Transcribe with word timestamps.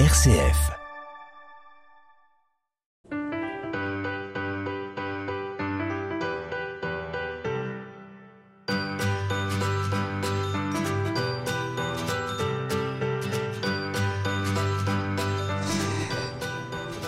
RCF. 0.00 0.72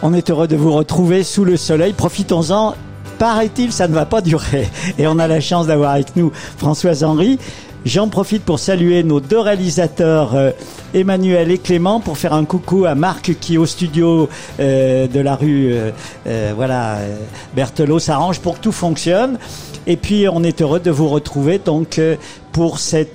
On 0.01 0.15
est 0.15 0.31
heureux 0.31 0.47
de 0.47 0.55
vous 0.55 0.73
retrouver 0.73 1.25
sous 1.25 1.45
le 1.45 1.57
soleil. 1.57 1.93
Profitons-en. 1.93 2.77
Paraît-il, 3.19 3.73
ça 3.73 3.89
ne 3.89 3.95
va 3.95 4.07
pas 4.07 4.21
durer. 4.21 4.69
Et 4.97 5.09
on 5.09 5.19
a 5.19 5.27
la 5.27 5.41
chance 5.41 5.67
d'avoir 5.67 5.91
avec 5.91 6.15
nous 6.15 6.31
Françoise 6.57 7.03
Henry. 7.03 7.41
J'en 7.87 8.09
profite 8.09 8.43
pour 8.43 8.59
saluer 8.59 9.05
nos 9.05 9.21
deux 9.21 9.39
réalisateurs, 9.39 10.35
euh, 10.35 10.51
Emmanuel 10.93 11.53
et 11.53 11.59
Clément, 11.59 12.01
pour 12.01 12.19
faire 12.19 12.33
un 12.33 12.45
coucou 12.45 12.85
à 12.85 12.97
Marc 12.97 13.37
qui 13.39 13.59
au 13.59 13.65
studio 13.65 14.29
euh, 14.59 15.07
de 15.07 15.21
la 15.21 15.37
rue 15.37 15.73
euh, 16.27 16.53
voilà, 16.57 16.99
Berthelot 17.55 18.01
s'arrange 18.01 18.41
pour 18.41 18.57
que 18.57 18.63
tout 18.63 18.73
fonctionne. 18.73 19.39
Et 19.87 19.97
puis 19.97 20.27
on 20.29 20.43
est 20.43 20.63
heureux 20.63 20.81
de 20.81 20.91
vous 20.91 21.07
retrouver 21.07 21.61
donc 21.65 22.01
pour 22.51 22.81
ces 22.81 23.07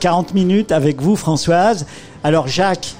40 0.00 0.34
minutes 0.34 0.72
avec 0.72 1.00
vous 1.00 1.14
Françoise. 1.14 1.86
Alors 2.24 2.48
Jacques, 2.48 2.96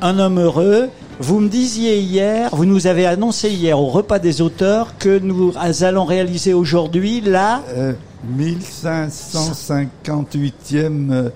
un 0.00 0.18
homme 0.18 0.40
heureux. 0.40 0.88
Vous 1.20 1.38
me 1.38 1.48
disiez 1.48 2.00
hier, 2.00 2.50
vous 2.52 2.64
nous 2.64 2.88
avez 2.88 3.06
annoncé 3.06 3.48
hier 3.48 3.78
au 3.78 3.86
repas 3.86 4.18
des 4.18 4.40
auteurs 4.40 4.98
que 4.98 5.20
nous 5.20 5.52
allons 5.82 6.04
réaliser 6.04 6.54
aujourd'hui 6.54 7.20
la 7.20 7.62
Euh, 7.76 7.92
1558e 8.36 11.12
euh, 11.12 11.30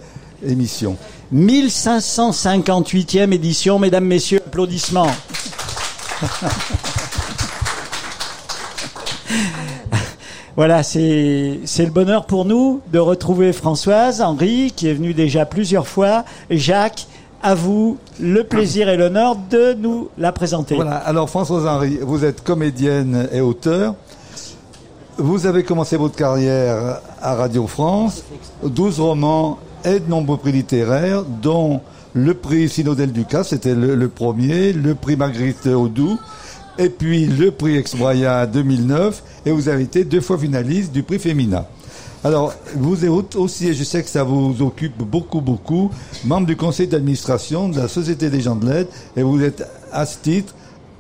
émission. 0.45 0.97
1558e 1.33 3.33
édition, 3.33 3.79
mesdames, 3.79 4.07
messieurs, 4.07 4.41
applaudissements. 4.45 5.13
Voilà, 10.57 10.83
c'est 10.83 11.61
c'est 11.67 11.85
le 11.85 11.93
bonheur 11.93 12.27
pour 12.27 12.45
nous 12.45 12.81
de 12.93 12.99
retrouver 12.99 13.53
Françoise, 13.53 14.21
Henri, 14.21 14.73
qui 14.75 14.89
est 14.89 14.93
venu 14.93 15.15
déjà 15.15 15.47
plusieurs 15.47 15.87
fois, 15.87 16.25
Jacques, 16.51 17.07
à 17.43 17.55
vous 17.55 17.99
le 18.21 18.45
plaisir 18.45 18.89
et 18.89 18.97
l'honneur 18.97 19.37
de 19.51 19.75
nous 19.75 20.09
la 20.19 20.33
présenter. 20.33 20.75
Voilà, 20.75 20.97
alors 20.97 21.31
Françoise 21.31 21.67
Henry, 21.67 21.99
vous 22.03 22.25
êtes 22.25 22.43
comédienne 22.43 23.29
et 23.33 23.41
auteur. 23.41 23.95
Vous 25.17 25.47
avez 25.47 25.65
commencé 25.65 25.97
votre 25.97 26.17
carrière 26.17 27.01
à 27.21 27.35
Radio 27.35 27.67
France, 27.67 28.25
12 28.63 29.01
romans 29.01 29.59
et 29.85 30.01
de 30.01 30.09
nombreux 30.09 30.37
prix 30.37 30.53
littéraires, 30.53 31.25
dont 31.25 31.81
le 32.15 32.35
prix 32.35 32.69
Sinodel 32.69 33.13
Ducas, 33.13 33.45
c'était 33.45 33.75
le, 33.75 34.09
premier, 34.09 34.73
le 34.73 34.95
prix 34.95 35.17
Marguerite 35.17 35.67
Audoux, 35.67 36.19
et 36.79 36.89
puis 36.89 37.27
le 37.27 37.51
prix 37.51 37.77
Ex-Moya 37.77 38.47
2009, 38.47 39.23
et 39.47 39.51
vous 39.51 39.69
avez 39.69 39.83
été 39.83 40.05
deux 40.05 40.21
fois 40.21 40.39
finaliste 40.39 40.93
du 40.93 41.03
prix 41.03 41.19
Femina. 41.19 41.67
Alors, 42.25 42.53
vous 42.75 43.05
êtes 43.05 43.37
aussi, 43.37 43.69
et 43.69 43.75
je 43.75 43.85
sais 43.85 44.03
que 44.03 44.09
ça 44.09 44.25
vous 44.25 44.61
occupe 44.61 44.99
beaucoup, 44.99 45.41
beaucoup, 45.41 45.91
membre 46.25 46.49
du 46.49 46.57
conseil 46.57 46.89
d'administration 46.89 47.69
de 47.69 47.79
la 47.79 47.87
Société 47.87 48.29
des 48.29 48.41
gens 48.41 48.57
de 48.57 48.69
l'aide, 48.69 48.89
et 49.17 49.23
vous 49.23 49.41
êtes 49.43 49.65
à 49.93 50.05
ce 50.05 50.19
titre, 50.19 50.53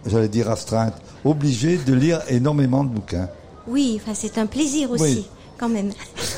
j'allais 0.06 0.28
dire 0.28 0.48
astreinte, 0.48 0.94
obligé 1.24 1.76
de 1.76 1.92
lire 1.92 2.20
énormément 2.28 2.84
de 2.84 2.90
bouquins. 2.90 3.28
Oui, 3.66 4.00
enfin, 4.00 4.12
c'est 4.14 4.38
un 4.38 4.46
plaisir 4.46 4.92
aussi, 4.92 5.02
Oui. 5.02 5.26
quand 5.58 5.68
même. 5.68 5.90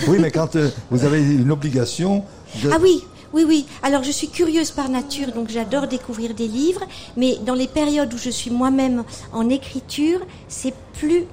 Oui, 0.08 0.16
mais 0.18 0.30
quand 0.30 0.56
euh, 0.56 0.70
vous 0.90 1.04
avez 1.04 1.20
une 1.22 1.50
obligation 1.52 2.24
de... 2.62 2.70
Ah 2.72 2.78
oui, 2.80 3.04
oui, 3.34 3.44
oui. 3.46 3.66
Alors, 3.82 4.02
je 4.02 4.10
suis 4.10 4.28
curieuse 4.28 4.70
par 4.70 4.88
nature, 4.88 5.32
donc 5.32 5.50
j'adore 5.50 5.88
découvrir 5.88 6.34
des 6.34 6.48
livres, 6.48 6.82
mais 7.18 7.36
dans 7.44 7.54
les 7.54 7.68
périodes 7.68 8.12
où 8.14 8.18
je 8.18 8.30
suis 8.30 8.50
moi-même 8.50 9.04
en 9.34 9.50
écriture, 9.50 10.20
c'est 10.48 10.74
plus 10.98 11.24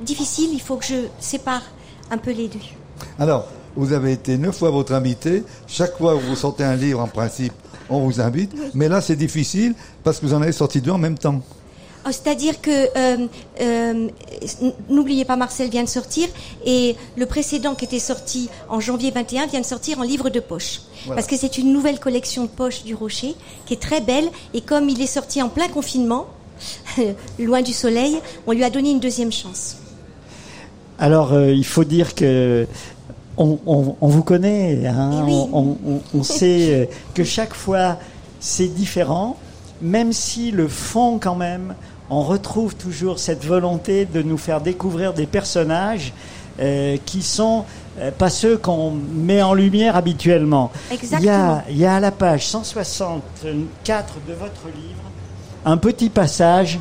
difficile. 0.00 0.48
Il 0.54 0.60
faut 0.60 0.76
que 0.76 0.86
je 0.86 1.06
sépare 1.20 1.62
un 2.12 2.18
peu 2.18 2.30
les 2.30 2.46
deux. 2.46 2.60
Alors, 3.18 3.48
vous 3.74 3.92
avez 3.92 4.12
été 4.12 4.36
neuf 4.36 4.58
fois 4.58 4.70
votre 4.70 4.92
invité. 4.92 5.42
Chaque 5.66 5.96
fois 5.96 6.14
que 6.14 6.22
vous 6.22 6.36
sortez 6.36 6.62
un 6.62 6.76
livre, 6.76 7.00
en 7.00 7.08
principe, 7.08 7.54
on 7.88 8.00
vous 8.00 8.20
invite. 8.20 8.52
Mais 8.74 8.88
là, 8.88 9.00
c'est 9.00 9.16
difficile 9.16 9.74
parce 10.04 10.20
que 10.20 10.26
vous 10.26 10.34
en 10.34 10.42
avez 10.42 10.52
sorti 10.52 10.80
deux 10.80 10.90
en 10.90 10.98
même 10.98 11.18
temps. 11.18 11.40
Oh, 12.04 12.08
C'est-à-dire 12.10 12.60
que 12.60 12.70
euh, 12.70 13.26
euh, 13.60 14.08
n'oubliez 14.90 15.24
pas, 15.24 15.36
Marcel 15.36 15.70
vient 15.70 15.84
de 15.84 15.88
sortir 15.88 16.28
et 16.66 16.96
le 17.16 17.26
précédent 17.26 17.74
qui 17.76 17.84
était 17.84 18.00
sorti 18.00 18.50
en 18.68 18.80
janvier 18.80 19.12
21 19.12 19.46
vient 19.46 19.60
de 19.60 19.64
sortir 19.64 20.00
en 20.00 20.02
livre 20.02 20.28
de 20.28 20.40
poche. 20.40 20.80
Voilà. 21.06 21.14
Parce 21.14 21.28
que 21.28 21.36
c'est 21.36 21.58
une 21.58 21.72
nouvelle 21.72 22.00
collection 22.00 22.42
de 22.42 22.48
poches 22.48 22.82
du 22.82 22.94
Rocher 22.94 23.36
qui 23.66 23.74
est 23.74 23.80
très 23.80 24.00
belle 24.00 24.28
et 24.52 24.60
comme 24.62 24.88
il 24.88 25.00
est 25.00 25.06
sorti 25.06 25.40
en 25.42 25.48
plein 25.48 25.68
confinement, 25.68 26.26
loin 27.38 27.62
du 27.62 27.72
soleil, 27.72 28.18
on 28.48 28.52
lui 28.52 28.64
a 28.64 28.70
donné 28.70 28.90
une 28.90 29.00
deuxième 29.00 29.32
chance. 29.32 29.76
Alors, 31.02 31.32
euh, 31.32 31.50
il 31.52 31.64
faut 31.66 31.82
dire 31.84 32.14
que 32.14 32.66
on, 33.36 33.58
on- 33.66 33.96
on 34.00 34.06
vous 34.06 34.22
connaît, 34.22 34.86
hein, 34.86 35.24
Eh 35.26 35.30
oui. 35.32 35.76
on, 36.14 36.22
sait 36.22 36.68
euh, 36.70 36.84
que 37.12 37.24
chaque 37.24 37.54
fois 37.54 37.98
c'est 38.38 38.68
différent, 38.68 39.36
même 39.80 40.12
si 40.12 40.52
le 40.52 40.68
fond 40.68 41.18
quand 41.20 41.34
même, 41.34 41.74
on 42.08 42.22
retrouve 42.22 42.76
toujours 42.76 43.18
cette 43.18 43.44
volonté 43.44 44.04
de 44.04 44.22
nous 44.22 44.36
faire 44.38 44.60
découvrir 44.60 45.12
des 45.12 45.26
personnages 45.26 46.12
euh, 46.60 46.96
qui 47.04 47.22
sont 47.22 47.64
euh, 47.98 48.10
pas 48.12 48.30
ceux 48.30 48.56
qu'on 48.56 48.92
met 48.92 49.42
en 49.42 49.54
lumière 49.54 49.96
habituellement. 49.96 50.70
Il 50.92 51.24
y, 51.24 51.28
a, 51.28 51.64
il 51.68 51.78
y 51.78 51.84
a 51.86 51.96
à 51.96 52.00
la 52.00 52.12
page 52.12 52.46
164 52.46 54.14
de 54.28 54.34
votre 54.34 54.66
livre 54.76 55.02
un 55.64 55.76
petit 55.78 56.10
passage 56.10 56.78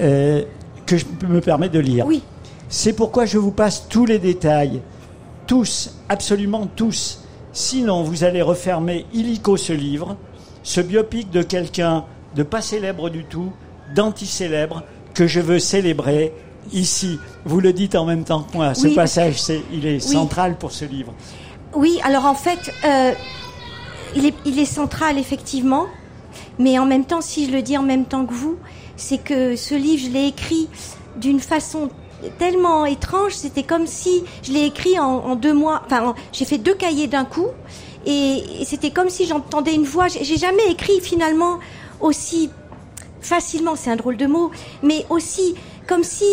euh, 0.00 0.42
que 0.86 0.96
je 0.96 1.04
me 1.28 1.40
permets 1.40 1.68
de 1.68 1.78
lire. 1.80 2.06
Oui, 2.06 2.22
C'est 2.68 2.92
pourquoi 2.92 3.24
je 3.24 3.38
vous 3.38 3.50
passe 3.50 3.88
tous 3.88 4.04
les 4.04 4.18
détails. 4.18 4.82
Tous, 5.46 5.94
absolument 6.08 6.66
tous. 6.66 7.22
Sinon, 7.52 8.02
vous 8.02 8.24
allez 8.24 8.42
refermer 8.42 9.06
illico 9.12 9.56
ce 9.56 9.72
livre, 9.72 10.16
ce 10.62 10.80
biopic 10.80 11.30
de 11.30 11.42
quelqu'un 11.42 12.04
de 12.34 12.42
pas 12.42 12.60
célèbre 12.60 13.08
du 13.08 13.24
tout, 13.24 13.52
d'anti-célèbre, 13.94 14.82
que 15.14 15.26
je 15.26 15.40
veux 15.40 15.58
célébrer 15.58 16.32
ici. 16.72 17.18
Vous 17.46 17.60
le 17.60 17.72
dites 17.72 17.94
en 17.94 18.04
même 18.04 18.24
temps 18.24 18.42
que 18.42 18.54
moi. 18.56 18.74
Ce 18.74 18.86
Oui, 18.88 18.94
passage, 18.94 19.40
il 19.72 19.86
est 19.86 19.94
Oui. 19.94 20.00
central 20.00 20.58
pour 20.58 20.72
ce 20.72 20.84
livre. 20.84 21.14
oui. 21.74 21.98
Alors 22.04 22.26
en 22.26 22.34
fait, 22.34 22.70
euh, 22.84 23.12
il, 24.14 24.26
est, 24.26 24.34
il 24.44 24.58
est 24.58 24.66
central 24.66 25.18
effectivement, 25.18 25.86
mais 26.58 26.78
en 26.78 26.84
même 26.84 27.06
temps, 27.06 27.22
si 27.22 27.46
je 27.46 27.52
le 27.52 27.62
dis 27.62 27.78
en 27.78 27.82
même 27.82 28.04
temps 28.04 28.26
que 28.26 28.34
vous, 28.34 28.56
c'est 28.96 29.18
que 29.18 29.56
ce 29.56 29.74
livre, 29.74 30.04
je 30.06 30.10
l'ai 30.12 30.26
écrit 30.26 30.68
d'une 31.16 31.40
façon 31.40 31.88
tellement 32.38 32.84
étrange. 32.86 33.32
C'était 33.34 33.62
comme 33.62 33.86
si 33.86 34.22
je 34.42 34.52
l'ai 34.52 34.64
écrit 34.66 34.98
en, 34.98 35.04
en 35.18 35.36
deux 35.36 35.52
mois. 35.54 35.82
Enfin, 35.86 36.08
en- 36.08 36.14
j'ai 36.32 36.44
fait 36.44 36.58
deux 36.58 36.74
cahiers 36.74 37.06
d'un 37.06 37.24
coup, 37.24 37.46
et, 38.06 38.42
et 38.60 38.64
c'était 38.64 38.90
comme 38.90 39.10
si 39.10 39.26
j'entendais 39.26 39.74
une 39.74 39.84
voix. 39.84 40.08
J'ai 40.08 40.36
jamais 40.36 40.66
écrit 40.70 41.00
finalement 41.00 41.58
aussi 42.00 42.50
facilement. 43.20 43.76
C'est 43.76 43.90
un 43.90 43.96
drôle 43.96 44.16
de 44.16 44.26
mot, 44.26 44.50
mais 44.82 45.04
aussi 45.10 45.54
comme 45.86 46.04
si 46.04 46.24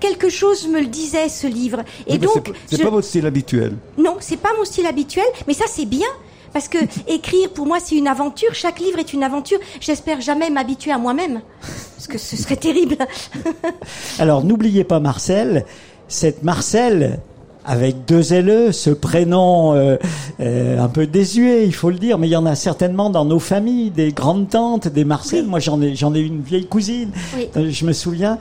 quelque 0.00 0.28
chose 0.28 0.66
me 0.68 0.80
le 0.80 0.86
disait 0.86 1.28
ce 1.28 1.46
livre. 1.46 1.80
Et 2.06 2.12
Oui, 2.12 2.18
donc, 2.18 2.32
c'est- 2.46 2.52
c'est 2.70 2.76
je- 2.78 2.82
pas 2.82 2.90
votre 2.90 3.06
style 3.06 3.26
habituel. 3.26 3.76
non, 3.96 4.16
c'est 4.20 4.36
pas 4.36 4.50
mon 4.56 4.64
style 4.64 4.86
habituel, 4.86 5.26
mais 5.46 5.54
ça 5.54 5.64
c'est 5.68 5.86
bien. 5.86 6.06
Parce 6.52 6.68
que 6.68 6.78
écrire, 7.06 7.50
pour 7.50 7.66
moi, 7.66 7.78
c'est 7.82 7.96
une 7.96 8.08
aventure. 8.08 8.54
Chaque 8.54 8.80
livre 8.80 8.98
est 8.98 9.12
une 9.12 9.22
aventure. 9.22 9.58
J'espère 9.80 10.20
jamais 10.20 10.50
m'habituer 10.50 10.92
à 10.92 10.98
moi-même. 10.98 11.40
Parce 11.96 12.06
que 12.08 12.18
ce 12.18 12.36
serait 12.36 12.56
terrible. 12.56 12.96
Alors, 14.18 14.44
n'oubliez 14.44 14.84
pas 14.84 15.00
Marcel, 15.00 15.64
cette 16.08 16.42
Marcel, 16.42 17.20
avec 17.68 18.06
deux 18.06 18.22
LE, 18.30 18.72
ce 18.72 18.88
prénom 18.88 19.74
euh, 19.74 19.98
euh, 20.40 20.82
un 20.82 20.88
peu 20.88 21.06
désuet, 21.06 21.66
il 21.66 21.74
faut 21.74 21.90
le 21.90 21.98
dire, 21.98 22.16
mais 22.16 22.26
il 22.26 22.30
y 22.30 22.36
en 22.36 22.46
a 22.46 22.54
certainement 22.54 23.10
dans 23.10 23.26
nos 23.26 23.38
familles, 23.38 23.90
des 23.90 24.10
grandes 24.10 24.48
tantes, 24.48 24.88
des 24.88 25.04
Marcel. 25.04 25.46
Moi, 25.46 25.58
j'en 25.58 25.82
ai, 25.82 25.94
j'en 25.94 26.14
ai 26.14 26.20
une 26.20 26.40
vieille 26.40 26.66
cousine. 26.66 27.10
Oui. 27.36 27.48
Euh, 27.58 27.70
Je 27.70 27.84
me 27.84 27.92
souviens. 27.92 28.38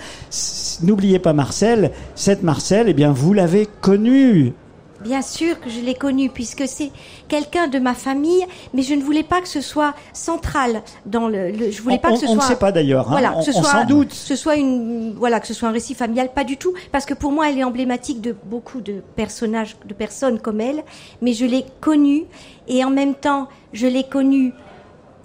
N'oubliez 0.81 1.19
pas 1.19 1.33
Marcel. 1.33 1.91
Cette 2.15 2.41
Marcel, 2.41 2.85
eh 2.87 2.93
bien, 2.93 3.11
vous 3.11 3.33
l'avez 3.33 3.67
connue. 3.81 4.53
Bien 5.01 5.21
sûr 5.21 5.59
que 5.61 5.69
je 5.69 5.79
l'ai 5.79 5.93
connu, 5.93 6.29
puisque 6.29 6.67
c'est 6.67 6.91
quelqu'un 7.27 7.67
de 7.67 7.77
ma 7.77 7.93
famille, 7.93 8.45
mais 8.73 8.81
je 8.81 8.95
ne 8.95 9.01
voulais 9.01 9.23
pas 9.23 9.41
que 9.41 9.47
ce 9.47 9.61
soit 9.61 9.93
central 10.11 10.81
dans 11.05 11.27
le. 11.27 11.51
le- 11.51 11.69
je 11.71 11.81
voulais 11.81 11.95
On- 11.95 11.99
pas 11.99 12.11
que 12.13 12.17
ce 12.17 12.25
on- 12.25 12.29
on 12.31 12.35
ne 12.35 12.39
soit. 12.39 12.49
sait 12.49 12.55
pas 12.55 12.71
d'ailleurs, 12.71 13.07
hein. 13.07 13.11
Voilà, 13.11 13.33
On- 13.35 13.39
que 13.39 13.45
ce 13.45 13.51
soit, 13.51 13.63
s'en 13.63 13.85
doute. 13.85 14.09
que 14.09 14.15
ce 14.15 14.35
soit 14.35 14.55
une, 14.55 15.13
voilà, 15.13 15.39
que 15.39 15.45
ce 15.47 15.53
soit 15.53 15.69
un 15.69 15.71
récit 15.71 15.93
familial, 15.93 16.29
pas 16.33 16.43
du 16.43 16.57
tout, 16.57 16.73
parce 16.91 17.05
que 17.05 17.13
pour 17.13 17.31
moi, 17.31 17.49
elle 17.49 17.59
est 17.59 17.63
emblématique 17.63 18.21
de 18.21 18.35
beaucoup 18.45 18.81
de 18.81 19.03
personnages, 19.15 19.75
de 19.85 19.93
personnes 19.93 20.39
comme 20.39 20.61
elle. 20.61 20.83
Mais 21.21 21.33
je 21.33 21.45
l'ai 21.45 21.65
connue, 21.79 22.23
et 22.67 22.83
en 22.83 22.89
même 22.89 23.13
temps, 23.13 23.47
je 23.73 23.85
l'ai 23.87 24.03
connue 24.03 24.53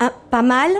un- 0.00 0.12
pas 0.30 0.42
mal, 0.42 0.70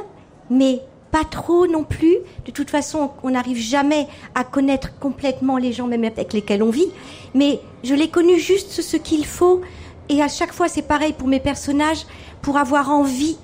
mais 0.51 0.83
pas 1.13 1.25
trop 1.25 1.69
non 1.69 1.85
plus. 1.85 2.17
De 2.47 2.51
toute 2.51 2.71
façon, 2.71 3.11
on 3.23 3.31
n'arrive 3.31 3.59
jamais 3.59 4.09
à 4.35 4.43
connaître 4.43 4.99
complètement 4.99 5.59
les 5.59 5.73
gens, 5.73 5.87
même 5.87 6.05
avec 6.05 6.33
lesquels 6.33 6.63
on 6.63 6.71
vit. 6.71 6.91
Mais 7.35 7.61
je 7.85 7.95
l'ai 7.95 8.09
connu 8.09 8.41
juste 8.41 8.81
ce 8.81 8.97
qu'il 8.97 9.27
faut. 9.27 9.61
Et 10.09 10.23
à 10.23 10.29
chaque 10.29 10.53
fois, 10.53 10.69
c'est 10.69 10.83
pareil 10.83 11.13
pour 11.13 11.29
mes 11.29 11.39
personnages, 11.39 12.07
pour 12.41 12.57
avoir 12.57 12.91
envie 12.91 13.37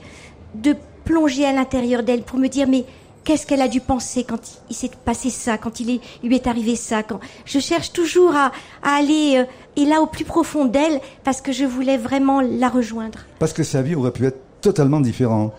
de 0.55 0.75
plonger 1.05 1.45
à 1.45 1.53
l'intérieur 1.53 2.03
d'elle 2.03 2.23
pour 2.23 2.39
me 2.39 2.49
dire 2.49 2.67
mais 2.67 2.85
qu'est-ce 3.25 3.47
qu'elle 3.47 3.63
a 3.63 3.69
dû 3.69 3.81
penser 3.81 4.25
quand 4.25 4.41
il 4.71 4.75
s'est 4.75 4.91
passé 5.05 5.29
ça, 5.29 5.59
quand 5.59 5.81
il, 5.81 5.91
est, 5.91 6.01
lui 6.23 6.35
est 6.35 6.47
arrivé 6.47 6.75
ça. 6.75 7.03
Quand 7.03 7.21
je 7.45 7.59
cherche 7.59 7.93
toujours 7.93 8.35
à, 8.35 8.51
à 8.83 8.97
aller 8.97 9.37
euh, 9.37 9.45
et 9.77 9.85
là 9.85 10.01
au 10.01 10.07
plus 10.07 10.25
profond 10.25 10.65
d'elle 10.65 11.01
parce 11.25 11.43
que 11.43 11.53
je 11.53 11.67
voulais 11.67 11.99
vraiment 11.99 12.41
la 12.41 12.71
rejoindre. 12.71 13.21
Parce 13.39 13.53
que 13.53 13.63
sa 13.63 13.83
vie 13.83 13.95
aurait 13.95 14.13
pu 14.13 14.27
être 14.27 14.41
totalement 14.63 15.01
différente. 15.01 15.53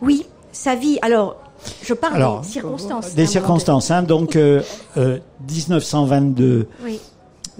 Oui, 0.00 0.26
sa 0.52 0.74
vie. 0.74 0.98
Alors, 1.02 1.36
je 1.82 1.94
parle 1.94 2.16
Alors, 2.16 2.40
des 2.42 2.48
circonstances. 2.48 3.14
Des 3.14 3.26
circonstances, 3.26 3.90
hein, 3.90 4.02
donc 4.02 4.36
euh, 4.36 4.62
euh, 4.96 5.18
1922 5.48 6.18
moment 6.18 6.34
donné. 6.34 6.66
Oui, 6.84 7.00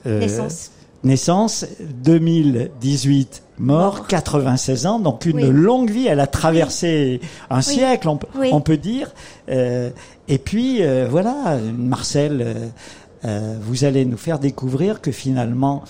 euh, 0.07 0.21
naissance. 0.21 0.71
naissance, 1.05 1.67
2018 1.81 3.43
mort, 3.59 3.95
Mort. 3.97 4.07
96 4.07 4.87
ans, 4.87 4.99
donc 5.01 5.25
une 5.25 5.37
Oui. 5.37 5.49
longue 5.51 5.91
vie. 5.91 6.07
Elle 6.07 6.21
a 6.21 6.27
traversé 6.27 7.21
un 7.51 7.63
siècle, 7.63 8.09
on, 8.09 8.19
on 8.53 8.61
peut 8.61 8.77
dire. 8.77 9.13
Euh, 9.49 9.91
et 10.29 10.39
puis 10.39 10.83
euh, 10.83 11.07
voilà, 11.11 11.59
Marcel, 11.77 12.71
euh, 13.25 13.57
vous 13.63 13.85
allez 13.85 14.05
nous 14.05 14.19
faire 14.19 14.39
découvrir 14.39 15.01
que 15.01 15.11
finalement, 15.11 15.85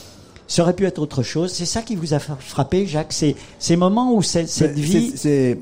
ça 0.49 0.63
aurait 0.63 0.75
pu 0.75 0.87
être 0.87 0.99
autre 0.99 1.23
chose. 1.23 1.53
C'est 1.53 1.67
ça 1.67 1.83
qui 1.83 1.97
vous 1.97 2.15
a 2.15 2.19
fra- 2.19 2.37
frappé, 2.39 2.87
Jacques, 2.87 3.13
c'est 3.13 3.35
ces 3.59 3.77
moments 3.77 4.15
où 4.15 4.23
c'est- 4.23 4.47
cette 4.47 4.79
vie. 4.79 5.13
c'est- 5.17 5.59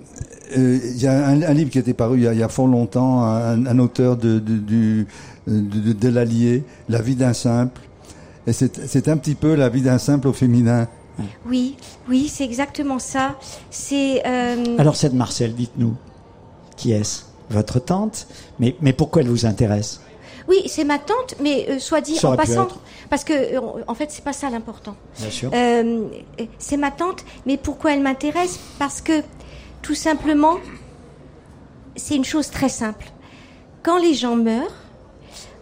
euh, 0.57 0.79
il 0.95 1.01
y 1.03 1.07
a 1.07 1.27
un, 1.27 1.43
un 1.43 1.55
livre 1.55 1.71
qui 1.71 1.79
était 1.79 1.95
paru 1.95 2.19
il 2.19 2.25
y 2.25 2.27
a, 2.29 2.33
il 2.33 2.39
y 2.39 2.43
a 2.43 2.49
fort 2.49 2.67
longtemps, 2.67 3.23
un, 3.25 3.65
un 3.67 3.79
auteur 3.79 4.17
de, 4.17 4.39
de, 4.39 4.57
du, 4.59 5.07
de, 5.47 5.61
de, 5.61 5.93
de 5.93 6.09
l'Allier, 6.09 6.65
La 6.89 7.01
vie 7.01 7.15
d'un 7.17 7.33
simple. 7.33 7.81
Et 8.47 8.53
c'est 8.53 8.87
c'est 8.87 9.09
un 9.09 9.17
petit 9.17 9.35
peu 9.35 9.55
la 9.55 9.71
vie 9.71 9.81
d'un 9.81 9.99
simple 9.99 10.29
au 10.29 10.33
féminin. 10.35 10.87
Oui, 11.47 11.77
oui, 12.09 12.29
c'est 12.29 12.45
exactement 12.45 12.99
ça. 12.99 13.37
C'est 13.71 14.23
euh, 14.27 14.77
Alors 14.79 14.97
cette 14.97 15.15
Marcel, 15.15 15.55
dites-nous, 15.55 15.95
qui 16.77 16.93
est-ce? 16.93 17.23
Votre 17.51 17.79
tante? 17.79 18.27
Mais, 18.59 18.75
mais 18.81 18.93
pourquoi 18.93 19.23
elle 19.23 19.29
vous 19.29 19.47
intéresse? 19.47 20.01
Oui, 20.49 20.63
c'est 20.67 20.85
ma 20.85 20.99
tante, 20.99 21.37
mais 21.41 21.67
euh, 21.69 21.79
soit 21.79 22.01
dit 22.01 22.17
Ça 22.17 22.31
en 22.31 22.37
passant, 22.37 22.69
parce 23.09 23.25
que 23.25 23.33
euh, 23.33 23.61
en 23.87 23.95
fait, 23.95 24.11
c'est 24.11 24.25
pas 24.25 24.33
ça 24.33 24.51
l'important. 24.51 24.97
Bien 25.19 25.31
sûr. 25.31 25.51
Euh, 25.55 26.07
c'est 26.59 26.77
ma 26.77 26.91
tante, 26.91 27.25
mais 27.47 27.57
pourquoi 27.57 27.95
elle 27.95 28.03
m'intéresse? 28.03 28.59
Parce 28.79 29.01
que 29.01 29.23
tout 29.83 29.95
simplement, 29.95 30.57
c'est 31.97 32.17
une 32.17 32.25
chose 32.25 32.51
très 32.51 32.69
simple. 32.69 33.07
Quand 33.83 33.99
les 33.99 34.15
gens 34.15 34.37
meurent, 34.37 34.75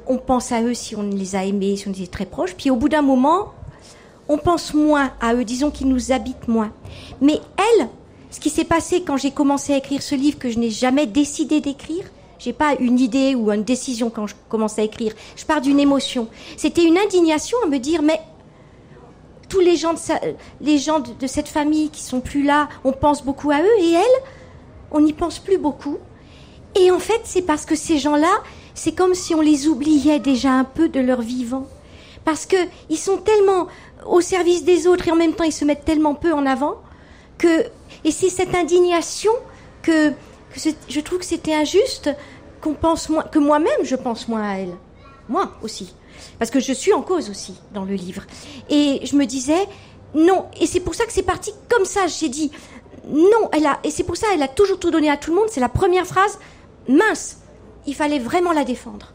on 0.06 0.18
pense 0.18 0.50
à 0.50 0.62
eux 0.62 0.74
si 0.74 0.96
on 0.96 1.02
les 1.02 1.36
a 1.36 1.44
aimés, 1.44 1.76
si 1.76 1.88
on 1.88 1.92
les 1.92 2.02
est 2.02 2.12
très 2.12 2.26
proches, 2.26 2.54
puis 2.54 2.70
au 2.70 2.76
bout 2.76 2.88
d'un 2.88 3.02
moment, 3.02 3.52
on 4.28 4.38
pense 4.38 4.74
moins 4.74 5.12
à 5.20 5.34
eux, 5.34 5.44
disons 5.44 5.70
qu'ils 5.70 5.88
nous 5.88 6.10
habitent 6.10 6.48
moins. 6.48 6.72
Mais 7.20 7.40
elle, 7.58 7.88
ce 8.30 8.40
qui 8.40 8.50
s'est 8.50 8.64
passé 8.64 9.02
quand 9.02 9.16
j'ai 9.16 9.30
commencé 9.30 9.74
à 9.74 9.76
écrire 9.76 10.02
ce 10.02 10.14
livre 10.14 10.38
que 10.38 10.50
je 10.50 10.58
n'ai 10.58 10.70
jamais 10.70 11.06
décidé 11.06 11.60
d'écrire, 11.60 12.04
j'ai 12.42 12.52
pas 12.52 12.74
une 12.80 12.98
idée 12.98 13.34
ou 13.34 13.52
une 13.52 13.62
décision 13.62 14.10
quand 14.10 14.26
je 14.26 14.34
commence 14.48 14.78
à 14.78 14.82
écrire, 14.82 15.12
je 15.36 15.44
pars 15.44 15.60
d'une 15.60 15.78
émotion. 15.78 16.28
C'était 16.56 16.84
une 16.84 16.98
indignation 16.98 17.56
à 17.64 17.68
me 17.68 17.78
dire 17.78 18.02
mais 18.02 18.20
tous 19.48 19.60
les 19.60 19.76
gens 19.76 19.94
de, 21.00 21.26
cette 21.26 21.48
famille 21.48 21.90
qui 21.90 22.02
sont 22.02 22.20
plus 22.20 22.42
là, 22.42 22.68
on 22.84 22.92
pense 22.92 23.22
beaucoup 23.22 23.50
à 23.50 23.60
eux 23.60 23.78
et 23.80 23.92
elle, 23.92 24.22
on 24.90 25.00
n'y 25.00 25.12
pense 25.12 25.38
plus 25.38 25.58
beaucoup. 25.58 25.98
Et 26.74 26.90
en 26.90 26.98
fait, 26.98 27.20
c'est 27.24 27.42
parce 27.42 27.66
que 27.66 27.76
ces 27.76 27.98
gens-là, 27.98 28.32
c'est 28.74 28.92
comme 28.92 29.14
si 29.14 29.34
on 29.34 29.42
les 29.42 29.68
oubliait 29.68 30.20
déjà 30.20 30.52
un 30.52 30.64
peu 30.64 30.88
de 30.88 31.00
leur 31.00 31.20
vivant. 31.20 31.66
Parce 32.24 32.46
que 32.46 32.56
ils 32.88 32.96
sont 32.96 33.18
tellement 33.18 33.66
au 34.06 34.20
service 34.20 34.64
des 34.64 34.86
autres 34.86 35.06
et 35.06 35.12
en 35.12 35.16
même 35.16 35.34
temps 35.34 35.44
ils 35.44 35.52
se 35.52 35.64
mettent 35.64 35.84
tellement 35.84 36.14
peu 36.14 36.32
en 36.32 36.46
avant 36.46 36.76
que 37.38 37.66
et 38.04 38.10
c'est 38.10 38.30
cette 38.30 38.54
indignation 38.54 39.32
que, 39.82 40.12
que 40.52 40.60
je 40.88 41.00
trouve 41.00 41.18
que 41.18 41.24
c'était 41.24 41.54
injuste 41.54 42.10
qu'on 42.60 42.74
pense 42.74 43.08
moins 43.08 43.24
que 43.24 43.38
moi-même 43.38 43.84
je 43.84 43.96
pense 43.96 44.28
moins 44.28 44.48
à 44.48 44.54
elle. 44.58 44.74
Moi 45.28 45.52
aussi. 45.62 45.94
Parce 46.38 46.50
que 46.50 46.60
je 46.60 46.72
suis 46.72 46.92
en 46.92 47.02
cause 47.02 47.30
aussi 47.30 47.54
dans 47.74 47.84
le 47.84 47.94
livre. 47.94 48.22
Et 48.70 49.00
je 49.04 49.16
me 49.16 49.26
disais, 49.26 49.66
non. 50.14 50.46
Et 50.60 50.66
c'est 50.66 50.80
pour 50.80 50.94
ça 50.94 51.04
que 51.04 51.12
c'est 51.12 51.22
parti 51.22 51.52
comme 51.68 51.84
ça. 51.84 52.06
J'ai 52.06 52.28
dit, 52.28 52.50
non. 53.08 53.48
Elle 53.52 53.66
a, 53.66 53.78
et 53.84 53.90
c'est 53.90 54.04
pour 54.04 54.16
ça 54.16 54.26
elle 54.34 54.42
a 54.42 54.48
toujours 54.48 54.78
tout 54.78 54.90
donné 54.90 55.10
à 55.10 55.16
tout 55.16 55.30
le 55.30 55.36
monde. 55.36 55.48
C'est 55.50 55.60
la 55.60 55.68
première 55.68 56.06
phrase. 56.06 56.38
Mince. 56.88 57.38
Il 57.86 57.94
fallait 57.94 58.18
vraiment 58.18 58.52
la 58.52 58.64
défendre. 58.64 59.12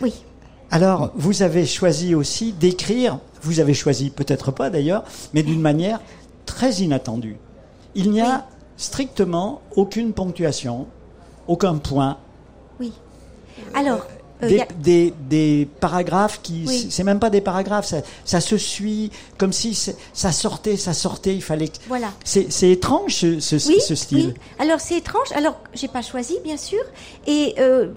Oui. 0.00 0.14
Alors, 0.70 1.12
vous 1.14 1.42
avez 1.42 1.66
choisi 1.66 2.14
aussi 2.14 2.52
d'écrire, 2.52 3.18
vous 3.42 3.60
avez 3.60 3.74
choisi 3.74 4.10
peut-être 4.10 4.50
pas 4.50 4.70
d'ailleurs, 4.70 5.04
mais 5.32 5.42
d'une 5.42 5.60
manière 5.70 6.00
très 6.46 6.72
inattendue. 6.74 7.36
Il 7.94 8.10
n'y 8.10 8.20
a. 8.20 8.46
strictement 8.84 9.60
aucune 9.76 10.12
ponctuation, 10.12 10.86
aucun 11.48 11.76
point, 11.76 12.18
Oui. 12.80 12.92
Alors, 13.74 14.04
euh, 14.42 14.48
des, 14.48 14.60
a- 14.60 14.66
des- 14.80 15.14
des 15.28 15.68
paragraphes 15.80 16.40
qui, 16.42 16.64
Oui. 16.66 16.88
c'est 16.90 17.04
même 17.04 17.20
pas 17.20 17.30
des 17.30 17.40
paragraphes, 17.40 17.86
ça, 17.86 17.98
ça 18.24 18.40
se 18.40 18.56
suit 18.58 19.10
comme 19.38 19.52
si 19.52 19.74
ça 20.12 20.32
sortait, 20.32 20.76
ça 20.76 20.92
sortait, 20.92 21.34
il 21.34 21.42
fallait. 21.42 21.68
que- 21.68 21.78
Voilà. 21.88 22.08
C'est 22.24 22.70
étrange 22.70 23.14
ce, 23.14 23.40
ce- 23.40 23.68
oui, 23.68 23.80
ce 23.80 23.94
style. 23.94 24.28
oui. 24.28 24.34
Alors 24.58 24.80
c'est 24.80 24.96
étrange. 24.96 25.28
Alors 25.34 25.56
j'ai 25.72 25.88
pas 25.88 26.02
choisi, 26.02 26.34
bien 26.44 26.56
sûr. 26.56 26.82
Et 27.26 27.54
euh, 27.58 27.88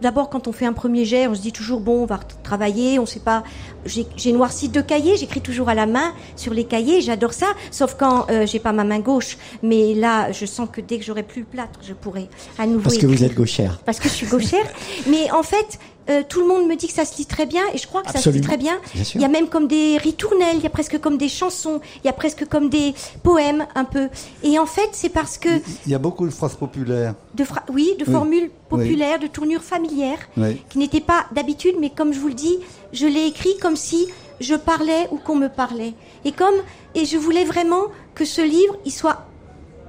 d'abord, 0.00 0.30
quand 0.30 0.48
on 0.48 0.52
fait 0.52 0.66
un 0.66 0.72
premier 0.72 1.04
jet, 1.04 1.26
on 1.26 1.34
se 1.34 1.40
dit 1.40 1.52
toujours 1.52 1.80
bon, 1.80 2.02
on 2.02 2.06
va 2.06 2.20
travailler. 2.42 2.98
On 2.98 3.06
sait 3.06 3.20
pas. 3.20 3.42
J'ai 3.84 4.32
noirci 4.32 4.68
deux 4.68 4.82
cahiers. 4.82 5.16
J'écris 5.16 5.40
toujours 5.40 5.68
à 5.68 5.74
la 5.74 5.86
main 5.86 6.12
sur 6.36 6.54
les 6.54 6.64
cahiers. 6.64 7.00
J'adore 7.00 7.32
ça. 7.32 7.46
Sauf 7.70 7.96
quand 7.98 8.26
euh, 8.30 8.46
j'ai 8.46 8.58
pas 8.60 8.72
ma 8.72 8.84
main 8.84 9.00
gauche. 9.00 9.36
Mais 9.62 9.94
là, 9.94 10.32
je 10.32 10.46
sens 10.46 10.68
que 10.70 10.80
dès 10.80 10.98
que 10.98 11.04
j'aurai 11.04 11.22
plus 11.22 11.40
le 11.40 11.46
plâtre, 11.46 11.80
je 11.82 11.92
pourrai 11.92 12.28
à 12.58 12.66
nouveau. 12.66 12.82
Parce 12.82 12.98
que 12.98 13.06
vous 13.06 13.24
êtes 13.24 13.34
gauchère. 13.34 13.80
Parce 13.84 13.98
que 13.98 14.08
je 14.08 14.14
suis 14.14 14.26
gauchère. 14.26 14.64
Mais 15.08 15.30
en 15.30 15.42
fait, 15.42 15.78
euh, 16.10 16.22
tout 16.28 16.40
le 16.40 16.46
monde 16.46 16.66
me 16.68 16.76
dit 16.76 16.86
que 16.86 16.92
ça 16.92 17.04
se 17.04 17.16
lit 17.16 17.26
très 17.26 17.46
bien, 17.46 17.62
et 17.72 17.78
je 17.78 17.86
crois 17.86 18.02
que 18.02 18.10
ça 18.12 18.18
se 18.18 18.28
lit 18.30 18.40
très 18.40 18.56
bien. 18.56 18.78
Il 19.14 19.20
y 19.20 19.24
a 19.24 19.28
même 19.28 19.48
comme 19.48 19.66
des 19.68 19.96
ritournelles, 19.96 20.56
il 20.56 20.62
y 20.62 20.66
a 20.66 20.70
presque 20.70 20.98
comme 21.00 21.16
des 21.16 21.28
chansons, 21.28 21.80
il 22.02 22.06
y 22.06 22.10
a 22.10 22.12
presque 22.12 22.46
comme 22.46 22.68
des 22.68 22.94
poèmes 23.22 23.66
un 23.74 23.84
peu. 23.84 24.08
Et 24.42 24.58
en 24.58 24.66
fait, 24.66 24.90
c'est 24.92 25.08
parce 25.08 25.38
que 25.38 25.48
Il 25.86 25.92
y 25.92 25.94
a 25.94 25.98
beaucoup 25.98 26.26
de 26.26 26.30
phrases 26.32 26.56
populaires. 26.56 27.14
de 27.34 27.44
phra- 27.44 27.64
oui, 27.72 27.94
de 27.98 28.04
Oui. 28.06 28.12
formules 28.12 28.50
populaires, 28.68 29.18
de 29.18 29.26
tournures 29.28 29.62
familières, 29.62 30.18
Oui. 30.36 30.60
qui 30.68 30.78
n'étaient 30.78 31.00
pas 31.00 31.26
d'habitude, 31.32 31.76
mais 31.80 31.90
comme 31.90 32.12
je 32.12 32.20
vous 32.20 32.28
le 32.28 32.34
dis, 32.34 32.58
je 32.92 33.06
l'ai 33.06 33.26
écrit 33.26 33.56
comme 33.58 33.76
si 33.76 34.06
je 34.40 34.54
parlais 34.56 35.08
ou 35.10 35.16
qu'on 35.18 35.36
me 35.36 35.48
parlait. 35.48 35.94
Et 36.24 36.32
comme 36.32 36.54
et 36.94 37.04
je 37.06 37.16
voulais 37.16 37.44
vraiment 37.44 37.84
que 38.14 38.24
ce 38.24 38.40
livre, 38.42 38.76
il 38.84 38.92
soit 38.92 39.26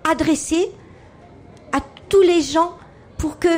adressé 0.10 0.72
à 1.72 1.80
tous 2.10 2.22
les 2.22 2.42
gens 2.42 2.72
pour 3.18 3.40
que 3.40 3.50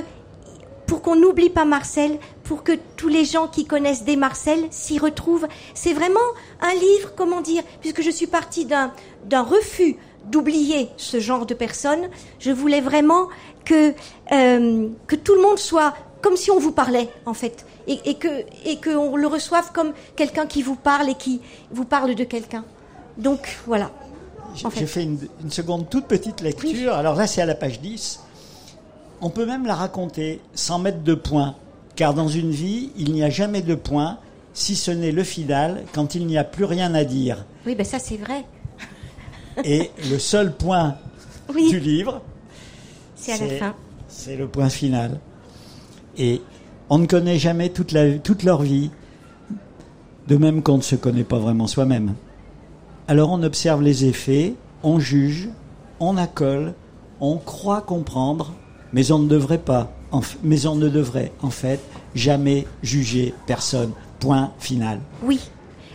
pour 0.86 1.02
qu'on 1.02 1.18
n'oublie 1.18 1.50
pas 1.50 1.66
Marcel, 1.66 2.18
pour 2.48 2.64
que 2.64 2.72
tous 2.96 3.10
les 3.10 3.26
gens 3.26 3.48
qui 3.48 3.66
connaissent 3.66 4.04
des 4.04 4.16
Marcel 4.16 4.60
s'y 4.72 4.98
retrouvent. 5.00 5.48
C'est 5.74 5.94
vraiment 5.94 6.20
un 6.62 6.74
livre, 6.74 7.14
comment 7.16 7.42
dire, 7.42 7.64
puisque 7.82 8.02
je 8.02 8.10
suis 8.10 8.28
partie 8.28 8.66
d'un 8.66 8.92
d'un 9.26 9.44
refus 9.44 9.98
d'oublier 10.26 10.90
ce 10.98 11.20
genre 11.20 11.46
de 11.46 11.54
personnes, 11.54 12.10
je 12.40 12.52
voulais 12.52 12.82
vraiment 12.82 13.28
que 13.66 13.94
euh, 14.32 14.88
que 15.08 15.16
tout 15.16 15.36
le 15.36 15.42
monde 15.42 15.60
soit 15.60 15.94
comme 16.22 16.38
si 16.38 16.50
on 16.50 16.60
vous 16.60 16.72
parlait 16.72 17.10
en 17.26 17.34
fait, 17.34 17.66
et, 17.88 18.00
et 18.06 18.16
que 18.16 18.46
et 18.66 18.78
qu'on 18.78 19.16
le 19.18 19.28
reçoive 19.28 19.72
comme 19.74 19.94
quelqu'un 20.16 20.46
qui 20.48 20.62
vous 20.64 20.76
parle 20.76 21.10
et 21.10 21.16
qui 21.16 21.42
vous 21.72 21.86
parle 21.86 22.16
de 22.16 22.24
quelqu'un. 22.24 22.64
Donc 23.18 23.58
voilà. 23.68 23.92
J'ai 24.56 24.66
En 24.66 24.70
fait. 24.70 24.80
j'ai 24.80 24.88
fait 24.88 25.04
une, 25.04 25.20
une 25.44 25.52
seconde 25.52 25.90
toute 25.90 26.06
petite 26.06 26.42
lecture. 26.42 26.94
Alors 26.94 27.16
là, 27.16 27.28
c'est 27.28 27.42
à 27.42 27.46
la 27.46 27.56
page 27.56 27.80
10. 27.82 28.22
On 29.22 29.30
peut 29.30 29.46
même 29.46 29.66
la 29.66 29.76
raconter 29.76 30.40
sans 30.56 30.80
mettre 30.80 31.04
de 31.04 31.14
point. 31.14 31.56
Car 31.98 32.14
dans 32.14 32.30
une 32.30 32.52
vie, 32.52 32.92
il 32.96 33.12
n'y 33.12 33.24
a 33.24 33.30
jamais 33.30 33.62
de 33.62 33.76
point, 33.76 34.20
si 34.54 34.76
ce 34.78 34.92
n'est 34.92 35.12
le 35.12 35.24
final, 35.24 35.84
quand 35.94 36.16
il 36.16 36.26
n'y 36.28 36.38
a 36.38 36.44
plus 36.46 36.64
rien 36.64 36.94
à 36.94 37.04
dire. 37.04 37.46
Oui, 37.66 37.76
ben 37.76 37.84
ça 37.86 38.00
c'est 38.00 38.18
vrai. 38.18 38.46
Et 39.66 39.92
le 40.10 40.18
seul 40.20 40.56
point 40.56 40.96
Oui. 41.54 41.70
du 41.70 41.80
livre, 41.80 42.22
C'est 43.16 43.34
à 43.34 43.46
la 43.46 43.54
fin. 43.58 43.76
c'est 44.08 44.38
le 44.38 44.48
point 44.48 44.70
final. 44.70 45.20
Et 46.18 46.42
on 46.90 47.00
ne 47.00 47.08
connaît 47.08 47.40
jamais 47.40 47.70
toute, 47.70 47.92
la, 47.92 48.18
toute 48.20 48.44
leur 48.44 48.62
vie, 48.62 48.92
de 50.28 50.38
même 50.38 50.62
qu'on 50.62 50.78
ne 50.78 50.82
se 50.84 50.96
connaît 50.96 51.24
pas 51.24 51.40
vraiment 51.40 51.68
soi-même. 51.68 52.14
Alors 53.08 53.32
on 53.32 53.42
observe 53.44 53.82
les 53.82 54.06
effets, 54.06 54.54
on 54.84 55.00
juge, 55.00 55.50
on 56.00 56.16
accole, 56.18 56.74
on 57.22 57.38
croit 57.38 57.82
comprendre, 57.82 58.54
mais 58.94 59.12
on 59.12 59.18
ne 59.20 59.28
devrait 59.28 59.58
pas, 59.58 59.92
en 60.12 60.22
mais 60.44 60.66
on 60.66 60.76
ne 60.76 60.90
devrait 60.90 61.32
en 61.42 61.50
fait 61.50 61.80
jamais 62.16 62.66
juger 62.84 63.34
personne. 63.46 63.92
Point 64.20 64.52
final. 64.60 65.00
Oui. 65.24 65.40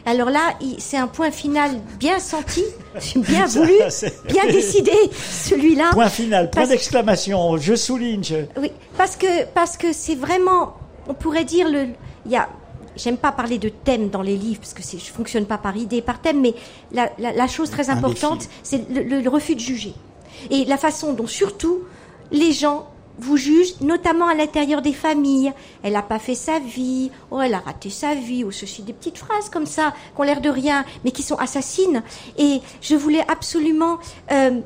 Alors 0.04 0.30
là, 0.30 0.54
c'est 0.78 0.96
un 0.96 1.06
point 1.06 1.30
final 1.30 1.80
bien 2.00 2.18
senti, 2.18 2.62
bien 3.16 3.46
voulu, 3.46 3.72
Ça, 3.88 4.08
bien 4.28 4.46
décidé, 4.50 4.92
celui-là. 5.30 5.90
Point 5.92 6.08
final, 6.08 6.50
point 6.50 6.66
d'exclamation, 6.66 7.56
je 7.56 7.74
souligne. 7.74 8.22
je- 8.24 8.60
Oui, 8.60 8.70
parce 8.96 9.16
que 9.16 9.44
parce 9.54 9.76
que 9.76 9.92
c'est 9.92 10.16
vraiment, 10.16 10.74
on 11.08 11.14
pourrait 11.14 11.44
dire 11.44 11.68
le, 11.68 11.86
il 12.26 12.32
y 12.32 12.36
a, 12.36 12.48
j'aime 12.96 13.16
pas 13.16 13.30
parler 13.32 13.58
de 13.58 13.68
thème 13.68 14.08
dans 14.10 14.22
les 14.22 14.36
livres 14.36 14.60
parce 14.60 14.74
que 14.74 14.82
je 14.82 15.10
fonctionne 15.12 15.46
pas 15.46 15.58
par 15.58 15.76
idée, 15.76 16.02
par 16.02 16.20
thème, 16.20 16.40
mais 16.40 16.54
la, 16.92 17.10
la, 17.18 17.32
la 17.32 17.46
chose 17.48 17.70
très 17.70 17.88
importante, 17.90 18.48
c'est 18.64 18.88
le, 18.90 19.02
le- 19.04 19.20
le 19.20 19.28
refus 19.30 19.54
de 19.54 19.60
juger. 19.60 19.94
Et 20.50 20.64
la 20.64 20.76
façon 20.78 21.12
dont 21.12 21.28
surtout 21.28 21.78
les 22.32 22.52
gens 22.52 22.88
vous 23.18 23.36
jugent, 23.36 23.80
notamment 23.80 24.26
à 24.26 24.34
l'intérieur 24.34 24.82
des 24.82 24.92
familles. 24.92 25.52
Elle 25.82 25.92
n'a 25.92 26.02
pas 26.02 26.18
fait 26.18 26.34
sa 26.34 26.58
vie, 26.58 27.10
oh, 27.30 27.40
elle 27.40 27.54
a 27.54 27.58
raté 27.58 27.90
sa 27.90 28.14
vie, 28.14 28.44
ou 28.44 28.50
ceci, 28.50 28.82
des 28.82 28.92
petites 28.92 29.18
phrases 29.18 29.48
comme 29.48 29.66
ça, 29.66 29.94
qui 30.14 30.20
ont 30.20 30.24
l'air 30.24 30.40
de 30.40 30.48
rien, 30.48 30.84
mais 31.04 31.10
qui 31.10 31.22
sont 31.22 31.36
assassines. 31.36 32.02
Et 32.38 32.60
je 32.80 32.94
voulais 32.94 33.24
absolument 33.28 33.98
euh, 34.30 34.60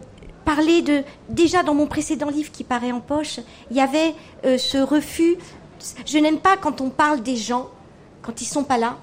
parler 0.44 0.82
de... 0.82 1.02
Déjà, 1.28 1.62
dans 1.62 1.74
mon 1.74 1.86
précédent 1.86 2.30
livre 2.30 2.50
qui 2.52 2.64
paraît 2.64 2.92
en 2.92 3.00
poche, 3.00 3.40
il 3.70 3.76
y 3.76 3.80
avait 3.80 4.14
euh, 4.44 4.58
ce 4.58 4.78
refus. 4.78 5.36
Je 6.06 6.18
n'aime 6.18 6.38
pas 6.38 6.56
quand 6.56 6.80
on 6.80 6.90
parle 6.90 7.22
des 7.22 7.36
gens, 7.36 7.68
quand 8.22 8.40
ils 8.40 8.46
sont 8.46 8.64
pas 8.64 8.78
là, 8.78 8.98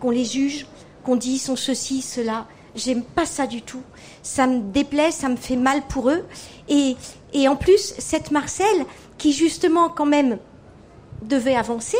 qu'on 0.00 0.10
les 0.10 0.24
juge, 0.24 0.66
qu'on 1.04 1.16
dit 1.16 1.32
ils 1.32 1.38
sont 1.38 1.56
ceci, 1.56 2.02
cela. 2.02 2.46
J'aime 2.74 3.02
pas 3.02 3.26
ça 3.26 3.46
du 3.46 3.62
tout. 3.62 3.82
Ça 4.22 4.46
me 4.46 4.60
déplaît, 4.60 5.10
ça 5.10 5.28
me 5.28 5.36
fait 5.36 5.56
mal 5.56 5.82
pour 5.88 6.10
eux. 6.10 6.24
Et, 6.68 6.96
et 7.32 7.48
en 7.48 7.56
plus, 7.56 7.94
cette 7.98 8.30
Marcel, 8.30 8.66
qui 9.16 9.32
justement 9.32 9.88
quand 9.88 10.06
même 10.06 10.38
devait 11.22 11.56
avancer, 11.56 11.96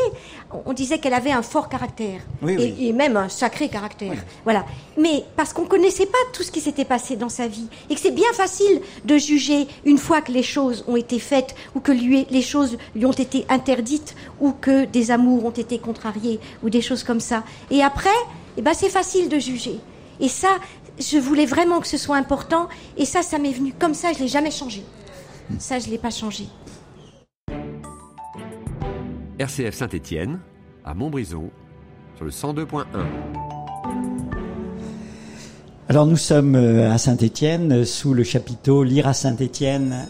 on 0.65 0.71
disait 0.71 0.99
qu'elle 0.99 1.13
avait 1.13 1.33
un 1.33 1.41
fort 1.41 1.67
caractère 1.67 2.21
Oui, 2.41 2.53
et, 2.53 2.57
oui. 2.57 2.87
et 2.87 2.93
même 2.93 3.17
un 3.17 3.27
sacré 3.27 3.67
caractère. 3.67 4.13
Voilà. 4.45 4.65
Mais 4.97 5.25
parce 5.35 5.51
qu'on 5.51 5.65
connaissait 5.65 6.05
pas 6.05 6.17
tout 6.31 6.41
ce 6.41 6.51
qui 6.51 6.61
s'était 6.61 6.85
passé 6.85 7.17
dans 7.17 7.27
sa 7.27 7.45
vie 7.47 7.67
et 7.89 7.95
que 7.95 7.99
c'est 7.99 8.11
bien 8.11 8.31
facile 8.33 8.79
de 9.03 9.17
juger 9.17 9.67
une 9.83 9.97
fois 9.97 10.21
que 10.21 10.31
les 10.31 10.41
choses 10.43 10.85
ont 10.87 10.95
été 10.95 11.19
faites 11.19 11.53
ou 11.75 11.81
que 11.81 11.91
lui, 11.91 12.27
les 12.29 12.41
choses 12.41 12.77
lui 12.95 13.05
ont 13.05 13.11
été 13.11 13.45
interdites 13.49 14.15
ou 14.39 14.53
que 14.53 14.85
des 14.85 15.11
amours 15.11 15.43
ont 15.43 15.49
été 15.51 15.79
contrariés 15.79 16.39
ou 16.63 16.69
des 16.69 16.81
choses 16.81 17.03
comme 17.03 17.19
ça. 17.19 17.43
Et 17.71 17.83
après, 17.83 18.09
eh 18.55 18.61
ben 18.61 18.73
c'est 18.73 18.87
facile 18.89 19.27
de 19.27 19.37
juger. 19.37 19.81
Et 20.19 20.27
ça, 20.27 20.57
je 20.99 21.17
voulais 21.17 21.45
vraiment 21.45 21.79
que 21.79 21.87
ce 21.87 21.97
soit 21.97 22.17
important 22.17 22.67
et 22.97 23.05
ça, 23.05 23.21
ça 23.21 23.37
m'est 23.37 23.53
venu 23.53 23.73
comme 23.77 23.93
ça. 23.93 24.11
Je 24.13 24.19
l'ai 24.19 24.27
jamais 24.27 24.51
changé. 24.51 24.83
Ça, 25.57 25.79
je 25.79 25.89
l'ai 25.89 25.97
pas 25.97 26.11
changé. 26.11 26.45
RCF 29.39 29.73
Saint-Étienne, 29.73 30.39
à 30.83 30.93
Montbrison, 30.93 31.49
sur 32.17 32.25
le 32.25 32.31
102.1. 32.31 32.85
Alors 35.87 36.05
nous 36.05 36.17
sommes 36.17 36.55
euh, 36.55 36.91
à 36.91 36.97
Saint-Étienne, 36.97 37.85
sous 37.85 38.13
le 38.13 38.23
chapiteau 38.23 38.83
Lire 38.83 39.07
à 39.07 39.13
Saint-Étienne, 39.13 40.07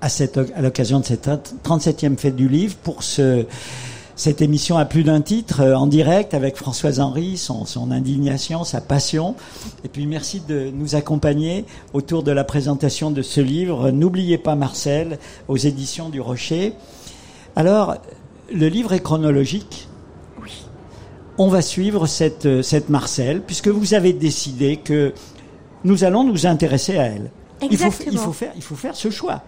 à, 0.00 0.08
cette, 0.08 0.38
à 0.38 0.62
l'occasion 0.62 1.00
de 1.00 1.04
cette 1.04 1.28
37e 1.64 2.16
fête 2.16 2.36
du 2.36 2.48
livre, 2.48 2.76
pour 2.76 3.02
ce, 3.02 3.44
cette 4.22 4.40
émission 4.40 4.78
à 4.78 4.84
plus 4.84 5.02
d'un 5.02 5.20
titre, 5.20 5.62
euh, 5.62 5.74
en 5.74 5.88
direct, 5.88 6.32
avec 6.32 6.56
Françoise 6.56 7.00
Henry, 7.00 7.36
son, 7.36 7.64
son 7.64 7.90
indignation, 7.90 8.62
sa 8.62 8.80
passion. 8.80 9.34
Et 9.84 9.88
puis 9.88 10.06
merci 10.06 10.40
de 10.46 10.70
nous 10.72 10.94
accompagner 10.94 11.64
autour 11.92 12.22
de 12.22 12.30
la 12.30 12.44
présentation 12.44 13.10
de 13.10 13.20
ce 13.20 13.40
livre, 13.40 13.90
N'oubliez 13.90 14.38
pas 14.38 14.54
Marcel, 14.54 15.18
aux 15.48 15.56
éditions 15.56 16.08
du 16.08 16.20
Rocher. 16.20 16.74
Alors, 17.56 17.96
le 18.54 18.68
livre 18.68 18.92
est 18.92 19.02
chronologique. 19.02 19.88
Oui. 20.40 20.52
On 21.36 21.48
va 21.48 21.60
suivre 21.60 22.06
cette, 22.06 22.62
cette 22.62 22.90
Marcel, 22.90 23.42
puisque 23.42 23.68
vous 23.68 23.92
avez 23.92 24.12
décidé 24.12 24.76
que 24.76 25.14
nous 25.82 26.04
allons 26.04 26.22
nous 26.22 26.46
intéresser 26.46 26.96
à 26.96 27.06
elle. 27.06 27.32
Il 27.60 27.76
faut, 27.76 27.86
il, 27.86 27.86
Exactement. 27.86 28.20
faut 28.20 28.32
faire, 28.32 28.52
il 28.54 28.62
faut 28.62 28.76
faire 28.76 28.94
ce 28.94 29.10
choix. 29.10 29.42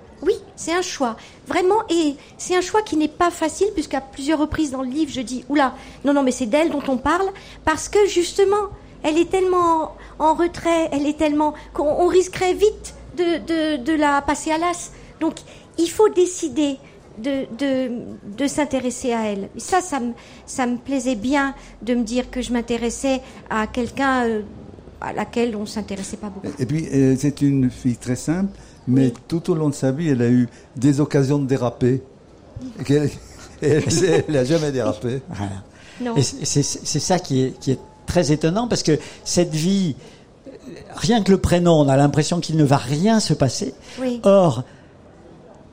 C'est 0.56 0.72
un 0.72 0.82
choix. 0.82 1.16
Vraiment, 1.46 1.82
et 1.88 2.14
c'est 2.38 2.56
un 2.56 2.60
choix 2.60 2.82
qui 2.82 2.96
n'est 2.96 3.08
pas 3.08 3.30
facile, 3.30 3.68
puisqu'à 3.74 4.00
plusieurs 4.00 4.38
reprises 4.38 4.70
dans 4.70 4.82
le 4.82 4.88
livre, 4.88 5.10
je 5.12 5.20
dis, 5.20 5.44
oula, 5.48 5.74
non, 6.04 6.12
non, 6.12 6.22
mais 6.22 6.30
c'est 6.30 6.46
d'elle 6.46 6.70
dont 6.70 6.82
on 6.88 6.96
parle, 6.96 7.26
parce 7.64 7.88
que 7.88 8.06
justement, 8.06 8.70
elle 9.02 9.18
est 9.18 9.30
tellement 9.30 9.96
en 10.18 10.34
retrait, 10.34 10.88
elle 10.92 11.06
est 11.06 11.18
tellement, 11.18 11.54
qu'on 11.72 11.84
on 11.84 12.06
risquerait 12.06 12.54
vite 12.54 12.94
de, 13.16 13.96
la 13.96 14.22
passer 14.22 14.50
à 14.50 14.58
l'as. 14.58 14.90
Donc, 15.20 15.34
il 15.78 15.90
faut 15.90 16.08
décider 16.08 16.78
de, 17.18 18.46
s'intéresser 18.46 19.12
à 19.12 19.26
elle. 19.26 19.48
Ça, 19.56 19.80
ça 19.80 20.00
me, 20.00 20.12
ça 20.46 20.66
me 20.66 20.76
plaisait 20.76 21.14
bien 21.14 21.54
de 21.82 21.94
me 21.94 22.02
dire 22.02 22.30
que 22.30 22.42
je 22.42 22.52
m'intéressais 22.52 23.20
à 23.50 23.66
quelqu'un 23.66 24.24
euh, 24.24 24.42
à 25.00 25.12
laquelle 25.12 25.54
on 25.54 25.66
s'intéressait 25.66 26.16
pas 26.16 26.30
beaucoup. 26.30 26.48
Et 26.58 26.66
puis, 26.66 26.88
euh, 26.92 27.14
c'est 27.18 27.42
une 27.42 27.70
fille 27.70 27.96
très 27.96 28.16
simple, 28.16 28.58
mais 28.86 29.06
Oui. 29.06 29.14
tout 29.28 29.50
au 29.50 29.54
long 29.54 29.68
de 29.68 29.74
sa 29.74 29.90
vie, 29.92 30.08
elle 30.08 30.22
a 30.22 30.28
eu 30.28 30.48
des 30.76 31.00
occasions 31.00 31.38
de 31.38 31.46
déraper. 31.46 32.02
Et 32.88 33.00
elle 33.62 34.24
n'a 34.28 34.44
jamais 34.44 34.72
dérapé. 34.72 35.22
Voilà. 35.28 36.14
C'est 36.44 36.62
ça 36.62 37.18
qui 37.18 37.42
est, 37.42 37.58
qui 37.60 37.70
est 37.72 37.78
très 38.06 38.32
étonnant, 38.32 38.68
parce 38.68 38.82
que 38.82 38.98
cette 39.24 39.54
vie, 39.54 39.96
rien 40.96 41.22
que 41.22 41.30
le 41.30 41.38
prénom, 41.38 41.72
on 41.80 41.88
a 41.88 41.96
l'impression 41.96 42.40
qu'il 42.40 42.56
ne 42.56 42.64
va 42.64 42.76
rien 42.76 43.20
se 43.20 43.32
passer. 43.34 43.74
Oui. 44.00 44.20
Or, 44.24 44.64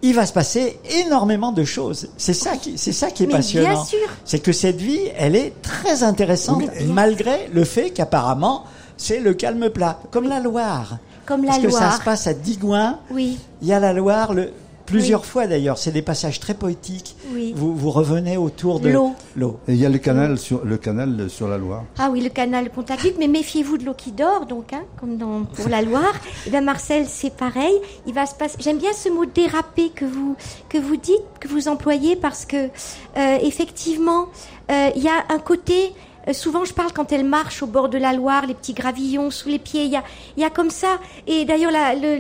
il 0.04 0.16
va 0.16 0.26
se 0.26 0.34
passer 0.34 0.80
énormément 1.06 1.52
de 1.52 1.64
choses. 1.64 2.10
C'est 2.18 2.34
ça 2.34 2.56
qui, 2.58 2.78
c'est 2.78 2.92
ça 2.92 3.12
qui 3.12 3.24
est 3.24 3.28
Mais 3.28 3.34
passionnant. 3.34 3.70
bien 3.74 3.84
sûr. 3.84 4.00
C'est 4.26 4.40
que 4.40 4.52
cette 4.52 4.78
vie, 4.78 5.02
elle 5.18 5.36
est 5.36 5.54
très 5.62 6.04
intéressante, 6.04 6.64
Oui, 6.80 6.86
malgré 6.88 7.50
le 7.54 7.64
fait 7.66 7.92
qu'apparemment, 7.92 8.64
c'est 8.98 9.20
le 9.20 9.34
calme 9.34 9.70
plat, 9.70 10.00
comme 10.12 10.28
la 10.28 10.40
Loire. 10.40 10.98
Comme 11.32 11.46
la 11.46 11.52
Parce 11.52 11.64
que 11.64 11.70
ça 11.70 11.92
se 11.92 12.02
passe 12.02 12.28
à 12.28 12.34
Digoin. 12.34 13.00
Oui. 13.10 13.40
Il 13.62 13.68
y 13.70 13.72
a 13.72 13.80
la 13.80 13.94
Loire, 13.94 14.34
le, 14.34 14.52
plusieurs 14.86 15.22
Oui. 15.22 15.28
fois 15.28 15.48
d'ailleurs. 15.48 15.78
C'est 15.78 15.94
des 15.94 16.02
passages 16.02 16.42
très 16.42 16.54
poétiques. 16.54 17.16
Oui. 17.34 17.54
Vous, 17.56 17.74
vous 17.74 17.90
revenez 17.90 18.36
autour 18.36 18.82
de 18.82 18.90
L'eau. 18.90 19.14
L'eau. 19.38 19.58
Et 19.70 19.72
il 19.72 19.80
y 19.80 19.86
a 19.86 19.90
le 19.90 19.98
canal 19.98 20.38
sur, 20.38 20.66
le 20.66 20.76
canal 20.76 21.30
sur 21.30 21.48
la 21.48 21.58
Loire. 21.58 21.86
Ah 21.98 22.10
oui, 22.12 22.20
le 22.20 22.28
canal 22.28 22.70
Contact 22.70 23.14
mais 23.18 23.30
méfiez-vous 23.30 23.78
de 23.78 23.86
l'eau 23.86 23.94
qui 23.94 24.12
dort, 24.12 24.46
donc, 24.46 24.74
hein, 24.74 24.84
comme 25.00 25.16
dans, 25.16 25.44
pour 25.46 25.70
la 25.70 25.82
Loire. 25.82 26.14
Et 26.46 26.50
bien 26.50 26.60
Marcel, 26.60 27.06
c'est 27.08 27.34
pareil. 27.34 27.76
Il 28.06 28.14
va 28.14 28.26
se 28.26 28.36
passer. 28.36 28.58
J'aime 28.60 28.80
bien 28.80 28.92
ce 28.92 29.08
mot 29.08 29.24
déraper 29.24 29.88
que 29.96 30.04
vous 30.04 30.36
que 30.68 30.78
vous 30.80 30.98
dites, 30.98 31.24
que 31.40 31.48
vous 31.48 31.70
employez, 31.70 32.18
parce 32.18 32.46
que 32.46 32.58
euh, 32.58 33.38
effectivement, 33.42 34.26
euh, 34.70 34.90
il 34.98 35.02
y 35.02 35.08
a 35.08 35.24
un 35.30 35.40
côté. 35.40 35.94
Euh, 36.28 36.34
souvent, 36.34 36.66
je 36.66 36.74
parle 36.74 36.92
quand 36.94 37.12
elle 37.12 37.26
marche 37.26 37.64
au 37.64 37.68
bord 37.68 37.90
de 37.90 37.98
la 37.98 38.14
Loire, 38.14 38.46
les 38.46 38.54
petits 38.54 38.74
gravillons 38.74 39.32
sous 39.32 39.50
les 39.50 39.60
pieds. 39.60 39.84
Il 39.86 39.92
y 39.92 39.96
a, 39.96 40.04
il 40.38 40.42
y 40.42 40.46
a 40.46 40.50
comme 40.50 40.70
ça. 40.70 41.00
Et 41.28 41.46
d'ailleurs, 41.46 41.72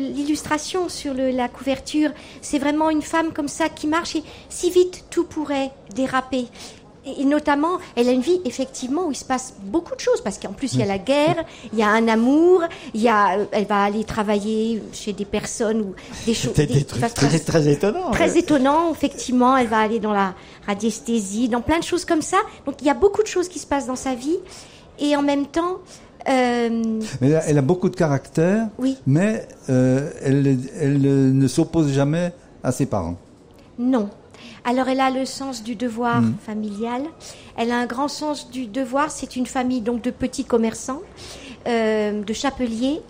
l'illustration 0.05 0.89
sur 0.89 1.13
le- 1.13 1.31
la 1.31 1.47
couverture, 1.47 2.11
c'est 2.41 2.59
vraiment 2.59 2.89
une 2.89 3.01
femme 3.01 3.31
comme 3.33 3.47
ça 3.47 3.69
qui 3.69 3.87
marche. 3.87 4.15
Et 4.15 4.23
si 4.49 4.69
vite, 4.71 5.05
tout 5.09 5.23
pourrait 5.25 5.71
déraper. 5.95 6.47
Et 7.03 7.21
et 7.21 7.25
notamment, 7.25 7.79
elle 7.95 8.07
a 8.09 8.11
une 8.11 8.21
vie 8.21 8.39
effectivement 8.45 9.07
où 9.07 9.11
il 9.11 9.15
se 9.15 9.25
passe 9.25 9.55
beaucoup 9.63 9.95
de 9.95 9.99
choses 9.99 10.21
parce 10.21 10.37
qu'en 10.37 10.53
plus 10.53 10.75
il 10.75 10.81
y 10.81 10.83
a 10.83 10.85
la 10.85 10.99
guerre, 10.99 11.43
il 11.73 11.79
y 11.79 11.81
a 11.81 11.87
un 11.87 12.07
amour, 12.07 12.61
il 12.93 13.01
y 13.01 13.09
a, 13.09 13.39
euh, 13.39 13.45
elle 13.51 13.65
va 13.65 13.81
aller 13.85 14.03
travailler 14.03 14.83
chez 14.93 15.11
des 15.11 15.25
personnes 15.25 15.81
ou 15.81 15.95
des 16.27 16.33
choses. 16.35 16.51
C'était 16.55 16.67
des 16.67 16.81
des- 16.81 16.85
trucs 16.85 17.11
très, 17.15 17.39
très 17.39 17.67
étonnants. 17.69 18.11
très 18.11 18.37
étonnant, 18.37 18.91
effectivement. 18.91 19.57
Elle 19.57 19.65
va 19.65 19.79
aller 19.79 19.99
dans 19.99 20.13
la 20.13 20.35
radiesthésie, 20.65 21.49
dans 21.49 21.61
plein 21.61 21.79
de 21.79 21.83
choses 21.83 22.05
comme 22.05 22.21
ça. 22.21 22.37
Donc 22.65 22.75
il 22.81 22.87
y 22.87 22.89
a 22.89 22.93
beaucoup 22.93 23.21
de 23.23 23.27
choses 23.27 23.47
qui 23.49 23.59
se 23.59 23.67
passent 23.67 23.87
dans 23.87 23.95
sa 23.95 24.15
vie. 24.15 24.37
Et 24.99 25.15
en 25.15 25.21
même 25.23 25.47
temps, 25.47 25.77
euh, 26.29 26.99
Mais 27.21 27.29
elle 27.29 27.35
a, 27.35 27.45
elle 27.47 27.57
a 27.57 27.61
beaucoup 27.63 27.89
de 27.89 27.95
caractère, 27.95 28.67
oui, 28.77 28.97
mais 29.07 29.47
euh, 29.69 30.11
elle, 30.21 30.59
elle 30.79 31.01
ne 31.35 31.47
s'oppose 31.47 31.91
jamais 31.91 32.31
à 32.63 32.71
ses 32.71 32.85
parents. 32.85 33.17
non. 33.79 34.09
Alors 34.63 34.89
elle 34.89 34.99
a 34.99 35.09
le 35.09 35.25
sens 35.25 35.63
du 35.63 35.75
devoir 35.75 36.21
familial. 36.45 37.01
Elle 37.57 37.71
a 37.71 37.77
un 37.79 37.87
grand 37.87 38.07
sens 38.07 38.51
du 38.51 38.67
devoir. 38.67 39.09
C'est 39.09 39.35
une 39.35 39.47
famille 39.47 39.81
donc 39.81 40.03
de 40.03 40.11
petits 40.11 40.45
commerçants, 40.45 41.01
euh, 41.67 42.23
de 42.23 42.33
chapeliers, 42.33 43.01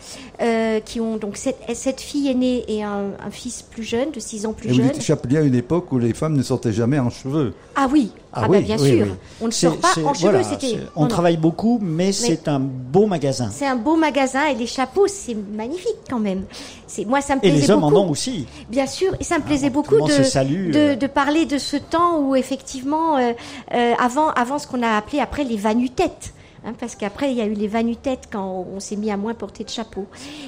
euh, 0.42 0.80
qui 0.80 1.00
ont 1.00 1.18
donc 1.18 1.38
cette, 1.38 1.58
cette 1.74 2.02
fille 2.02 2.30
est 2.30 2.34
née 2.36 2.64
et 2.68 2.84
un, 2.84 3.12
un 3.26 3.32
fils 3.32 3.62
plus 3.62 3.84
jeune, 3.84 4.12
de 4.12 4.20
6 4.20 4.46
ans 4.46 4.54
plus 4.54 4.70
Et 4.70 4.72
vous 4.74 4.78
jeune. 4.80 4.90
dites 4.92 5.02
chapelier 5.04 5.38
à 5.38 5.42
une 5.42 5.56
époque 5.56 5.92
où 5.92 6.00
les 6.00 6.14
femmes 6.14 6.36
ne 6.36 6.44
sortaient 6.44 6.74
jamais 6.74 7.00
en 7.00 7.10
cheveux. 7.10 7.54
Ah 7.76 7.88
oui, 7.92 8.12
ah, 8.34 8.48
bah, 8.48 8.60
bien 8.60 8.78
sûr. 8.78 9.08
On 9.42 9.46
ne 9.48 9.52
sort 9.52 9.78
pas 9.78 9.90
en 10.04 10.14
cheveux. 10.14 10.30
voilà, 10.30 10.44
C'était. 10.44 10.68
c'est- 10.68 10.78
On 10.96 11.02
non, 11.02 11.04
non. 11.04 11.08
travaille 11.08 11.38
beaucoup, 11.38 11.80
mais, 11.82 12.12
c'est 12.12 12.48
un 12.48 12.60
beau 12.60 13.06
magasin. 13.06 13.50
C'est 13.52 13.68
un 13.68 13.76
beau 13.76 13.96
magasin 13.96 14.48
et 14.48 14.56
les 14.56 14.68
chapeaux, 14.68 15.08
c'est 15.08 15.36
magnifique 15.36 15.96
quand 16.10 16.20
même. 16.20 16.44
C'est 16.88 17.06
moi, 17.06 17.22
ça 17.22 17.36
me 17.36 17.40
Et 17.40 17.50
plaisait 17.50 17.62
les 17.62 17.72
hommes 17.72 17.82
beaucoup. 17.82 17.96
en 17.96 18.08
ont 18.08 18.10
aussi. 18.10 18.46
Bien 18.70 18.88
sûr, 18.88 19.14
et 19.20 19.24
ça 19.24 19.38
me 19.38 19.44
plaisait 19.44 19.70
bon, 19.70 19.82
tout 19.82 19.92
beaucoup 19.96 20.08
de, 20.10 20.14
se 20.14 20.24
salue, 20.24 20.72
de, 20.72 20.78
euh. 20.80 20.96
de 20.96 21.08
parler 21.08 21.46
de 21.46 21.58
ce 21.58 21.78
temps 21.78 22.20
où 22.20 22.36
effectivement, 22.36 23.18
euh, 23.18 23.32
euh, 23.74 23.94
avant, 24.00 24.30
avant 24.32 24.60
ce 24.60 24.68
qu'on 24.68 24.84
a 24.84 24.98
appelé 24.98 25.20
après 25.20 25.44
les 25.46 25.56
vanutettes. 25.58 26.34
Hein, 26.64 26.74
parce 26.80 26.96
qu'après, 26.96 27.32
il 27.32 27.38
y 27.38 27.42
a 27.42 27.46
eu 27.46 27.54
les 27.54 27.68
vanutettes 27.68 28.30
quand 28.32 28.68
on 28.72 28.80
s'est 28.80 28.96
mis 28.96 29.10
à 29.10 29.18
moins 29.18 29.34
porter 29.34 29.64
de 29.64 29.70
chapeau. 29.70 30.06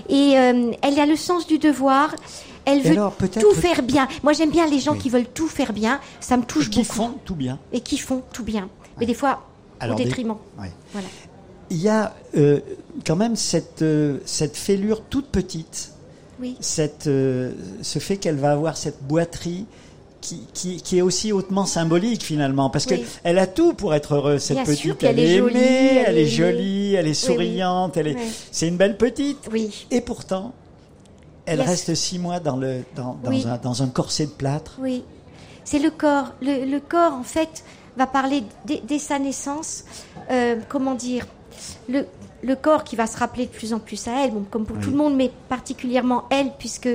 Et 0.09 0.37
euh, 0.37 0.71
elle 0.83 0.99
a 0.99 1.05
le 1.07 1.15
sens 1.15 1.47
du 1.47 1.57
devoir. 1.57 2.13
Elle 2.65 2.81
veut 2.81 2.91
alors, 2.91 3.15
tout 3.17 3.53
faire 3.55 3.81
bien. 3.81 4.07
Moi, 4.21 4.33
j'aime 4.33 4.51
bien 4.51 4.67
les 4.67 4.79
gens 4.79 4.95
qui 4.95 5.09
veulent 5.09 5.25
tout 5.33 5.47
faire 5.47 5.73
bien. 5.73 5.99
Ça 6.19 6.37
me 6.37 6.43
touche 6.43 6.67
Et 6.67 6.69
qui 6.69 6.79
beaucoup. 6.83 6.93
font 6.93 7.13
tout 7.25 7.35
bien. 7.35 7.57
Et 7.71 7.81
qui 7.81 7.97
font 7.97 8.21
tout 8.31 8.43
bien. 8.43 8.69
Mais 8.99 9.05
des 9.07 9.15
fois, 9.15 9.43
Alors, 9.79 9.95
au 9.95 9.97
des- 9.97 10.05
détriment. 10.05 10.35
Ouais. 10.59 10.71
Voilà. 10.91 11.07
Il 11.71 11.77
y 11.81 11.89
a 11.89 12.13
euh, 12.37 12.59
quand 13.05 13.15
même 13.15 13.35
cette, 13.35 13.81
euh, 13.81 14.19
cette 14.25 14.55
fêlure 14.55 15.01
toute 15.09 15.27
petite, 15.29 15.93
Oui. 16.39 16.55
cette, 16.59 17.05
ce 17.05 17.99
fait 17.99 18.17
qu'elle 18.17 18.37
va 18.37 18.51
avoir 18.51 18.77
cette 18.77 19.01
boiterie 19.03 19.65
qui, 20.23 20.41
qui, 20.53 20.81
qui 20.81 20.97
est 20.97 21.01
aussi 21.01 21.31
hautement 21.31 21.65
symbolique 21.65 22.23
finalement, 22.23 22.69
parce 22.69 22.85
Oui. 22.89 23.01
que 23.01 23.05
elle 23.23 23.37
a 23.37 23.45
tout 23.45 23.73
pour 23.73 23.93
être 23.93 24.13
heureuse, 24.15 24.41
cette 24.41 24.57
Bien 24.57 24.65
petite. 24.65 24.79
sûr, 24.81 24.95
elle, 25.01 25.07
elle 25.09 25.19
est 25.19 25.37
jolie, 25.37 25.55
aimée, 25.57 25.95
elle 25.97 26.05
elle 26.07 26.17
est 26.17 26.25
jolie, 26.25 26.93
elle 26.95 27.07
est 27.07 27.27
Oui, 27.27 27.35
oui. 27.37 27.45
souriante, 27.45 27.97
elle 27.97 28.07
est, 28.07 28.17
c'est 28.51 28.67
une 28.67 28.77
belle 28.77 28.97
petite. 28.97 29.39
Oui. 29.51 29.85
Et 29.91 30.01
pourtant, 30.01 30.53
Elle 31.45 31.59
Yes. 31.59 31.67
reste 31.67 31.93
six 31.95 32.19
mois 32.19 32.39
dans, 32.39 32.55
le, 32.55 32.83
dans, 32.95 33.17
un, 33.25 33.57
dans 33.57 33.83
un 33.83 33.87
corset 33.87 34.27
de 34.27 34.31
plâtre. 34.31 34.77
Oui, 34.79 35.03
c'est 35.65 35.79
le 35.79 35.89
corps. 35.91 36.31
Le, 36.41 36.63
le 36.65 36.79
corps, 36.79 37.11
en 37.13 37.23
fait, 37.23 37.65
va 37.97 38.07
parler 38.07 38.43
dès, 38.65 38.81
dès 38.87 38.97
sa 38.99 39.19
naissance. 39.19 39.83
euh, 40.31 40.55
comment 40.69 40.95
dire 40.95 41.25
le, 41.89 42.05
le 42.41 42.55
corps 42.55 42.83
qui 42.85 42.95
va 42.95 43.07
se 43.07 43.17
rappeler 43.17 43.45
de 43.45 43.51
plus 43.51 43.73
en 43.73 43.79
plus 43.79 44.07
à 44.07 44.23
elle, 44.23 44.31
bon, 44.31 44.45
comme 44.49 44.65
pour 44.65 44.79
tout 44.79 44.89
le 44.89 44.95
monde, 44.97 45.15
mais 45.15 45.29
particulièrement 45.49 46.23
elle, 46.31 46.51
puisque 46.57 46.89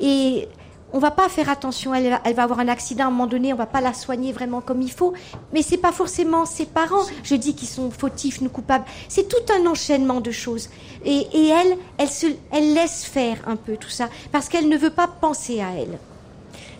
et 0.00 0.48
on 0.92 0.98
va 0.98 1.10
pas 1.10 1.28
faire 1.28 1.48
attention. 1.48 1.94
Elle, 1.94 2.10
va- 2.10 2.20
elle 2.24 2.34
va 2.34 2.42
avoir 2.44 2.60
un 2.60 2.68
accident 2.68 3.04
à 3.04 3.06
un 3.08 3.10
moment 3.10 3.26
donné. 3.26 3.52
On 3.52 3.56
va 3.56 3.66
pas 3.66 3.80
la 3.80 3.94
soigner 3.94 4.32
vraiment 4.32 4.60
comme 4.60 4.82
il 4.82 4.90
faut. 4.90 5.12
Mais 5.52 5.62
c'est 5.62 5.76
pas 5.78 5.92
forcément 5.92 6.44
ses 6.46 6.66
parents. 6.66 7.04
Je 7.22 7.34
dis 7.34 7.54
qu'ils 7.54 7.68
sont 7.68 7.90
fautifs, 7.90 8.40
nous 8.40 8.50
coupables. 8.50 8.84
C'est 9.08 9.28
tout 9.28 9.52
un 9.52 9.66
enchaînement 9.66 10.20
de 10.20 10.30
choses. 10.30 10.68
Et, 11.04 11.26
et 11.32 11.48
elle, 11.48 11.76
elle 11.98 12.08
se, 12.10 12.26
elle 12.50 12.74
laisse 12.74 13.04
faire 13.04 13.38
un 13.46 13.56
peu 13.56 13.76
tout 13.76 13.90
ça 13.90 14.08
parce 14.30 14.48
qu'elle 14.48 14.68
ne 14.68 14.76
veut 14.76 14.90
pas 14.90 15.08
penser 15.08 15.60
à 15.60 15.70
elle. 15.76 15.98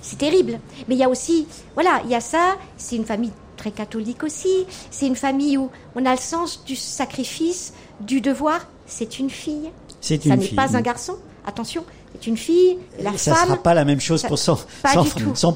C'est 0.01 0.19
terrible. 0.19 0.59
Mais 0.89 0.95
il 0.97 0.99
y 0.99 1.05
a 1.05 1.09
aussi, 1.09 1.47
voilà, 1.75 2.01
il 2.05 2.11
y 2.11 2.15
a 2.15 2.21
ça. 2.21 2.57
C'est 2.77 2.97
une 2.97 3.05
famille 3.07 3.33
très 3.57 3.71
catholique 3.71 4.25
aussi. 4.25 4.67
C'est 4.91 5.07
une 5.07 5.17
famille 5.17 5.57
où 5.57 5.71
on 5.95 6.05
a 6.07 6.11
le 6.13 6.19
sens 6.21 6.65
du 6.65 6.75
sacrifice, 6.77 7.73
du 8.01 8.21
devoir. 8.21 8.67
C'est 8.87 9.19
une 9.19 9.31
fille. 9.31 9.71
C'est 10.01 10.21
Ça 10.23 10.35
une 10.35 10.41
n'est 10.41 10.47
fille. 10.47 10.57
pas 10.57 10.77
un 10.77 10.81
garçon. 10.81 11.17
Attention, 11.47 11.85
c'est 12.15 12.27
une 12.27 12.37
fille. 12.37 12.79
La 13.01 13.17
ça 13.17 13.35
femme. 13.35 13.47
sera 13.49 13.57
pas 13.63 13.75
la 13.75 13.85
même 13.85 14.01
chose 14.01 14.21
ça- 14.21 14.29
pour 14.29 14.39
son, 14.39 14.57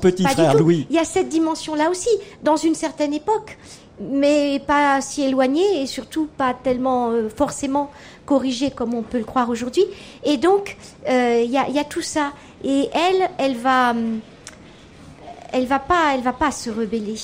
petit 0.01 0.23
Pas 0.23 0.31
frère. 0.31 0.55
Louis. 0.55 0.87
Il 0.91 0.97
y 0.97 0.99
a 0.99 1.05
cette 1.05 1.29
dimension-là 1.29 1.91
aussi, 1.91 2.09
dans 2.43 2.57
une 2.57 2.75
certaine 2.75 3.13
époque, 3.15 3.57
mais 4.01 4.61
pas 4.67 5.01
si 5.01 5.23
éloignée 5.23 5.83
et 5.83 5.87
surtout 5.87 6.29
pas 6.37 6.55
tellement 6.55 7.11
euh, 7.11 7.29
forcément 7.35 7.91
corrigée 8.27 8.71
comme 8.71 8.95
on 8.95 9.03
peut 9.03 9.19
le 9.19 9.25
croire 9.25 9.49
aujourd'hui. 9.51 9.85
Et 10.25 10.37
donc, 10.37 10.77
euh, 11.09 11.43
il 11.45 11.51
y, 11.51 11.59
a, 11.59 11.69
il 11.69 11.75
y 11.75 11.79
a 11.79 11.85
tout 11.85 12.03
ça. 12.03 12.33
Et 12.65 12.89
elle, 12.93 13.29
elle 13.39 13.57
va, 13.57 13.91
hum, 13.91 14.21
elle 15.53 15.67
va 15.67 15.79
pas, 15.79 16.15
elle 16.15 16.23
va 16.23 16.33
pas 16.33 16.51
se 16.51 16.71
rebeller. 16.71 17.19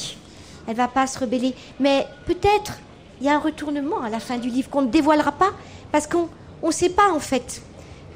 Elle 0.68 0.76
va 0.76 0.88
pas 0.88 1.06
se 1.06 1.18
rebeller. 1.18 1.54
Mais 1.80 2.06
peut-être 2.26 2.78
il 3.20 3.26
y 3.26 3.28
a 3.28 3.34
un 3.34 3.38
retournement 3.40 4.00
à 4.02 4.10
la 4.10 4.18
fin 4.20 4.36
du 4.38 4.48
livre 4.48 4.68
qu'on 4.70 4.82
ne 4.82 4.88
dévoilera 4.88 5.32
pas 5.32 5.50
parce 5.92 6.06
qu'on 6.06 6.28
on 6.62 6.70
sait 6.70 6.90
pas 6.90 7.10
en 7.12 7.20
fait 7.20 7.62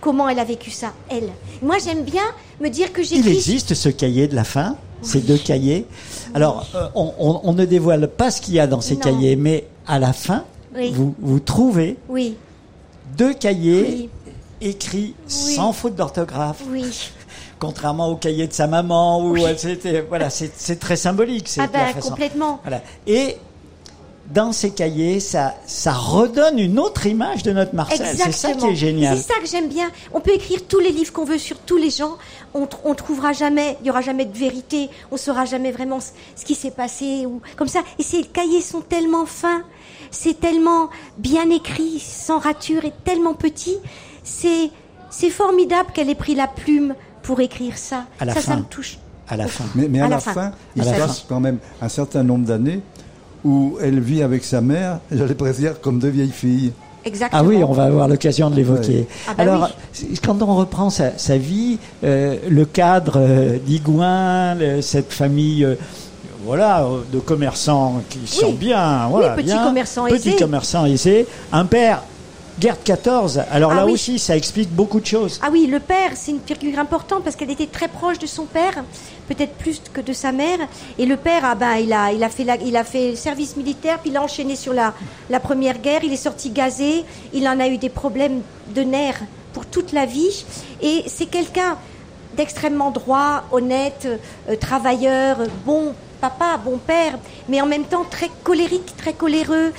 comment 0.06 0.28
elle 0.28 0.38
a 0.38 0.44
vécu 0.44 0.70
ça, 0.70 0.92
elle. 1.10 1.30
Moi, 1.62 1.78
j'aime 1.84 2.04
bien 2.04 2.22
me 2.60 2.68
dire 2.68 2.92
que 2.92 3.00
Il 3.00 3.06
j'écris. 3.08 3.32
existe 3.32 3.74
ce 3.74 3.88
cahier 3.88 4.28
de 4.28 4.36
la 4.36 4.44
fin, 4.44 4.76
ces 5.02 5.18
deux 5.20 5.36
cahiers. 5.36 5.84
Alors, 6.32 6.64
euh, 6.76 6.86
on, 6.94 7.12
on- 7.18 7.40
on 7.42 7.52
ne 7.54 7.64
dévoile 7.64 8.06
pas 8.06 8.30
ce 8.30 8.40
qu'il 8.40 8.54
y 8.54 8.60
a 8.60 8.68
dans 8.68 8.80
ces 8.80 8.94
Non. 8.94 9.00
cahiers, 9.00 9.34
mais 9.34 9.66
à 9.84 9.98
la 9.98 10.12
fin, 10.12 10.44
Oui. 10.76 10.92
vous, 10.94 11.12
vous 11.18 11.40
trouvez 11.40 11.96
Oui, 12.08 12.36
deux 13.18 13.34
cahiers 13.34 13.82
Oui. 13.88 14.10
écrits 14.60 15.16
sans 15.26 15.72
faute 15.72 15.96
d'orthographe, 15.96 16.62
oui. 16.70 16.84
contrairement 17.58 18.08
au 18.08 18.14
cahier 18.16 18.46
de 18.46 18.52
sa 18.52 18.68
maman 18.68 19.26
où 19.26 19.36
elle 19.36 19.58
s'était. 19.58 20.02
Voilà, 20.08 20.30
c'est 20.30 20.78
très 20.78 20.94
symbolique. 20.96 21.48
c'est 21.48 21.62
Ah 21.62 21.66
ben 21.72 21.86
façon- 21.94 22.10
complètement. 22.10 22.60
Voilà. 22.62 22.80
Et 23.08 23.38
dans 24.32 24.52
ces 24.52 24.70
cahiers, 24.70 25.20
ça, 25.20 25.54
ça 25.66 25.92
redonne 25.92 26.58
une 26.58 26.78
autre 26.78 27.06
image 27.06 27.42
de 27.42 27.52
notre 27.52 27.74
Marcel. 27.74 28.06
C'est 28.16 28.32
ça 28.32 28.52
qui 28.52 28.66
est 28.66 28.74
génial. 28.74 29.16
C'est 29.16 29.32
ça 29.32 29.38
que 29.40 29.46
j'aime 29.46 29.68
bien. 29.68 29.88
On 30.12 30.20
peut 30.20 30.32
écrire 30.34 30.60
tous 30.66 30.80
les 30.80 30.90
livres 30.90 31.12
qu'on 31.12 31.24
veut 31.24 31.38
sur 31.38 31.58
tous 31.58 31.76
les 31.76 31.90
gens. 31.90 32.16
On, 32.54 32.68
on 32.84 32.94
trouvera 32.94 33.32
jamais, 33.32 33.76
il 33.80 33.86
y 33.86 33.90
aura 33.90 34.00
jamais 34.00 34.24
de 34.24 34.36
vérité. 34.36 34.90
On 35.12 35.16
saura 35.16 35.44
jamais 35.44 35.70
vraiment 35.70 36.00
ce, 36.00 36.10
ce 36.34 36.44
qui 36.44 36.54
s'est 36.54 36.70
passé 36.70 37.24
ou 37.26 37.40
comme 37.56 37.68
ça. 37.68 37.80
Et 37.98 38.02
ces 38.02 38.24
cahiers 38.24 38.62
sont 38.62 38.80
tellement 38.80 39.26
fins, 39.26 39.62
c'est 40.10 40.40
tellement 40.40 40.90
bien 41.18 41.48
écrit, 41.50 42.00
sans 42.00 42.38
rature 42.38 42.84
et 42.84 42.92
tellement 43.04 43.34
petit. 43.34 43.76
C'est 44.24 44.70
c'est 45.08 45.30
formidable 45.30 45.90
qu'elle 45.94 46.10
ait 46.10 46.14
pris 46.16 46.34
la 46.34 46.48
plume 46.48 46.94
pour 47.22 47.40
écrire 47.40 47.78
ça. 47.78 48.04
À 48.18 48.24
la 48.24 48.34
ça, 48.34 48.40
fin. 48.40 48.52
ça 48.52 48.56
me 48.58 48.64
touche. 48.64 48.98
À 49.28 49.36
la 49.36 49.46
fin. 49.46 49.64
Mais, 49.74 49.88
mais 49.88 50.00
à, 50.00 50.04
À 50.04 50.08
la 50.08 50.14
la 50.16 50.20
fin. 50.20 50.32
fin, 50.32 50.52
il 50.76 50.84
se 50.84 50.90
passe 50.90 51.24
quand 51.28 51.40
même 51.40 51.58
un 51.80 51.88
certain 51.88 52.22
nombre 52.22 52.44
d'années 52.46 52.80
où 53.46 53.78
elle 53.80 54.00
vit 54.00 54.22
avec 54.22 54.44
sa 54.44 54.60
mère, 54.60 54.98
j'allais 55.10 55.34
presque 55.34 55.60
dire 55.60 55.80
comme 55.80 55.98
deux 56.00 56.08
vieilles 56.08 56.30
filles. 56.30 56.72
Exactement. 57.04 57.40
Ah 57.40 57.46
oui, 57.46 57.62
on 57.62 57.72
va 57.72 57.84
avoir 57.84 58.08
l'occasion 58.08 58.50
de 58.50 58.56
l'évoquer. 58.56 58.96
Ouais. 58.98 59.06
Ah 59.28 59.34
bah 59.36 59.42
Alors, 59.44 59.70
quand 60.24 60.42
on 60.42 60.56
reprend 60.56 60.90
sa, 60.90 61.16
sa 61.16 61.38
vie, 61.38 61.78
euh, 62.02 62.36
le 62.48 62.64
cadre 62.64 63.14
euh, 63.18 63.58
d'Igouin, 63.64 64.56
cette 64.82 65.12
famille, 65.12 65.64
euh, 65.64 65.76
voilà, 66.44 66.84
de 67.12 67.20
commerçants 67.20 68.02
qui 68.10 68.26
sont 68.26 68.52
bien, 68.52 69.06
voilà, 69.08 69.34
petits 69.34 69.46
bien, 69.46 69.64
commerçants 69.64 70.06
petits 70.06 70.30
aisés. 70.30 70.36
commerçants 70.38 70.84
aisés, 70.86 71.26
un 71.52 71.64
père, 71.64 72.02
guerre 72.58 72.76
de 72.76 72.82
14. 72.84 73.42
Alors 73.50 73.72
Ah 73.72 73.76
là 73.76 73.86
oui. 73.86 73.92
aussi, 73.92 74.18
ça 74.18 74.36
explique 74.36 74.70
beaucoup 74.70 75.00
de 75.00 75.06
choses. 75.06 75.38
Ah 75.42 75.48
oui, 75.52 75.66
le 75.66 75.80
père, 75.80 76.12
c'est 76.14 76.30
une 76.32 76.40
figure 76.40 76.78
importante 76.78 77.22
parce 77.24 77.36
qu'elle 77.36 77.50
était 77.50 77.66
très 77.66 77.88
proche 77.88 78.18
de 78.18 78.26
son 78.26 78.44
père, 78.44 78.82
peut-être 79.28 79.54
plus 79.54 79.80
que 79.92 80.00
de 80.00 80.12
sa 80.12 80.32
mère. 80.32 80.58
Et 80.98 81.06
le 81.06 81.16
père, 81.16 81.42
ah 81.44 81.54
ben, 81.54 81.74
il 81.76 81.92
a, 81.92 82.12
il 82.12 82.22
a 82.24 82.28
fait, 82.28 82.44
la- 82.44 82.56
il 82.56 82.76
a 82.76 82.84
fait 82.84 83.10
le 83.10 83.16
service 83.16 83.56
militaire, 83.56 83.98
puis 84.00 84.10
il 84.10 84.16
a 84.16 84.22
enchaîné 84.22 84.56
sur 84.56 84.72
la, 84.72 84.94
la 85.30 85.40
première 85.40 85.78
guerre. 85.78 86.00
Il 86.04 86.12
est 86.12 86.16
sorti 86.16 86.50
gazé. 86.50 87.04
Il 87.32 87.46
en 87.48 87.60
a 87.60 87.68
eu 87.68 87.78
des 87.78 87.90
problèmes 87.90 88.40
de 88.74 88.82
nerfs 88.82 89.20
pour 89.52 89.66
toute 89.66 89.92
la 89.92 90.06
vie. 90.06 90.44
Et 90.82 91.04
c'est 91.08 91.26
quelqu'un 91.26 91.76
d'extrêmement 92.36 92.90
droit, 92.90 93.44
honnête, 93.52 94.06
euh, 94.48 94.56
travailleur, 94.56 95.38
bon 95.64 95.94
papa, 96.20 96.58
bon 96.62 96.78
père, 96.78 97.18
mais 97.48 97.60
en 97.60 97.66
même 97.66 97.84
temps 97.84 98.04
très 98.10 98.30
colérique, 98.42 98.94
très 98.96 99.12
coléreux, 99.12 99.72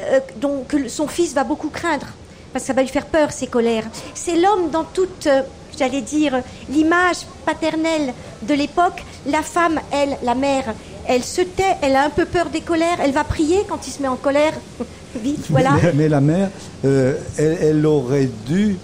euh, 0.00 0.20
donc 0.36 0.68
que 0.68 0.88
son 0.88 1.08
fils 1.08 1.34
va 1.34 1.44
beaucoup 1.44 1.68
craindre 1.68 2.06
parce 2.52 2.64
que 2.64 2.66
ça 2.68 2.72
va 2.72 2.82
lui 2.82 2.88
faire 2.88 3.06
peur 3.06 3.32
ces 3.32 3.46
colères. 3.46 3.84
C'est 4.14 4.36
l'homme 4.36 4.70
dans 4.70 4.84
toute, 4.84 5.26
euh, 5.26 5.42
j'allais 5.78 6.00
dire, 6.00 6.40
l'image 6.70 7.18
paternelle 7.44 8.12
de 8.42 8.54
l'époque. 8.54 9.04
La 9.26 9.42
femme, 9.42 9.80
elle, 9.92 10.16
la 10.22 10.34
mère, 10.34 10.74
elle 11.06 11.22
se 11.22 11.42
tait, 11.42 11.76
elle 11.82 11.96
a 11.96 12.04
un 12.04 12.10
peu 12.10 12.24
peur 12.24 12.50
des 12.50 12.60
colères, 12.60 12.98
elle 13.02 13.12
va 13.12 13.24
prier 13.24 13.64
quand 13.68 13.86
il 13.86 13.90
se 13.90 14.02
met 14.02 14.08
en 14.08 14.16
colère. 14.16 14.52
Vite, 15.16 15.46
voilà. 15.48 15.70
Mais, 15.94 16.08
la 16.08 16.20
mère, 16.20 16.50
euh, 16.84 17.14
elle 17.38 17.84
aurait 17.86 18.28
dû 18.46 18.76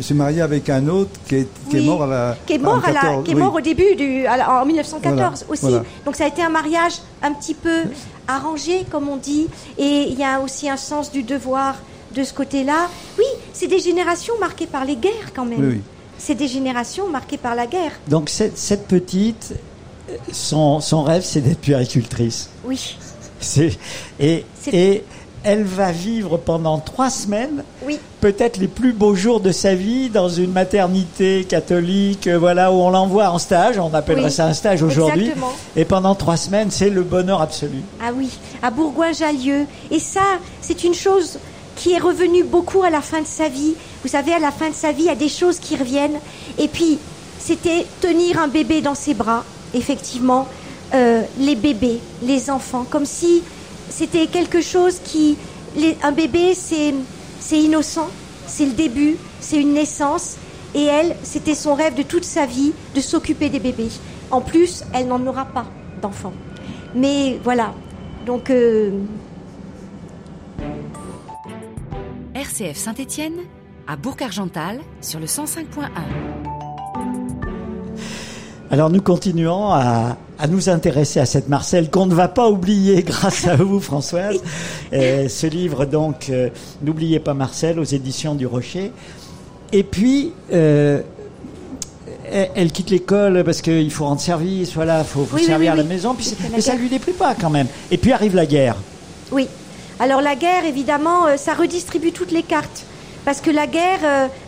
se 0.00 0.14
marier 0.14 0.40
avec 0.40 0.68
un 0.70 0.88
autre 0.88 1.10
qui 1.28 1.36
est, 1.36 1.48
qui 1.68 1.76
est 1.76 1.80
Oui, 1.80 1.86
mort 1.86 2.02
à 2.04 2.06
la. 2.06 2.36
qui 2.46 2.54
est 2.54 2.58
mort, 2.58 2.74
en 2.74 2.80
à 2.80 2.92
la- 2.92 3.00
14, 3.00 3.24
qui 3.24 3.30
est 3.32 3.34
oui. 3.34 3.40
mort 3.40 3.54
au 3.54 3.60
début 3.60 3.94
du, 3.94 4.26
à 4.26 4.36
la- 4.36 4.50
en 4.62 4.64
1914 4.64 5.44
Voilà, 5.46 5.52
aussi. 5.52 5.62
voilà. 5.62 5.82
Donc 6.04 6.16
ça 6.16 6.24
a 6.24 6.28
été 6.28 6.42
un 6.42 6.48
mariage 6.48 6.94
un 7.22 7.32
petit 7.32 7.54
peu 7.54 7.82
arrangé, 8.28 8.84
comme 8.90 9.08
on 9.08 9.16
dit, 9.16 9.46
et 9.78 10.06
il 10.08 10.18
y 10.18 10.24
a 10.24 10.40
aussi 10.40 10.68
un 10.70 10.76
sens 10.76 11.10
du 11.12 11.22
devoir 11.22 11.76
de 12.14 12.24
ce 12.24 12.32
côté-là. 12.32 12.88
Oui, 13.18 13.24
c'est 13.52 13.66
des 13.68 13.78
générations 13.80 14.34
marquées 14.38 14.66
par 14.66 14.84
les 14.84 14.96
guerres 14.96 15.32
quand 15.34 15.44
même. 15.44 15.60
Oui, 15.60 15.66
oui. 15.76 15.80
C'est 16.18 16.34
des 16.36 16.48
générations 16.48 17.08
marquées 17.08 17.38
par 17.38 17.54
la 17.54 17.66
guerre. 17.66 17.92
Donc 18.08 18.28
cette, 18.28 18.56
cette 18.56 18.86
petite, 18.86 19.54
son, 20.30 20.80
son 20.80 21.02
rêve, 21.02 21.22
c'est 21.24 21.40
d'être 21.40 21.60
puéricultrice. 21.60 22.48
Oui, 22.64 22.96
C'est- 23.40 23.76
Et, 24.20 24.44
C'est- 24.60 24.72
et 24.74 25.04
elle 25.44 25.64
va 25.64 25.92
vivre 25.92 26.36
pendant 26.36 26.78
trois 26.78 27.10
semaines 27.10 27.64
oui, 27.84 27.98
peut-être 28.20 28.58
les 28.58 28.68
plus 28.68 28.92
beaux 28.92 29.14
jours 29.14 29.40
de 29.40 29.50
sa 29.52 29.74
vie 29.74 30.08
dans 30.08 30.28
une 30.28 30.52
maternité 30.52 31.44
catholique, 31.44 32.26
euh, 32.26 32.38
voilà, 32.38 32.72
où 32.72 32.76
on 32.76 32.90
l'envoie 32.90 33.30
en 33.30 33.38
stage, 33.38 33.78
on 33.78 33.92
appellerait 33.94 34.26
Oui, 34.26 34.30
ça 34.30 34.46
un 34.46 34.54
stage 34.54 34.82
aujourd'hui. 34.82 35.32
Et 35.76 35.84
pendant 35.84 36.14
trois 36.14 36.36
semaines, 36.36 36.70
c'est 36.70 36.90
le 36.90 37.02
bonheur 37.02 37.40
absolu. 37.40 37.82
ah 38.00 38.10
oui, 38.14 38.30
à 38.62 38.70
Bourgoin-Jallieu. 38.70 39.66
Et 39.90 39.98
ça, 39.98 40.20
c'est 40.60 40.84
une 40.84 40.94
chose 40.94 41.38
qui 41.76 41.92
est 41.92 41.98
revenue 41.98 42.44
beaucoup 42.44 42.82
à 42.82 42.90
la 42.90 43.00
fin 43.00 43.20
de 43.20 43.26
sa 43.26 43.48
vie. 43.48 43.74
Vous 44.02 44.08
savez, 44.08 44.32
à 44.32 44.38
la 44.38 44.50
fin 44.50 44.70
de 44.70 44.74
sa 44.74 44.92
vie, 44.92 45.02
il 45.02 45.06
y 45.06 45.10
a 45.10 45.14
des 45.14 45.28
choses 45.28 45.58
qui 45.58 45.76
reviennent. 45.76 46.18
Et 46.58 46.68
puis, 46.68 46.98
c'était 47.38 47.86
tenir 48.00 48.38
un 48.38 48.48
bébé 48.48 48.82
dans 48.82 48.94
ses 48.94 49.14
bras, 49.14 49.44
effectivement, 49.74 50.46
euh, 50.94 51.22
les 51.38 51.56
bébés, 51.56 52.00
les 52.22 52.50
enfants, 52.50 52.86
comme 52.88 53.06
si 53.06 53.42
c'était 53.92 54.26
quelque 54.26 54.60
chose 54.60 55.00
qui... 55.04 55.36
un 56.02 56.12
bébé, 56.12 56.54
c'est 56.54 56.94
innocent, 57.52 58.08
c'est 58.46 58.64
le 58.64 58.72
début, 58.72 59.16
c'est 59.40 59.60
une 59.60 59.74
naissance. 59.74 60.36
Et 60.74 60.84
elle, 60.84 61.14
c'était 61.22 61.54
son 61.54 61.74
rêve 61.74 61.94
de 61.94 62.02
toute 62.02 62.24
sa 62.24 62.46
vie 62.46 62.72
de 62.94 63.00
s'occuper 63.00 63.50
des 63.50 63.60
bébés. 63.60 63.90
En 64.30 64.40
plus, 64.40 64.82
elle 64.94 65.08
n'en 65.08 65.24
aura 65.26 65.44
pas 65.44 65.66
d'enfants. 66.00 66.32
Mais 66.94 67.38
voilà. 67.44 67.74
Donc, 68.24 68.48
euh, 68.48 68.90
RCF 72.34 72.76
Saint-Étienne, 72.76 73.36
à 73.86 73.96
Bourg-Argental, 73.96 74.80
sur 75.02 75.20
le 75.20 75.26
105.1. 75.26 76.31
Alors 78.72 78.88
nous 78.88 79.02
continuons 79.02 79.70
à, 79.70 80.16
à 80.38 80.46
nous 80.46 80.70
intéresser 80.70 81.20
à 81.20 81.26
cette 81.26 81.48
Marcel 81.50 81.90
qu'on 81.90 82.06
ne 82.06 82.14
va 82.14 82.28
pas 82.28 82.48
oublier 82.48 83.02
grâce 83.06 83.46
à 83.46 83.54
vous 83.56 83.80
Françoise. 83.80 84.36
Ce 84.90 85.46
livre 85.46 85.84
donc, 85.84 86.30
euh, 86.30 86.48
N'oubliez 86.82 87.20
pas 87.20 87.34
Marcel 87.34 87.78
aux 87.78 87.84
éditions 87.84 88.34
du 88.34 88.46
Rocher. 88.46 88.90
Et 89.72 89.82
puis, 89.82 90.32
euh, 90.54 91.02
elle, 92.30 92.50
elle 92.54 92.72
quitte 92.72 92.88
l'école 92.88 93.44
parce 93.44 93.60
qu'il 93.60 93.90
faut 93.90 94.06
rendre 94.06 94.20
service, 94.22 94.72
voilà, 94.74 95.00
il 95.00 95.04
faut, 95.04 95.24
faut 95.26 95.36
Oui, 95.36 95.44
servir 95.44 95.72
oui, 95.74 95.78
à 95.80 95.82
la 95.82 95.84
maison, 95.88 96.14
puis, 96.14 96.34
la 96.42 96.48
mais 96.56 96.60
ça 96.62 96.72
guerre. 96.72 96.80
lui 96.80 96.88
déplaît 96.88 97.12
pas 97.12 97.34
quand 97.38 97.50
même. 97.50 97.66
Et 97.90 97.98
puis 97.98 98.12
arrive 98.12 98.34
la 98.34 98.46
guerre. 98.46 98.76
oui. 99.30 99.48
Alors, 100.00 100.20
la 100.22 100.34
guerre, 100.34 100.64
évidemment, 100.64 101.26
euh, 101.26 101.36
ça 101.36 101.52
redistribue 101.54 102.10
toutes 102.10 102.32
les 102.32 102.42
cartes. 102.42 102.86
parce 103.24 103.40
que 103.40 103.50
la 103.50 103.66
guerre, 103.68 104.00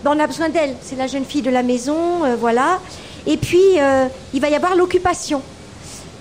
ben, 0.02 0.12
on 0.16 0.18
a 0.18 0.26
besoin 0.26 0.48
d'elle. 0.48 0.74
C'est 0.82 0.96
la 0.96 1.06
jeune 1.06 1.24
fille 1.24 1.42
de 1.42 1.50
la 1.50 1.62
maison, 1.62 1.96
voilà. 2.40 2.80
Et 3.26 3.36
puis, 3.36 3.80
euh, 3.80 4.06
il 4.32 4.40
va 4.40 4.48
y 4.50 4.54
avoir 4.54 4.76
l'occupation. 4.76 5.40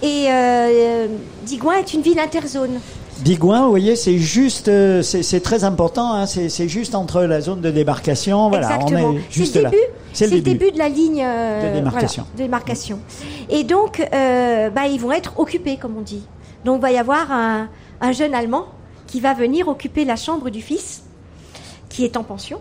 Et 0.01 0.25
euh, 0.29 1.07
Digoin 1.45 1.75
est 1.77 1.93
une 1.93 2.01
ville 2.01 2.19
interzone. 2.19 2.79
Digoin, 3.19 3.63
vous 3.63 3.69
voyez, 3.69 3.95
c'est 3.95 4.17
juste, 4.17 4.67
euh, 4.67 5.01
c'est 5.01 5.39
très 5.41 5.63
important. 5.63 6.13
hein, 6.13 6.25
c'est 6.25 6.67
juste 6.67 6.95
entre 6.95 7.21
la 7.23 7.41
zone 7.41 7.61
de 7.61 7.71
débarcation. 7.71 8.49
Voilà, 8.49 8.75
Exactement. 8.75 9.09
on 9.09 9.13
est 9.17 9.21
C'est 9.29 9.33
juste 9.33 9.55
le 9.55 9.61
là. 9.61 9.69
début. 9.69 9.83
C'est 10.13 10.27
le 10.27 10.41
début. 10.41 10.71
de 10.71 10.77
la 10.77 10.89
ligne 10.89 11.23
euh, 11.25 11.69
De 11.69 11.75
démarcation. 11.75 12.23
voilà, 12.23 12.37
de 12.37 12.43
démarcation. 12.43 12.99
Et 13.49 13.63
donc, 13.63 13.99
euh, 14.13 14.69
bah, 14.69 14.87
ils 14.87 14.99
vont 14.99 15.11
être 15.11 15.39
occupés, 15.39 15.77
comme 15.77 15.95
on 15.97 16.01
dit. 16.01 16.23
Donc, 16.65 16.77
il 16.79 16.81
va 16.81 16.91
y 16.91 16.97
avoir 16.97 17.31
un, 17.31 17.69
un 18.01 18.11
jeune 18.11 18.33
Allemand 18.33 18.65
qui 19.07 19.19
va 19.21 19.33
venir 19.33 19.67
occuper 19.67 20.05
la 20.05 20.15
chambre 20.15 20.49
du 20.49 20.61
fils, 20.61 21.03
qui 21.89 22.03
est 22.03 22.17
en 22.17 22.23
pension. 22.23 22.59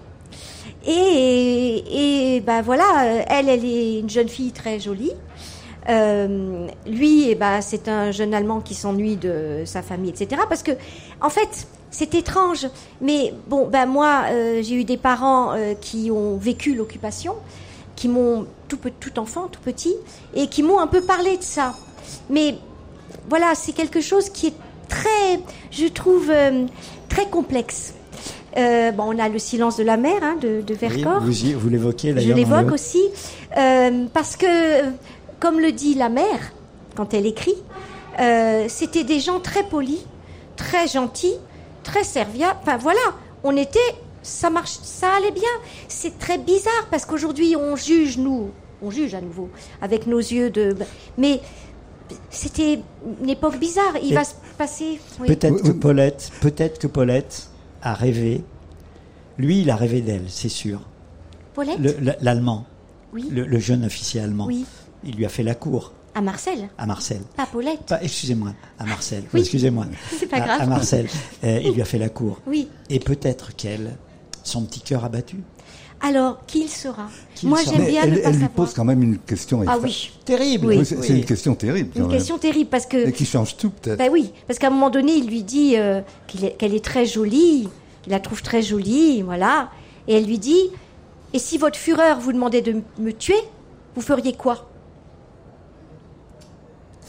Et, 0.87 2.37
et 2.37 2.41
bah 2.41 2.63
voilà, 2.63 3.05
euh, 3.05 3.23
elle, 3.29 3.49
elle 3.49 3.65
est 3.65 4.01
une 4.01 4.11
jeune 4.11 4.29
fille 4.29 4.53
très 4.53 4.81
jolie. 4.81 5.13
Euh, 5.89 6.69
lui, 6.87 7.29
eh 7.31 7.35
ben, 7.35 7.61
c'est 7.61 7.89
un 7.89 8.11
jeune 8.11 8.35
Allemand 8.35 8.61
qui 8.61 8.75
s'ennuie 8.75 9.17
de 9.17 9.63
sa 9.65 9.83
famille, 9.83 10.11
etc. 10.11 10.43
Parce 10.49 10.63
que, 10.63 10.73
en 11.21 11.29
fait, 11.29 11.67
c'est 11.91 12.15
étrange. 12.15 12.69
Mais 13.01 13.35
bon, 13.49 13.67
ben 13.69 13.87
moi, 13.87 14.25
euh, 14.31 14.63
j'ai 14.63 14.77
eu 14.77 14.85
des 14.85 14.97
parents 14.97 15.55
qui 15.81 16.11
ont 16.11 16.37
vécu 16.37 16.75
l'occupation, 16.75 17.35
qui 17.97 18.09
m'ont 18.09 18.47
tout, 18.69 18.79
tout 19.01 19.19
enfant, 19.19 19.49
tout 19.49 19.61
petit, 19.61 19.95
et 20.35 20.47
qui 20.49 20.63
m'ont 20.63 20.79
un 20.79 20.87
peu 20.87 21.01
parlé 21.01 21.37
de 21.37 21.43
ça. 21.43 21.75
Mais 22.31 22.57
voilà, 23.29 23.55
c'est 23.55 23.73
quelque 23.73 24.01
chose 24.01 24.31
qui 24.31 24.49
est 24.49 24.55
très, 24.89 25.41
je 25.71 25.87
trouve, 25.87 26.33
très 27.09 27.27
complexe. 27.29 27.95
Euh, 28.57 28.93
bon, 28.93 29.15
on 29.15 29.19
a 29.19 29.29
le 29.29 29.39
silence 29.39 29.77
de 29.79 29.83
la 29.85 29.97
mer 29.97 30.17
hein, 30.23 30.37
de, 30.41 30.61
de 30.61 30.75
Oui, 30.75 30.79
Vercors. 30.89 31.21
vous, 31.23 31.33
vous 31.59 31.69
l'évoquez 31.71 32.11
Je 32.11 32.15
d'ailleurs. 32.15 32.31
dans 32.37 32.37
l'évoque 32.37 32.67
le- 32.69 32.75
aussi 32.75 33.03
euh, 33.57 34.05
parce 34.13 34.37
que, 34.37 34.47
comme 35.41 35.59
le 35.59 35.73
dit 35.73 35.95
la 35.95 36.09
mère 36.11 36.53
quand 36.95 37.15
elle 37.15 37.25
écrit, 37.27 37.55
euh, 38.21 38.67
c'était 38.69 39.05
des 39.05 39.21
gens 39.21 39.41
très 39.41 39.63
polis, 39.63 40.01
très 40.57 40.87
gentils, 40.87 41.35
très 41.83 42.05
serviables. 42.05 42.59
Enfin 42.63 42.77
voilà, 42.77 43.01
on 43.43 43.57
était, 43.57 43.79
ça 44.23 44.51
marche, 44.51 44.77
ça 44.83 45.09
allait 45.17 45.31
bien. 45.31 45.49
C'est 45.89 46.19
très 46.19 46.37
bizarre 46.37 46.89
parce 46.91 47.07
qu'aujourd'hui 47.07 47.57
on 47.57 47.75
juge 47.75 48.19
nous, 48.19 48.51
on 48.83 48.91
juge 48.91 49.15
à 49.15 49.23
nouveau 49.23 49.49
avec 49.81 50.07
nos 50.07 50.19
yeux 50.19 50.51
de, 50.51 50.77
mais 51.17 51.41
c'était 52.29 52.81
une 53.23 53.31
époque 53.31 53.57
bizarre. 53.59 53.95
Il 54.03 54.13
Et 54.13 54.15
va 54.15 54.25
se 54.25 54.35
passer. 54.59 55.01
oui. 55.21 55.29
Peut-être 55.29 55.63
que. 55.63 55.71
Paulette, 55.71 56.31
peut-être 56.43 56.79
que 56.79 56.87
Paulette 56.87 57.49
a 57.83 57.95
rêvé. 57.95 58.45
Lui, 59.39 59.63
il 59.63 59.71
a 59.71 59.77
rêvé 59.77 60.01
d'elle, 60.01 60.25
c'est 60.29 60.49
sûr. 60.49 60.81
Paulette, 61.55 61.79
Le- 61.79 61.97
le- 62.01 62.15
L'allemand, 62.21 62.65
oui, 63.13 63.29
le, 63.31 63.45
le 63.45 63.59
jeune 63.59 63.85
officier 63.85 64.21
allemand. 64.21 64.47
oui, 64.47 64.65
Il 65.05 65.17
lui 65.17 65.27
a 65.27 65.29
fait 65.29 65.43
la 65.43 65.55
cour 65.55 65.93
à 66.15 66.21
Marcel, 66.21 66.69
à 66.79 66.87
Marcel. 66.87 67.21
pas 67.37 67.47
Paulette. 67.47 67.81
Pas, 67.87 68.03
excusez-moi, 68.03 68.53
à 68.79 68.85
Marcel. 68.85 69.25
Oui. 69.33 69.41
Excusez-moi. 69.41 69.87
C'est 70.19 70.27
pas 70.27 70.37
À- 70.37 70.41
grave. 70.41 70.61
À, 70.63 70.67
Marcel. 70.67 71.09
Euh, 71.45 71.61
il 71.65 71.73
lui 71.73 71.81
a 71.83 71.87
fait 71.87 71.99
la 71.99 72.11
cour. 72.11 72.39
Oui. 72.47 72.69
Et 72.91 72.99
peut-être 72.99 73.57
qu'elle, 73.57 73.97
son 74.45 74.63
petit 74.65 74.81
cœur 74.81 75.05
abattu. 75.05 75.39
Alors, 76.05 76.45
qui 76.47 76.63
il 76.63 76.69
sera 76.69 77.07
Qui 77.35 77.47
Moi, 77.47 77.61
j'aime 77.65 77.87
bien 77.87 78.03
elle, 78.03 78.11
ne 78.11 78.17
pas 78.17 78.23
elle 78.25 78.33
lui 78.35 78.41
savoir. 78.41 78.51
pose 78.51 78.75
quand 78.75 78.85
même 78.85 79.03
une 79.05 79.19
question. 79.19 79.63
Ah 79.69 79.79
oui, 79.81 80.11
Terrible. 80.25 80.67
Oui. 80.67 80.79
Oui, 80.79 80.85
c'est 80.85 81.09
une 81.09 81.25
question 81.25 81.55
terrible. 81.55 81.91
une 81.95 82.03
même. 82.03 82.11
question 82.11 82.39
terrible 82.39 82.69
parce 82.71 82.87
que, 82.87 83.09
Et 83.09 83.13
qui 83.13 83.25
change 83.25 83.57
tout 83.57 83.71
peut-être. 83.71 83.99
ben 83.99 84.11
oui, 84.11 84.33
parce 84.49 84.59
qu'à 84.59 84.67
un 84.67 84.71
moment 84.71 84.91
donné, 84.91 85.13
il 85.13 85.29
lui 85.29 85.43
dit 85.45 85.77
euh, 85.77 86.01
qu'il 86.27 86.45
est- 86.45 86.57
qu'elle 86.59 86.75
est 86.75 86.85
très 86.85 87.07
jolie, 87.07 87.69
il 88.07 88.11
la 88.11 88.19
trouve 88.19 88.43
très 88.43 88.63
jolie, 88.63 89.23
voilà, 89.23 89.71
et 90.09 90.15
elle 90.17 90.27
lui 90.27 90.39
dit, 90.39 90.71
et 91.33 91.39
si 91.39 91.57
votre 91.57 91.79
fureur 91.79 92.19
vous 92.19 92.33
demandait 92.33 92.63
de 92.63 92.83
me 92.99 93.13
tuer, 93.13 93.39
vous 93.95 94.03
feriez 94.03 94.33
quoi? 94.33 94.69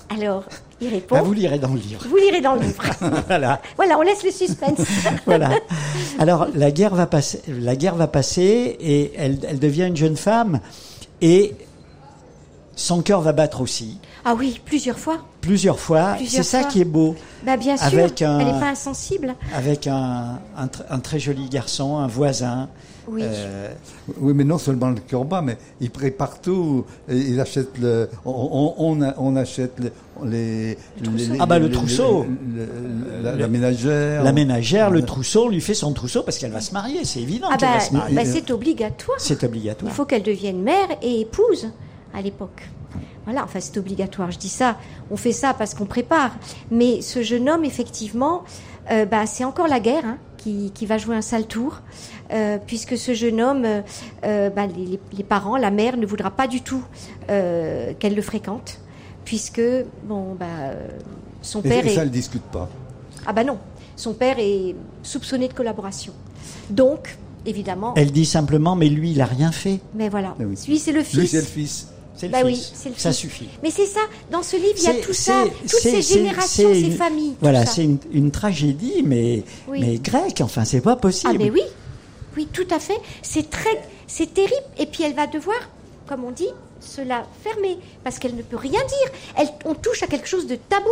Alors, 0.10 0.44
répond, 0.90 1.16
Bah, 1.16 1.22
vous 1.22 1.34
lirez 1.34 1.60
dans 1.60 1.74
le 1.74 1.80
livre. 1.80 2.06
vous 2.08 2.16
lirez 2.18 2.42
dans 2.42 2.56
le 2.56 2.62
livre. 2.62 2.84
voilà. 3.28 3.62
voilà, 3.76 3.98
on 3.98 4.02
laisse 4.02 4.24
le 4.24 4.32
suspense. 4.32 4.80
voilà. 5.26 5.50
Alors 6.20 6.48
la 6.56 6.72
guerre 6.72 6.96
va 6.96 7.06
passer, 7.08 7.42
la 7.48 7.76
guerre 7.76 7.96
va 7.96 8.08
passer 8.08 8.78
et 8.80 9.14
elle, 9.18 9.40
elle 9.48 9.60
devient 9.60 9.86
une 9.88 9.98
jeune 9.98 10.18
femme 10.18 10.60
et 11.22 11.54
son 12.76 13.02
cœur 13.02 13.22
va 13.22 13.34
battre 13.34 13.62
aussi 13.62 14.00
ah 14.26 14.36
oui, 14.38 14.62
plusieurs 14.64 14.98
fois. 15.00 15.18
plusieurs 15.42 15.80
fois. 15.80 16.16
C'est 16.26 16.44
ça 16.44 16.64
qui 16.64 16.80
est 16.80 16.86
beau 16.86 17.14
Bah 17.46 17.58
bien 17.58 17.76
sûr, 17.76 17.86
Avec 17.88 18.22
un- 18.22 18.40
elle 18.40 18.46
n'est 18.54 18.60
pas 18.60 18.70
insensible. 18.70 19.36
avec 19.54 19.86
un, 19.86 20.40
un 20.90 21.00
très 21.00 21.20
joli 21.20 21.50
garçon, 21.50 21.98
un 21.98 22.08
voisin. 22.08 22.70
Oui. 23.08 23.22
Euh, 23.24 23.74
Oui, 24.20 24.34
mais 24.34 24.44
non 24.44 24.58
seulement 24.58 24.90
le 24.90 24.96
cœur 25.00 25.26
bat, 25.26 25.42
mais 25.42 25.58
il 25.82 25.90
prépare 25.92 26.40
tout. 26.42 26.86
Et 27.10 27.18
il 27.18 27.40
achète 27.40 27.78
le. 27.80 28.10
On, 28.26 29.36
achète 29.36 29.74
le- 29.80 29.92
les, 30.30 30.78
les- 31.02 31.26
les- 31.28 31.38
Ah 31.40 31.46
bah, 31.46 31.60
le 31.60 31.70
trousseau. 31.70 32.26
le- 32.56 32.66
le- 32.66 33.24
la, 33.24 33.36
la 33.36 33.48
ménagère. 33.48 34.24
la 34.24 34.32
ménagère, 34.32 34.90
le 34.92 35.04
trousseau, 35.04 35.50
lui 35.50 35.60
fait 35.62 35.74
son 35.74 35.92
trousseau 35.94 36.24
parce 36.24 36.38
qu'elle 36.38 36.52
va 36.52 36.62
se 36.62 36.72
marier. 36.74 37.04
C'est 37.06 37.22
évident 37.22 37.48
Ah 37.52 37.58
qu'elle 37.58 37.70
bah, 37.70 37.74
va 37.76 37.80
se 37.82 37.94
marier. 37.94 38.16
bah, 38.16 38.26
c'est 38.26 38.52
obligatoire. 38.52 39.20
C'est 39.20 39.42
Il 39.42 39.46
obligatoire. 39.48 39.92
faut 39.94 40.06
qu'elle 40.06 40.24
devienne 40.24 40.62
mère 40.62 40.88
et 41.02 41.22
épouse 41.22 41.70
à 42.14 42.22
l'époque. 42.22 42.70
Voilà, 43.26 43.44
enfin 43.44 43.60
c'est 43.62 43.78
obligatoire. 43.78 44.32
Je 44.32 44.38
dis 44.38 44.50
ça, 44.50 44.78
on 45.10 45.16
fait 45.18 45.32
ça 45.32 45.54
parce 45.54 45.74
qu'on 45.74 45.86
prépare. 45.86 46.32
Mais 46.72 47.02
ce 47.02 47.22
jeune 47.24 47.50
homme, 47.50 47.64
effectivement, 47.66 48.44
euh, 48.92 49.06
bah, 49.06 49.26
c'est 49.26 49.46
encore 49.46 49.68
la 49.68 49.80
guerre 49.80 50.06
hein, 50.06 50.18
qui, 50.38 50.72
qui 50.74 50.86
va 50.86 50.98
jouer 50.98 51.16
un 51.16 51.22
sale 51.22 51.48
tour, 51.48 51.82
euh, 52.34 52.58
puisque 52.66 52.98
ce 52.98 53.14
jeune 53.14 53.42
homme, 53.42 53.64
euh, 53.66 53.82
euh, 54.26 54.50
bah, 54.50 54.68
les, 54.68 55.24
parents, 55.24 55.58
la 55.58 55.72
mère 55.72 55.98
ne 55.98 56.06
voudra 56.06 56.32
pas 56.32 56.48
du 56.48 56.62
tout 56.62 56.84
euh, 57.30 57.94
qu'elle 58.00 58.16
le 58.16 58.22
fréquente, 58.22 58.80
puisque 59.26 59.62
bon, 60.06 60.36
bah, 60.40 60.46
euh, 60.62 60.88
son 61.42 61.62
Et, 61.62 61.70
père 61.70 61.86
et 61.86 61.92
est 61.92 61.96
ça, 61.96 62.02
elle 62.02 62.08
ne 62.10 62.14
discute 62.14 62.44
pas. 62.44 62.70
ah 63.26 63.34
bah 63.34 63.44
non, 63.44 63.58
son 63.96 64.14
père 64.14 64.38
est 64.40 64.76
soupçonné 65.04 65.48
de 65.48 65.54
collaboration. 65.54 66.14
Donc, 66.70 67.18
évidemment, 67.46 67.94
Elle 67.96 68.12
dit 68.12 68.26
simplement, 68.26 68.76
mais 68.76 68.90
lui, 68.90 69.12
il 69.12 69.22
a 69.22 69.26
rien 69.26 69.52
fait. 69.52 69.80
mais 69.94 70.10
voilà, 70.10 70.36
Ah 70.40 70.44
oui. 70.46 70.56
lui 70.68 70.80
c'est 70.80 70.92
le 70.92 71.04
fils. 71.04 71.20
Lui, 71.20 71.28
c'est 71.28 71.38
le 71.38 71.44
fils. 71.44 71.88
C'est 72.16 72.28
le 72.28 72.32
Bah 72.32 72.40
oui, 72.46 72.64
le 72.86 72.92
Ça 72.96 73.12
suffit. 73.12 73.48
Mais 73.64 73.72
c'est 73.72 73.88
ça, 73.88 74.00
dans 74.32 74.44
ce 74.44 74.56
livre, 74.56 74.76
il 74.78 74.84
y 74.84 74.88
a 74.88 74.94
tout 75.02 75.14
ça, 75.14 75.46
toutes 75.62 75.70
ces 75.70 76.02
générations, 76.04 76.72
ces 76.72 76.82
une- 76.82 76.92
familles. 76.92 77.34
Voilà, 77.42 77.66
c'est 77.66 77.84
une, 77.84 77.98
une 78.14 78.30
tragédie, 78.30 79.02
mais, 79.04 79.44
Oui. 79.68 79.80
mais 79.82 79.98
grecque. 79.98 80.42
Enfin, 80.42 80.64
c'est 80.64 80.82
pas 80.82 80.96
possible. 80.96 81.34
Ah 81.36 81.38
mais 81.44 81.50
oui, 81.50 81.64
oui, 82.36 82.48
tout 82.52 82.68
à 82.72 82.80
fait. 82.80 82.98
C'est 83.22 83.50
très, 83.50 83.82
c'est 84.08 84.34
terrible. 84.34 84.54
Et 84.78 84.86
puis 84.86 85.04
elle 85.04 85.14
va 85.14 85.28
devoir, 85.28 85.58
comme 86.08 86.24
on 86.24 86.32
dit, 86.32 86.50
se 86.80 87.02
la 87.02 87.24
fermer 87.44 87.78
parce 88.04 88.20
qu'elle 88.20 88.36
ne 88.36 88.42
peut 88.42 88.58
rien 88.58 88.72
dire. 88.82 89.12
Elle, 89.38 89.48
on 89.66 89.74
touche 89.74 90.04
à 90.04 90.08
quelque 90.08 90.28
chose 90.28 90.48
de 90.48 90.56
tabou, 90.56 90.90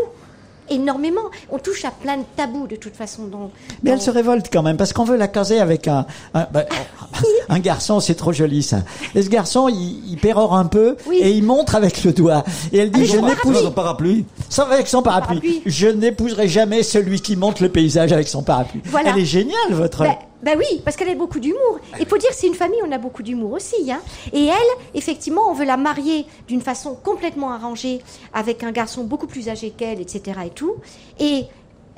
énormément. 0.69 1.21
On 1.51 1.59
touche 1.59 1.83
à 1.85 1.91
plein 1.91 2.17
de 2.17 2.23
tabous 2.37 2.67
de 2.67 2.77
toute 2.77 2.95
façon. 2.95 3.25
Dans, 3.25 3.51
Mais 3.83 3.91
elle 3.91 4.01
se 4.01 4.09
révolte 4.09 4.47
quand 4.51 4.63
même 4.63 4.77
parce 4.77 4.93
qu'on 4.93 5.03
veut 5.03 5.17
la 5.17 5.27
caser 5.27 5.59
avec 5.59 5.87
un 5.89 6.05
un, 6.33 6.47
bah, 6.51 6.65
un 7.49 7.59
garçon, 7.59 7.99
c'est 7.99 8.15
trop 8.15 8.31
joli 8.31 8.63
ça. 8.63 8.83
Et 9.15 9.21
ce 9.21 9.27
garçon, 9.29 9.67
il, 9.67 10.09
il 10.11 10.17
pérore 10.17 10.55
un 10.55 10.65
peu 10.65 10.95
Oui. 11.07 11.17
et 11.21 11.31
il 11.31 11.43
montre 11.43 11.75
avec 11.75 12.03
le 12.05 12.13
doigt 12.13 12.45
et 12.71 12.77
elle 12.77 12.91
dit 12.91 13.01
Avec 13.01 13.11
je 13.11 13.17
son 13.17 13.25
n'épouse 13.25 13.61
Son 13.63 13.71
parapluie. 13.71 14.25
sans 14.47 14.63
avec 14.69 14.87
son 14.87 15.01
parapluie. 15.01 15.39
parapluie. 15.41 15.61
Je 15.65 15.87
n'épouserai 15.87 16.47
jamais 16.47 16.83
celui 16.83 17.19
qui 17.19 17.35
monte 17.35 17.59
le 17.59 17.67
paysage 17.69 18.13
avec 18.13 18.29
son 18.29 18.43
parapluie. 18.43 18.81
Voilà. 18.85 19.09
Elle 19.09 19.19
est 19.19 19.25
géniale 19.25 19.71
votre. 19.71 20.03
Bah, 20.03 20.17
bah 20.43 20.51
oui, 20.57 20.81
parce 20.83 20.97
qu'elle 20.97 21.09
a 21.09 21.15
beaucoup 21.15 21.39
d'humour. 21.39 21.79
Et 21.99 22.05
faut 22.05 22.17
dire, 22.17 22.31
c'est 22.33 22.47
une 22.47 22.55
famille, 22.55 22.79
on 22.85 22.91
a 22.91 22.97
beaucoup 22.97 23.21
d'humour 23.21 23.53
aussi. 23.53 23.91
Hein. 23.91 24.01
Et 24.33 24.45
elle, 24.45 24.85
effectivement, 24.95 25.49
on 25.49 25.53
veut 25.53 25.65
la 25.65 25.77
marier 25.77 26.25
d'une 26.47 26.61
façon 26.61 26.95
complètement 26.95 27.51
arrangée 27.51 28.01
avec 28.33 28.63
un 28.63 28.71
garçon 28.71 29.03
beaucoup 29.03 29.27
plus 29.27 29.49
âgé 29.49 29.69
qu'elle, 29.69 30.01
etc. 30.01 30.39
Et 30.45 30.49
tout. 30.49 30.75
Et 31.19 31.43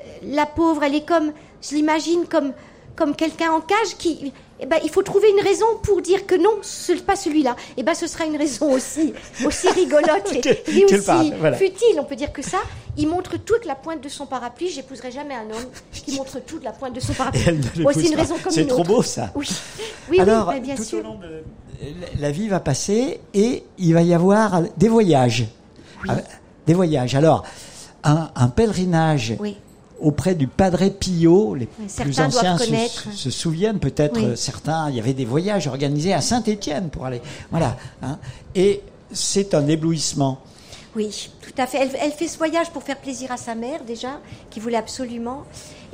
euh, 0.00 0.04
la 0.24 0.46
pauvre, 0.46 0.82
elle 0.82 0.94
est 0.94 1.06
comme, 1.06 1.32
je 1.62 1.74
l'imagine 1.74 2.26
comme 2.26 3.16
quelqu'un 3.16 3.52
en 3.52 3.60
cage 3.60 3.96
qui. 3.98 4.32
Eh 4.64 4.66
ben, 4.66 4.78
il 4.82 4.88
faut 4.88 5.02
trouver 5.02 5.28
une 5.28 5.44
raison 5.46 5.66
pour 5.82 6.00
dire 6.00 6.24
que 6.26 6.34
non, 6.34 6.54
ce 6.62 6.92
n'est 6.92 7.00
pas 7.00 7.16
celui-là. 7.16 7.54
Et 7.76 7.82
ben, 7.82 7.92
ce 7.94 8.06
sera 8.06 8.24
une 8.24 8.36
raison 8.38 8.72
aussi, 8.72 9.12
aussi 9.44 9.68
rigolote 9.68 10.32
et, 10.32 10.84
aussi 10.86 11.32
voilà. 11.38 11.54
futile. 11.58 11.96
On 12.00 12.04
peut 12.04 12.16
dire 12.16 12.32
que 12.32 12.40
ça. 12.40 12.56
Il 12.96 13.08
montre 13.08 13.36
toute 13.36 13.66
la 13.66 13.74
pointe 13.74 14.00
de 14.02 14.08
son 14.08 14.24
parapluie. 14.24 14.70
J'épouserai 14.70 15.10
jamais 15.10 15.34
un 15.34 15.42
homme 15.54 15.66
qui 15.92 16.16
montre 16.16 16.40
toute 16.40 16.64
la 16.64 16.72
pointe 16.72 16.94
de 16.94 17.00
son 17.00 17.12
parapluie. 17.12 17.42
C'est 17.44 18.06
une 18.06 18.12
pas. 18.14 18.22
raison 18.22 18.36
comme 18.42 18.52
C'est 18.52 18.66
trop 18.66 18.80
autre. 18.80 18.88
beau 18.88 19.02
ça. 19.02 19.30
Oui, 19.36 19.46
oui, 20.08 20.20
Alors, 20.20 20.48
oui, 20.48 20.54
mais 20.54 20.60
bien 20.60 20.76
tout 20.76 20.84
sûr. 20.84 21.00
au 21.00 21.02
long 21.02 21.16
de 21.18 21.42
la 22.18 22.30
vie 22.30 22.48
va 22.48 22.60
passer 22.60 23.20
et 23.34 23.64
il 23.76 23.92
va 23.92 24.00
y 24.00 24.14
avoir 24.14 24.62
des 24.78 24.88
voyages. 24.88 25.44
Ah, 26.08 26.16
Des 26.66 26.72
voyages. 26.72 27.14
Alors, 27.14 27.44
un, 28.02 28.30
un 28.34 28.48
pèlerinage 28.48 29.34
Oui. 29.40 29.56
Auprès 30.04 30.34
du 30.34 30.46
Padre 30.46 30.88
Pio. 30.88 31.54
Les 31.54 31.66
plus 31.66 32.20
anciens 32.20 32.58
se, 32.58 32.72
se 33.12 33.30
souviennent 33.30 33.78
peut-être 33.80 34.20
Oui. 34.20 34.36
certains. 34.36 34.90
Il 34.90 34.96
y 34.96 35.00
avait 35.00 35.14
des 35.14 35.24
voyages 35.24 35.66
organisés 35.66 36.12
à 36.14 36.20
Saint-Étienne 36.20 36.90
pour 36.90 37.04
aller. 37.06 37.20
Voilà. 37.50 37.76
hein. 38.02 38.18
Et 38.54 38.82
c'est 39.12 39.54
un 39.54 39.66
éblouissement. 39.66 40.38
Oui, 40.96 41.30
tout 41.42 41.52
à 41.60 41.66
fait. 41.66 41.78
Elle, 41.78 41.90
elle 42.00 42.12
fait 42.12 42.28
ce 42.28 42.38
voyage 42.38 42.70
pour 42.70 42.84
faire 42.84 42.98
plaisir 42.98 43.32
à 43.32 43.36
sa 43.36 43.54
mère 43.56 43.82
déjà, 43.84 44.20
qui 44.50 44.60
voulait 44.60 44.76
absolument. 44.76 45.42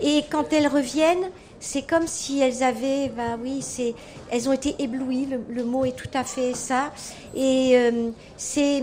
Et 0.03 0.25
quand 0.31 0.53
elles 0.53 0.68
reviennent, 0.68 1.31
c'est 1.59 1.83
comme 1.83 2.07
si 2.07 2.40
elles 2.40 2.62
avaient, 2.62 3.09
bah 3.14 3.38
oui, 3.42 3.59
c'est, 3.62 3.94
elles 4.31 4.49
ont 4.49 4.53
été 4.53 4.75
éblouies. 4.79 5.27
Le, 5.27 5.40
le 5.55 5.64
mot 5.64 5.85
est 5.87 5.96
tout 5.96 6.09
à 6.14 6.25
fait 6.25 6.55
ça. 6.55 6.92
Et 7.35 7.73
euh, 7.77 8.11
c'est, 8.37 8.83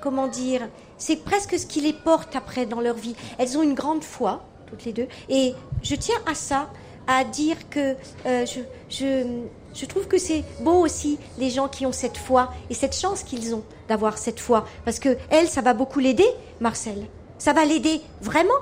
comment 0.00 0.28
dire, 0.28 0.62
c'est 0.96 1.16
presque 1.24 1.58
ce 1.58 1.66
qui 1.66 1.80
les 1.80 1.92
porte 1.92 2.34
après 2.36 2.66
dans 2.66 2.80
leur 2.80 2.96
vie. 2.96 3.14
Elles 3.38 3.56
ont 3.58 3.62
une 3.62 3.74
grande 3.74 4.02
foi, 4.04 4.44
toutes 4.68 4.84
les 4.84 4.92
deux. 4.92 5.08
Et 5.28 5.54
je 5.82 5.94
tiens 5.94 6.16
à 6.26 6.34
ça, 6.34 6.70
à 7.06 7.24
dire 7.24 7.56
que 7.70 7.96
euh, 8.26 8.44
je, 8.90 9.86
trouve 9.86 10.06
que 10.08 10.18
c'est 10.18 10.44
beau 10.60 10.80
aussi 10.84 11.18
les 11.38 11.50
gens 11.50 11.68
qui 11.68 11.86
ont 11.86 11.92
cette 11.92 12.16
foi 12.16 12.52
et 12.70 12.74
cette 12.74 12.94
chance 12.94 13.22
qu'ils 13.22 13.54
ont 13.54 13.64
d'avoir 13.88 14.18
cette 14.18 14.40
foi, 14.40 14.66
parce 14.84 14.98
que 14.98 15.16
elle, 15.30 15.48
ça 15.48 15.62
va 15.62 15.74
beaucoup 15.74 16.00
l'aider, 16.00 16.28
Marcel. 16.60 17.06
Ça 17.38 17.52
va 17.52 17.64
l'aider 17.64 18.00
vraiment 18.20 18.54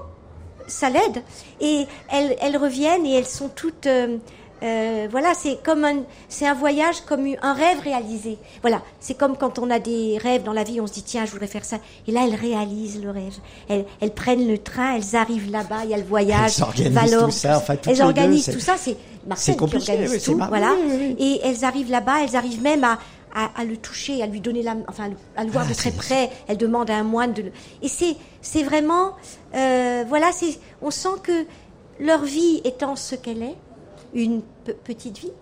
ça 0.68 0.90
l'aide. 0.90 1.22
Et 1.60 1.86
elles, 2.10 2.36
elles 2.40 2.56
reviennent 2.56 3.06
et 3.06 3.14
elles 3.14 3.26
sont 3.26 3.48
toutes. 3.48 3.86
euh, 3.86 4.18
euh, 4.62 5.06
voilà, 5.10 5.34
c'est 5.34 5.62
comme 5.62 5.84
un, 5.84 6.02
c'est 6.28 6.46
un 6.46 6.54
voyage 6.54 7.02
comme 7.02 7.26
un 7.42 7.52
rêve 7.52 7.80
réalisé. 7.80 8.38
Voilà, 8.62 8.82
c'est 9.00 9.14
comme 9.14 9.36
quand 9.36 9.58
on 9.58 9.70
a 9.70 9.78
des 9.78 10.18
rêves 10.22 10.42
dans 10.44 10.52
la 10.54 10.64
vie, 10.64 10.80
on 10.80 10.86
se 10.86 10.94
dit 10.94 11.02
tiens, 11.02 11.26
je 11.26 11.30
voudrais 11.32 11.46
faire 11.46 11.64
ça. 11.64 11.76
Et 12.08 12.12
là, 12.12 12.22
elles 12.26 12.34
réalisent 12.34 13.02
le 13.02 13.10
rêve. 13.10 13.34
Elles, 13.68 13.84
elles 14.00 14.14
prennent 14.14 14.48
le 14.48 14.58
train, 14.58 14.96
elles 14.96 15.14
arrivent 15.16 15.50
là-bas, 15.50 15.80
il 15.84 15.90
y 15.90 15.94
a 15.94 15.98
le 15.98 16.04
voyage. 16.04 16.54
Elles 16.58 16.62
organisent 16.64 16.92
Valor, 16.92 17.24
tout 17.26 17.30
ça, 17.32 17.56
enfin, 17.58 17.74
elles 17.86 17.96
deux, 17.96 18.02
organisent 18.02 18.50
tout 18.50 18.60
ça. 18.60 18.76
C'est 18.78 18.96
Marcel 19.26 19.56
qui 19.56 19.62
organise 19.62 20.10
oui, 20.12 20.20
tout. 20.22 20.36
Voilà. 20.48 20.72
oui, 20.80 20.96
oui. 20.98 21.16
Et 21.18 21.40
elles 21.44 21.64
arrivent 21.64 21.90
là-bas, 21.90 22.22
elles 22.24 22.36
arrivent 22.36 22.62
même 22.62 22.84
à, 22.84 22.98
à, 23.34 23.50
à 23.60 23.64
le 23.64 23.76
toucher, 23.76 24.22
à 24.22 24.26
lui 24.26 24.40
donner 24.40 24.62
la, 24.62 24.74
enfin, 24.88 25.10
à 25.36 25.44
le- 25.44 25.50
voir 25.50 25.64
Ah, 25.66 25.70
de 25.70 25.74
très 25.76 25.90
près. 25.90 26.30
Elle 26.48 26.56
demande 26.56 26.88
à 26.90 26.96
un 26.96 27.02
moine 27.02 27.32
de 27.34 27.42
le. 27.42 27.52
Et 27.82 27.88
c'est, 27.88 28.16
c'est 28.40 28.62
vraiment, 28.62 29.10
euh, 29.54 30.04
voilà, 30.08 30.30
c'est, 30.32 30.58
on 30.80 30.90
sent 30.90 31.08
que 31.22 31.44
leur 31.98 32.22
vie 32.24 32.60
étant 32.64 32.94
ce 32.96 33.14
qu'elle 33.16 33.42
est, 33.42 33.56
une 34.14 34.42
pe- 34.64 34.72
petite 34.72 35.18
vie, 35.18 35.32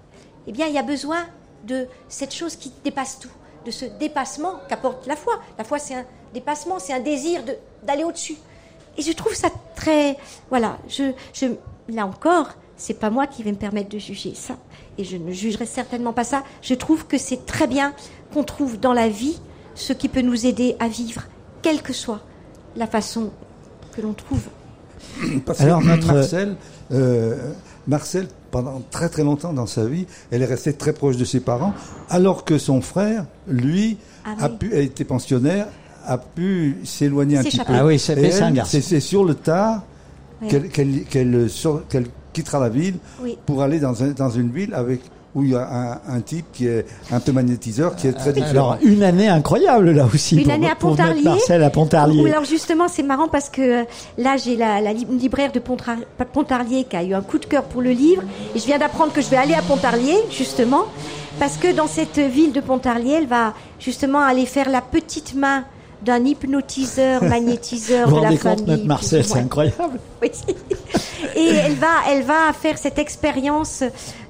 eh 0.47 0.53
bien, 0.53 0.67
il 0.67 0.75
y 0.75 0.79
a 0.79 0.83
besoin 0.83 1.19
de 1.67 1.87
cette 2.09 2.35
chose 2.35 2.57
qui 2.57 2.73
dépasse 2.85 3.19
tout, 3.19 3.31
de 3.65 3.71
ce 3.71 3.85
dépassement 3.99 4.55
qu'apporte 4.69 5.07
la 5.07 5.17
foi. 5.17 5.35
La 5.59 5.65
foi, 5.65 5.79
c'est 5.79 5.95
un 5.95 6.05
dépassement, 6.35 6.79
c'est 6.79 6.93
un 6.93 7.01
désir 7.01 7.45
de, 7.45 7.55
d'aller 7.87 8.05
au-dessus. 8.05 8.37
Et 8.99 9.03
je 9.03 9.13
trouve 9.13 9.35
ça 9.35 9.49
très, 9.75 10.17
voilà, 10.51 10.79
je, 10.89 11.13
je, 11.33 11.47
là 11.89 12.07
encore, 12.07 12.51
c'est 12.77 12.95
pas 13.01 13.11
moi 13.11 13.27
qui 13.27 13.43
vais 13.43 13.53
me 13.53 13.57
permettre 13.57 13.89
de 13.89 13.99
juger 13.99 14.35
ça, 14.35 14.57
et 14.99 15.05
je 15.05 15.17
ne 15.17 15.33
jugerai 15.33 15.65
certainement 15.67 16.13
pas 16.13 16.25
ça. 16.25 16.45
Je 16.63 16.75
trouve 16.75 17.07
que 17.07 17.19
c'est 17.19 17.47
très 17.47 17.67
bien 17.67 17.95
qu'on 18.33 18.45
trouve 18.45 18.79
dans 18.79 18.93
la 18.93 19.09
vie 19.09 19.41
ce 19.75 19.93
qui 19.93 20.09
peut 20.09 20.21
nous 20.21 20.47
aider 20.47 20.77
à 20.79 20.89
vivre, 20.89 21.23
quelle 21.63 21.83
que 21.83 21.93
soit 21.93 22.21
la 22.77 22.87
façon 22.87 23.31
que 23.97 24.01
l'on 24.03 24.13
trouve. 24.13 24.43
Parce 25.47 25.61
Alors, 25.61 25.81
que 25.81 25.87
notre- 25.87 26.13
Marcel, 26.13 26.57
euh, 26.93 27.53
Marcel, 27.87 28.29
pendant 28.51 28.81
très 28.91 29.09
très 29.09 29.25
longtemps 29.25 29.53
dans 29.53 29.67
sa 29.67 29.85
vie, 29.87 30.07
elle 30.31 30.43
est 30.43 30.47
restée 30.47 30.73
très 30.73 30.93
proche 30.93 31.17
de 31.17 31.25
ses 31.25 31.41
parents, 31.41 31.75
alors 32.09 32.45
que 32.45 32.57
son 32.59 32.81
frère, 32.81 33.27
lui, 33.49 33.99
Ah 34.25 34.45
a 34.45 34.49
oui. 34.49 34.57
pu, 34.59 34.75
a 34.75 34.79
été 34.81 35.05
pensionnaire, 35.05 35.67
a 36.07 36.19
pu 36.19 36.77
s'éloigner 36.85 37.39
un 37.39 37.43
petit 37.43 37.59
peu. 37.59 37.65
Ah 37.75 37.85
oui, 37.85 37.99
c'est- 37.99 39.01
sur 39.01 39.25
le 39.25 39.35
tard 39.35 39.83
Oui. 40.43 40.49
qu'elle 40.49 40.69
qu'elle- 40.69 41.05
qu'elle 41.05 41.51
sort- 41.51 41.83
qu'elle 41.89 42.07
quittera 42.33 42.59
la 42.61 42.69
ville 42.69 42.97
Oui. 43.23 43.39
pour 43.47 43.63
aller 43.63 43.79
dans, 43.81 44.03
un- 44.03 44.11
dans 44.13 44.31
une 44.31 44.51
ville 44.51 44.75
avec 44.75 45.01
où 45.35 45.43
il 45.43 45.51
y 45.51 45.55
a 45.57 45.69
un, 45.69 46.15
un 46.17 46.21
type 46.21 46.47
qui 46.53 46.67
est 46.69 46.87
un 47.11 47.19
peu 47.21 47.33
magnétiseur, 47.33 47.97
qui 47.97 48.07
est 48.07 48.13
très 48.13 48.33
différent. 48.33 48.73
Alors, 48.73 48.79
une 48.83 49.03
année 49.03 49.29
incroyable 49.29 49.91
là 49.91 50.07
aussi. 50.07 50.37
Une 50.37 50.45
pour, 50.45 50.53
année 50.53 50.71
à 50.71 50.77
Pontarlier. 50.77 51.23
Marcel 51.25 51.63
à 51.63 51.67
Ou 51.67 51.71
Pontarlier. 51.71 52.31
alors 52.31 52.45
justement, 52.45 52.87
c'est 52.89 53.03
marrant 53.03 53.29
parce 53.29 53.49
que 53.49 53.83
euh, 53.83 53.85
là, 54.17 54.37
j'ai 54.37 54.57
la, 54.57 54.81
la 54.81 54.93
li- 54.93 55.07
libraire 55.11 55.51
de 55.53 55.59
Pontarlier 56.25 56.85
qui 56.85 56.97
a 56.97 57.03
eu 57.03 57.15
un 57.15 57.23
coup 57.23 57.39
de 57.39 57.47
cœur 57.47 57.65
pour 57.65 57.83
le 57.83 57.91
livre. 57.91 58.23
Et 58.55 58.59
je 58.59 58.65
viens 58.67 58.79
d'apprendre 58.79 59.13
que 59.13 59.21
je 59.21 59.29
vais 59.29 59.37
aller 59.37 59.55
à 59.55 59.63
Pontarlier, 59.63 60.17
justement, 60.31 60.85
parce 61.39 61.57
que 61.57 61.73
dans 61.75 61.87
cette 61.89 62.19
ville 62.19 62.53
de 62.53 62.61
Pontarlier, 62.61 63.15
elle 63.19 63.27
va 63.27 63.55
justement 63.81 64.21
aller 64.21 64.47
faire 64.47 64.71
la 64.71 64.81
petite 64.81 65.35
main 65.35 65.65
d'un 66.05 66.25
hypnotiseur, 66.25 67.23
magnétiseur 67.35 68.09
Vous 68.09 68.17
vous 68.17 68.21
de 68.21 68.25
la 68.25 68.31
compte, 68.31 68.43
famille. 68.43 68.67
notre 68.67 68.87
Marcel, 68.87 69.25
c'est 69.25 69.39
incroyable. 69.39 69.77
Oui. 70.23 70.31
Et 71.37 71.49
elle 71.49 71.75
va, 71.75 71.89
elle 72.09 72.23
va 72.23 72.53
faire 72.53 72.79
cette 72.79 72.99
expérience 72.99 73.83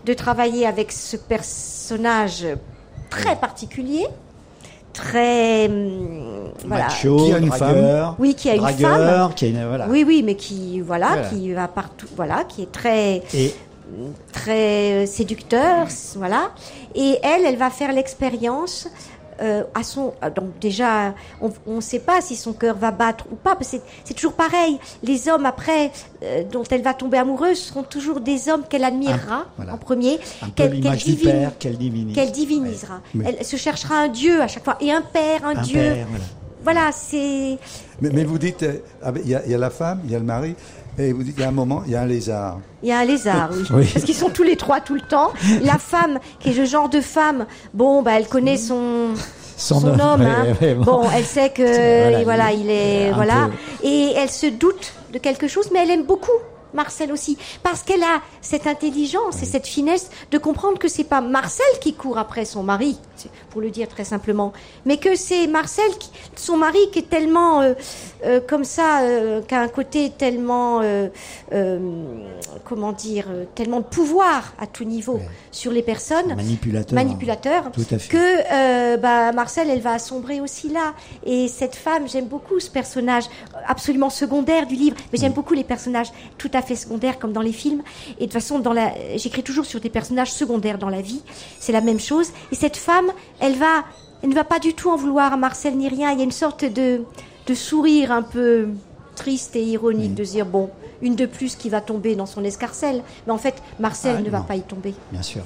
de 0.06 0.14
travailler 0.14 0.66
avec 0.66 0.90
ce 0.92 1.16
personnage 1.16 2.46
très 3.10 3.36
particulier, 3.36 4.06
très 4.92 5.66
hum, 5.68 6.50
voilà. 6.66 6.84
Macho, 6.84 7.16
Qui 7.16 7.32
a 7.34 7.38
une 7.38 7.48
dragueur, 7.48 8.16
Oui, 8.18 8.34
qui 8.34 8.48
a 8.50 8.54
une 8.54 8.60
dragueur, 8.60 9.26
femme. 9.28 9.34
qui 9.34 9.44
a 9.44 9.48
une 9.48 9.68
voilà. 9.68 9.86
Oui, 9.88 10.04
oui, 10.06 10.22
mais 10.24 10.36
qui 10.36 10.80
voilà, 10.80 11.08
Voilà. 11.08 11.28
qui 11.28 11.52
va 11.52 11.68
partout, 11.68 12.06
voilà, 12.16 12.44
qui 12.44 12.62
est 12.62 12.72
très 12.72 13.22
Et 13.34 13.54
très 14.32 15.06
séducteur, 15.06 15.86
voilà. 16.16 16.50
Et 16.94 17.18
elle, 17.22 17.44
elle 17.44 17.56
va 17.56 17.70
faire 17.70 17.92
l'expérience. 17.92 18.88
Euh, 19.40 19.64
à 19.74 19.82
son 19.82 20.14
euh, 20.22 20.30
donc 20.30 20.58
déjà 20.60 21.14
on 21.40 21.50
ne 21.76 21.80
sait 21.80 21.98
pas 21.98 22.20
si 22.20 22.36
son 22.36 22.52
cœur 22.52 22.76
va 22.76 22.90
battre 22.90 23.26
ou 23.32 23.34
pas 23.36 23.56
parce 23.56 23.70
que 23.72 23.76
c'est- 24.04 24.14
toujours 24.14 24.34
pareil 24.34 24.78
les 25.02 25.28
hommes 25.28 25.46
après 25.46 25.90
euh, 26.22 26.42
dont 26.50 26.62
elle 26.70 26.82
va 26.82 26.94
tomber 26.94 27.18
amoureuse 27.18 27.58
seront 27.58 27.82
toujours 27.82 28.20
des 28.20 28.48
hommes 28.48 28.62
qu'elle 28.68 28.84
admirera 28.84 29.44
Ah, 29.46 29.46
voilà. 29.56 29.74
en 29.74 29.78
premier 29.78 30.18
qu'elle 30.54 30.70
divine- 30.80 30.94
divinise. 30.94 32.14
qu'elle 32.14 32.32
divinisera 32.32 33.00
Mais- 33.14 33.36
elle 33.38 33.44
se 33.44 33.56
cherchera 33.56 33.96
un 33.96 34.08
dieu 34.08 34.40
à 34.40 34.46
chaque 34.48 34.64
fois 34.64 34.76
et 34.80 34.92
un 34.92 35.02
père 35.02 35.44
un, 35.44 35.56
Un 35.56 35.62
dieu 35.62 35.80
père, 35.80 36.06
voilà. 36.08 36.24
voilà 36.62 36.92
c'est 36.92 37.58
Mais, 38.00 38.10
mais 38.12 38.24
vous 38.24 38.38
dites, 38.38 38.64
ah 39.02 39.12
il 39.22 39.28
y, 39.30 39.34
a- 39.34 39.44
il 39.44 39.50
y 39.50 39.54
a 39.54 39.58
la 39.58 39.70
femme, 39.70 40.00
il 40.04 40.10
y 40.10 40.14
a 40.16 40.18
le 40.18 40.24
mari, 40.24 40.54
et 40.98 41.12
vous 41.12 41.22
dites, 41.22 41.34
il 41.36 41.40
y 41.42 41.44
a 41.44 41.48
un 41.48 41.52
moment, 41.52 41.82
il 41.86 41.92
y 41.92 41.96
a 41.96 42.02
un 42.02 42.06
lézard. 42.06 42.58
Il 42.82 42.88
y 42.88 42.92
a 42.92 42.98
un 42.98 43.04
lézard, 43.04 43.50
oui. 43.52 43.64
Oui. 43.74 43.90
Parce 43.92 44.04
qu'ils 44.04 44.14
sont 44.14 44.30
tous 44.30 44.42
les 44.42 44.56
trois 44.56 44.80
tout 44.80 44.94
le 44.94 45.00
temps. 45.00 45.32
La 45.62 45.78
femme, 45.78 46.18
qui 46.40 46.50
est 46.50 46.54
le 46.54 46.64
genre 46.64 46.88
de 46.88 47.00
femme, 47.00 47.46
bon, 47.72 48.02
bah, 48.02 48.12
elle 48.16 48.26
connaît 48.28 48.56
son, 48.56 49.08
Son 49.56 49.80
son, 49.80 49.88
homme, 49.88 50.00
homme. 50.00 50.20
ouais, 50.22 50.70
hein. 50.70 50.74
bon. 50.78 50.84
bon. 50.84 51.02
elle 51.14 51.24
sait 51.24 51.50
que, 51.50 51.62
Voilà, 52.24 52.52
il- 52.52 52.70
est, 52.70 53.12
voilà. 53.12 53.48
peu. 53.80 53.86
Et 53.88 54.12
elle 54.16 54.30
se 54.30 54.46
doute 54.46 54.92
de 55.12 55.18
quelque 55.18 55.46
chose, 55.48 55.70
mais 55.72 55.80
elle 55.82 55.90
aime 55.90 56.04
beaucoup. 56.04 56.32
Marcel 56.74 57.12
aussi, 57.12 57.38
parce 57.62 57.82
qu'elle 57.82 58.02
a 58.02 58.20
cette 58.40 58.66
intelligence 58.66 59.42
et 59.42 59.46
cette 59.46 59.66
finesse 59.66 60.10
de 60.30 60.38
comprendre 60.38 60.78
que 60.78 60.88
c'est 60.88 61.04
pas 61.04 61.20
Marcel 61.20 61.64
qui 61.80 61.94
court 61.94 62.18
après 62.18 62.44
son 62.44 62.62
mari, 62.62 62.98
pour 63.50 63.60
le 63.60 63.70
dire 63.70 63.88
très 63.88 64.04
simplement, 64.04 64.52
mais 64.84 64.96
que 64.98 65.14
c'est 65.14 65.46
Marcel, 65.46 65.90
qui, 65.98 66.10
son 66.36 66.56
mari, 66.56 66.78
qui 66.92 66.98
est 67.00 67.08
tellement 67.08 67.60
euh, 67.62 67.74
euh, 68.24 68.40
comme 68.46 68.64
ça, 68.64 69.02
euh, 69.02 69.40
qui 69.42 69.54
a 69.54 69.60
un 69.60 69.68
côté 69.68 70.10
tellement, 70.10 70.80
comment 72.64 72.92
dire, 72.92 73.26
tellement 73.54 73.78
de 73.80 73.84
pouvoir 73.84 74.52
à 74.58 74.66
tout 74.66 74.84
niveau 74.84 75.14
Ouais. 75.14 75.28
sur 75.52 75.70
les 75.70 75.82
personnes, 75.82 76.34
manipulateur. 76.34 76.94
manipulateur, 76.94 77.70
Tout 77.72 77.82
à 77.90 77.98
fait. 77.98 78.08
que 78.10 78.96
bah, 78.96 79.30
Marcel, 79.32 79.70
elle 79.70 79.80
va 79.80 79.92
assombrer 79.92 80.40
aussi 80.40 80.68
là. 80.70 80.94
Et 81.24 81.46
cette 81.48 81.76
femme, 81.76 82.08
j'aime 82.08 82.24
beaucoup 82.26 82.58
ce 82.58 82.70
personnage 82.70 83.24
absolument 83.66 84.10
secondaire 84.10 84.66
du 84.66 84.74
livre, 84.74 84.96
mais 85.12 85.18
j'aime 85.18 85.32
beaucoup 85.32 85.54
les 85.54 85.62
personnages 85.64 86.08
tout 86.38 86.50
à 86.52 86.62
fait 86.62 86.63
secondaires 86.74 87.18
comme 87.18 87.32
dans 87.32 87.42
les 87.42 87.52
films. 87.52 87.82
Et 88.18 88.20
de 88.20 88.24
toute 88.24 88.32
façon, 88.32 88.58
dans 88.58 88.72
la, 88.72 88.92
j'écris 89.16 89.42
toujours 89.42 89.64
sur 89.66 89.80
des 89.80 89.90
personnages 89.90 90.32
secondaires 90.32 90.78
dans 90.78 90.88
la 90.88 91.00
vie. 91.02 91.20
C'est 91.60 91.72
la 91.72 91.80
même 91.80 92.00
chose. 92.00 92.28
Et 92.52 92.54
cette 92.54 92.76
femme, 92.76 93.06
elle 93.40 93.56
va, 93.56 93.84
elle 94.22 94.30
ne 94.30 94.34
va 94.34 94.44
pas 94.44 94.58
du 94.58 94.74
tout 94.74 94.90
en 94.90 94.96
vouloir 94.96 95.32
à 95.32 95.36
Marcel 95.36 95.76
ni 95.76 95.88
rien. 95.88 96.10
Il 96.12 96.18
y 96.18 96.20
a 96.22 96.24
une 96.24 96.30
sorte 96.32 96.64
de, 96.64 97.02
de 97.46 97.54
sourire 97.54 98.10
un 98.12 98.22
peu 98.22 98.68
triste 99.16 99.54
et 99.54 99.62
ironique 99.62 100.10
Mm. 100.12 100.14
de 100.14 100.24
dire 100.24 100.46
bon, 100.46 100.70
une 101.02 101.14
de 101.14 101.26
plus 101.26 101.54
qui 101.54 101.68
va 101.68 101.80
tomber 101.80 102.16
dans 102.16 102.26
son 102.26 102.42
escarcelle. 102.42 103.02
Mais 103.26 103.32
en 103.32 103.38
fait, 103.38 103.54
Marcel 103.78 104.16
Ah, 104.18 104.22
ne 104.22 104.30
va 104.30 104.38
non. 104.38 104.44
pas 104.44 104.56
y 104.56 104.62
tomber. 104.62 104.94
Bien 105.12 105.22
sûr. 105.22 105.42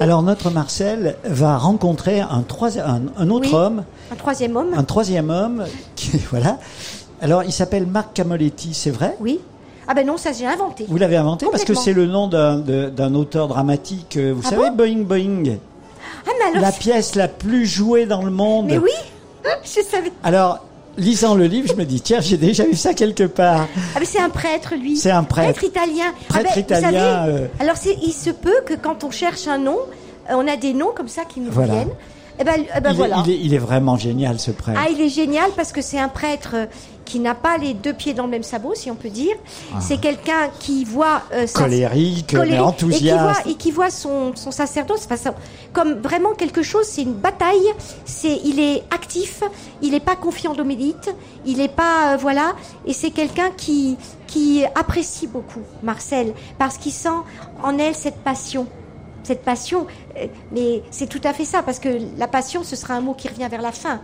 Alors 0.00 0.22
notre 0.22 0.50
Marcel 0.50 1.16
va 1.24 1.58
rencontrer 1.58 2.20
un, 2.20 2.42
troisième, 2.42 2.86
un, 2.86 3.02
un 3.22 3.30
autre 3.30 3.48
Oui. 3.50 3.54
homme, 3.54 3.84
Un 4.10 4.16
troisième 4.16 4.56
homme. 4.56 4.72
un 4.74 4.84
troisième 4.84 5.28
homme, 5.30 5.64
qui, 5.96 6.16
voilà. 6.30 6.58
Alors 7.20 7.42
il 7.44 7.52
s'appelle 7.52 7.86
Marc 7.86 8.12
Camoletti, 8.14 8.72
c'est 8.72 8.90
vrai? 8.90 9.16
Oui. 9.20 9.40
Ah 9.86 9.94
ben 9.94 10.06
non, 10.06 10.16
ça 10.16 10.30
j'ai 10.32 10.46
inventé. 10.46 10.86
Vous 10.88 10.96
l'avez 10.96 11.16
inventé 11.16 11.46
parce 11.50 11.64
que 11.64 11.74
c'est 11.74 11.92
le 11.92 12.06
nom 12.06 12.26
d'un 12.28 13.14
auteur 13.14 13.48
dramatique. 13.48 14.16
euh, 14.16 14.32
Vous 14.34 14.42
Ah 14.46 14.50
savez, 14.50 14.70
bon 14.70 14.76
Boing 14.76 15.02
Boing, 15.04 15.56
Ah 16.26 16.30
mais 16.38 16.44
alors, 16.50 16.62
la 16.62 16.72
pièce 16.72 17.14
la 17.14 17.28
plus 17.28 17.66
jouée 17.66 18.06
dans 18.06 18.22
le 18.22 18.30
monde. 18.30 18.66
mais 18.66 18.78
oui, 18.78 18.90
je 19.64 19.82
savais. 19.82 20.10
Alors, 20.22 20.60
lisant 20.96 21.34
le 21.34 21.46
livre, 21.46 21.68
je 21.68 21.74
me 21.74 21.84
dis 21.84 22.00
tiens, 22.00 22.20
j'ai 22.20 22.36
déjà 22.36 22.64
vu 22.64 22.76
ça 22.76 22.94
quelque 22.94 23.24
part. 23.24 23.66
Ah 23.94 23.98
mais 24.00 24.06
c'est 24.06 24.20
un 24.20 24.30
prêtre 24.30 24.74
lui. 24.74 24.96
C'est 24.96 25.10
un 25.10 25.24
prêtre. 25.24 25.62
italien. 25.64 26.12
Prêtre 26.28 26.48
ah 26.50 26.54
ben, 26.54 26.60
italien, 26.60 26.88
Vous 26.90 26.96
savez, 27.26 27.38
euh. 27.42 27.46
Alors 27.60 27.74
il 28.02 28.12
se 28.12 28.30
peut 28.30 28.60
que 28.64 28.74
quand 28.74 29.04
on 29.04 29.10
cherche 29.10 29.46
un 29.48 29.58
nom, 29.58 29.78
euh, 30.30 30.34
on 30.36 30.46
a 30.48 30.56
des 30.56 30.72
noms 30.72 30.92
comme 30.96 31.08
ça 31.08 31.24
qui 31.24 31.40
nous 31.40 31.50
Voilà. 31.50 31.74
viennent. 31.74 31.90
Eh 32.38 32.44
ben, 32.44 32.64
eh 32.76 32.80
ben 32.80 32.90
il, 32.90 32.92
est- 32.92 32.96
voilà. 32.96 33.22
il 33.24 33.30
est, 33.32 33.38
il 33.42 33.54
est 33.54 33.58
vraiment 33.58 33.96
génial 33.96 34.38
ce 34.40 34.50
prêtre. 34.50 34.80
Ah, 34.82 34.88
il 34.90 35.00
est 35.00 35.08
génial 35.08 35.50
parce 35.56 35.70
que 35.72 35.80
c'est 35.80 35.98
un 36.00 36.08
prêtre 36.08 36.50
euh, 36.54 36.66
qui 37.04 37.20
n'a 37.20 37.34
pas 37.34 37.58
les 37.58 37.74
deux 37.74 37.92
pieds 37.92 38.12
dans 38.14 38.24
le 38.24 38.30
même 38.30 38.42
sabot, 38.42 38.72
si 38.74 38.90
on 38.90 38.94
peut 38.96 39.10
dire. 39.10 39.36
C'est 39.80 39.98
quelqu'un 39.98 40.48
qui 40.58 40.84
voit 40.84 41.22
euh, 41.32 41.46
sa- 41.46 41.60
Ah. 41.60 41.62
Colérique, 41.64 42.34
mais 42.34 42.58
enthousiaste. 42.58 43.02
et 43.02 43.06
qui 43.08 43.12
voit, 43.44 43.52
et 43.52 43.54
qui 43.56 43.70
voit 43.70 43.90
son, 43.90 44.32
son 44.34 44.50
sacerdoce 44.50 45.02
enfin, 45.04 45.16
ça- 45.16 45.34
comme 45.72 45.92
vraiment 46.00 46.32
quelque 46.32 46.62
chose. 46.62 46.86
C'est 46.86 47.02
une 47.02 47.12
bataille. 47.14 47.68
C'est, 48.04 48.40
il 48.44 48.58
est 48.58 48.82
actif. 48.92 49.42
Il 49.82 49.92
n'est 49.92 50.00
pas 50.00 50.16
confiant 50.16 50.54
d'Homédite. 50.54 51.14
Il 51.46 51.58
n'est 51.58 51.68
pas 51.68 52.14
euh, 52.14 52.16
voilà. 52.16 52.54
Et 52.86 52.92
c'est 52.94 53.10
quelqu'un 53.10 53.50
qui 53.56 53.96
qui 54.26 54.64
apprécie 54.74 55.28
beaucoup 55.28 55.60
Marcel 55.84 56.32
parce 56.58 56.78
qu'il 56.78 56.90
sent 56.90 57.08
en 57.62 57.78
elle 57.78 57.94
cette 57.94 58.16
passion 58.24 58.66
cette 59.24 59.42
passion, 59.42 59.86
euh, 60.16 60.26
mais 60.52 60.82
c'est 60.90 61.08
tout 61.08 61.20
à 61.24 61.32
fait 61.32 61.44
ça, 61.44 61.62
parce 61.62 61.78
que 61.78 61.88
la 62.18 62.28
passion, 62.28 62.62
ce 62.62 62.76
sera 62.76 62.94
un 62.94 63.00
mot 63.00 63.14
qui 63.14 63.28
revient 63.28 63.48
vers 63.50 63.62
la 63.62 63.72
fin, 63.72 64.00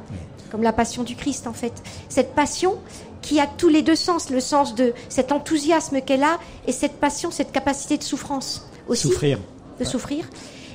comme 0.51 0.63
la 0.63 0.73
passion 0.73 1.03
du 1.03 1.15
Christ 1.15 1.47
en 1.47 1.53
fait. 1.53 1.73
Cette 2.09 2.35
passion 2.35 2.79
qui 3.23 3.39
a 3.39 3.47
tous 3.47 3.69
les 3.69 3.83
deux 3.83 3.97
sens, 3.97 4.31
le 4.31 4.41
sens 4.41 4.75
de 4.75 4.93
cet 5.09 5.31
enthousiasme 5.31 6.01
qu'elle 6.01 6.23
a 6.25 6.39
et 6.67 6.73
cette 6.73 6.95
passion, 6.95 7.31
cette 7.31 7.53
capacité 7.53 7.99
de 7.99 8.03
souffrance 8.03 8.67
aussi, 8.89 9.09
Souffrir. 9.09 9.39
de 9.79 9.85
souffrir. 9.85 10.25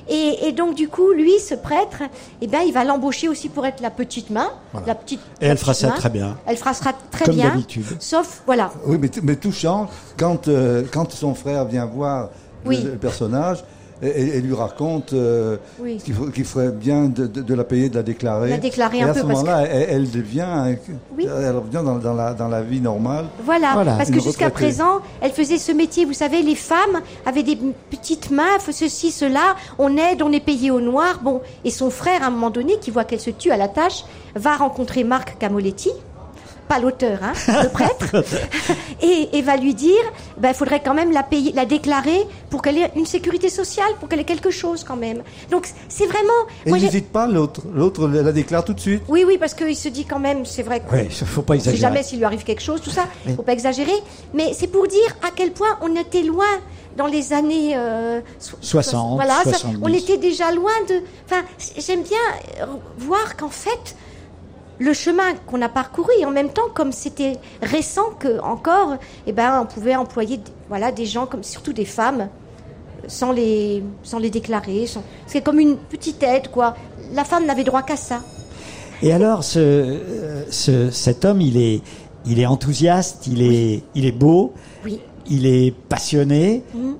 Et, 0.08 0.46
et 0.46 0.52
donc 0.52 0.76
du 0.76 0.88
coup, 0.88 1.10
lui, 1.10 1.32
ce 1.40 1.54
prêtre, 1.56 2.04
eh 2.40 2.46
ben, 2.46 2.60
il 2.64 2.72
va 2.72 2.84
l'embaucher 2.84 3.28
aussi 3.28 3.48
pour 3.48 3.66
être 3.66 3.80
la 3.80 3.90
petite 3.90 4.30
main, 4.30 4.50
la 4.86 4.94
petite. 4.94 5.20
Et 5.40 5.46
la 5.46 5.50
elle 5.52 5.58
fera 5.58 5.74
ça 5.74 5.90
très 5.90 6.10
bien. 6.10 6.38
Elle 6.46 6.56
fera 6.56 6.74
ça 6.74 6.92
très 7.10 7.24
Comme 7.24 7.34
bien, 7.34 7.48
d'habitude. 7.50 7.84
sauf 7.98 8.42
voilà. 8.46 8.70
Oui, 8.86 8.98
mais, 9.00 9.10
mais 9.24 9.34
tout 9.34 9.50
change 9.50 9.88
quand, 10.16 10.46
euh, 10.46 10.84
quand 10.92 11.10
son 11.10 11.34
frère 11.34 11.64
vient 11.64 11.86
voir 11.86 12.30
le, 12.64 12.96
personnage 12.96 13.64
et, 14.02 14.08
et- 14.08 14.36
et 14.36 14.40
lui 14.40 14.54
raconte 14.54 15.12
euh, 15.12 15.56
Oui. 15.80 15.96
qu'il 15.98 16.14
faut- 16.14 16.26
qu'il 16.26 16.44
ferait 16.44 16.70
bien 16.70 17.04
de, 17.06 17.26
de- 17.26 17.42
de 17.42 17.54
la 17.54 17.64
payer, 17.64 17.88
de 17.88 17.94
la 17.96 18.02
déclarer. 18.02 18.50
La 18.50 18.58
déclarer 18.58 18.98
et 18.98 19.02
un 19.02 19.08
à 19.10 19.12
peu, 19.14 19.20
ce 19.20 19.24
moment-là, 19.26 19.62
elle, 19.62 19.86
elle 19.90 20.10
devient, 20.10 20.76
Oui. 21.16 21.26
elle 21.26 21.56
revient 21.56 21.82
dans, 21.84 21.96
dans 21.96 22.14
la, 22.14 22.34
dans 22.34 22.48
la 22.48 22.62
vie 22.62 22.80
normale. 22.80 23.26
Voilà, 23.44 23.72
Voilà. 23.74 23.96
parce 23.96 24.10
que 24.10 24.20
jusqu'à 24.20 24.46
retraitée. 24.46 24.66
présent, 24.66 25.00
elle 25.20 25.32
faisait 25.32 25.58
ce 25.58 25.72
métier. 25.72 26.04
Vous 26.04 26.12
savez, 26.12 26.42
les 26.42 26.54
femmes 26.54 27.00
avaient 27.24 27.42
des 27.42 27.58
petites 27.90 28.30
mains, 28.30 28.58
ceci, 28.70 29.10
cela. 29.10 29.56
On 29.78 29.96
aide, 29.96 30.22
on 30.22 30.32
est 30.32 30.40
payé 30.44 30.70
au 30.70 30.80
noir. 30.80 31.20
Bon, 31.22 31.40
et 31.64 31.70
son 31.70 31.90
frère, 31.90 32.22
à 32.22 32.26
un 32.26 32.30
moment 32.30 32.50
donné, 32.50 32.74
qui 32.80 32.90
voit 32.90 33.04
qu'elle 33.04 33.20
se 33.20 33.30
tue 33.30 33.50
à 33.50 33.56
la 33.56 33.68
tâche, 33.68 34.04
va 34.34 34.56
rencontrer 34.56 35.02
Marc 35.04 35.38
Camoletti, 35.38 35.90
pas 36.68 36.78
l'auteur, 36.78 37.18
hein, 37.22 37.32
le 37.62 37.68
prêtre, 37.68 38.24
et, 39.02 39.36
et 39.38 39.42
va 39.42 39.56
lui 39.56 39.74
dire, 39.74 40.02
ben, 40.38 40.48
il 40.50 40.54
faudrait 40.54 40.80
quand 40.84 40.94
même 40.94 41.12
la 41.12 41.22
payer, 41.22 41.52
la 41.52 41.64
déclarer 41.64 42.26
pour 42.50 42.62
qu'elle 42.62 42.78
ait 42.78 42.90
une 42.96 43.06
sécurité 43.06 43.48
sociale, 43.48 43.88
pour 44.00 44.08
qu'elle 44.08 44.20
ait 44.20 44.24
quelque 44.24 44.50
chose 44.50 44.84
quand 44.84 44.96
même. 44.96 45.22
Donc 45.50 45.68
c'est 45.88 46.06
vraiment. 46.06 46.32
Et 46.64 46.68
moi, 46.70 46.78
il 46.78 46.84
n'hésite 46.84 47.10
pas, 47.12 47.26
l'autre. 47.26 47.62
L'autre 47.74 48.08
la 48.08 48.32
déclare 48.32 48.64
tout 48.64 48.74
de 48.74 48.80
suite? 48.80 49.02
oui, 49.08 49.24
oui, 49.26 49.38
parce 49.38 49.54
qu'il 49.54 49.76
se 49.76 49.88
dit 49.88 50.04
quand 50.04 50.18
même, 50.18 50.44
c'est 50.44 50.62
vrai 50.62 50.80
que 50.80 50.94
Oui, 50.94 51.02
il 51.08 51.26
faut 51.26 51.42
pas 51.42 51.54
exagérer. 51.54 51.80
jamais 51.80 52.02
s'il 52.02 52.18
lui 52.18 52.24
arrive 52.24 52.44
quelque 52.44 52.62
chose, 52.62 52.80
tout 52.80 52.90
ça. 52.90 53.04
Faut 53.36 53.42
pas 53.42 53.52
exagérer. 53.52 53.92
Mais 54.34 54.52
c'est 54.54 54.66
pour 54.68 54.86
dire 54.86 55.16
à 55.26 55.30
quel 55.34 55.52
point 55.52 55.78
on 55.82 55.94
était 55.96 56.22
loin 56.22 56.44
dans 56.96 57.06
les 57.06 57.32
années 57.32 57.74
euh, 57.76 58.20
so- 58.38 58.56
60, 58.60 59.16
Voilà, 59.16 59.34
ça- 59.44 59.52
70. 59.52 59.78
on 59.82 59.88
était 59.92 60.16
déjà 60.16 60.50
loin 60.52 60.72
de. 60.88 61.02
Enfin, 61.26 61.42
j'aime 61.78 62.02
bien 62.02 62.18
voir 62.98 63.36
qu'en 63.36 63.50
fait, 63.50 63.96
le 64.78 64.92
chemin 64.92 65.34
qu'on 65.46 65.62
a 65.62 65.68
parcouru, 65.68 66.10
et 66.20 66.24
en 66.26 66.30
même 66.30 66.50
temps, 66.50 66.68
comme 66.74 66.92
c'était 66.92 67.38
récent 67.62 68.10
que 68.18 68.40
encore, 68.40 68.96
eh 69.26 69.32
ben, 69.32 69.60
on 69.62 69.66
pouvait 69.66 69.96
employer, 69.96 70.40
voilà, 70.68 70.92
des 70.92 71.06
gens 71.06 71.26
comme 71.26 71.42
surtout 71.42 71.72
des 71.72 71.84
femmes, 71.86 72.28
sans 73.08 73.32
les, 73.32 73.82
sans 74.02 74.18
les 74.18 74.30
déclarer. 74.30 74.86
sans- 74.86 75.02
C'est 75.26 75.40
comme 75.42 75.60
une 75.60 75.76
petite 75.76 76.22
aide, 76.22 76.48
quoi. 76.50 76.74
La 77.14 77.24
femme 77.24 77.46
n'avait 77.46 77.64
droit 77.64 77.82
qu'à 77.82 77.96
ça. 77.96 78.20
Et 79.02 79.12
alors, 79.12 79.44
ce, 79.44 79.58
euh, 79.60 80.44
ce- 80.50 80.90
cet 80.90 81.24
homme, 81.24 81.40
il 81.40 81.56
est, 81.56 81.82
il 82.26 82.40
est 82.40 82.46
enthousiaste, 82.46 83.26
il 83.26 83.42
est, 83.42 83.82
il 83.94 84.04
est 84.06 84.12
beau, 84.12 84.52
Oui. 84.84 85.00
il 85.28 85.46
est 85.46 85.70
passionné, 85.88 86.64
Mhm. 86.74 86.96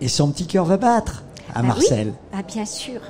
et 0.00 0.08
son 0.08 0.30
petit 0.30 0.46
cœur 0.46 0.64
va 0.66 0.76
battre 0.76 1.24
à 1.54 1.62
Bah 1.62 1.68
Marcel. 1.68 2.08
oui. 2.08 2.12
Ah, 2.38 2.42
bien 2.42 2.64
sûr. 2.66 3.00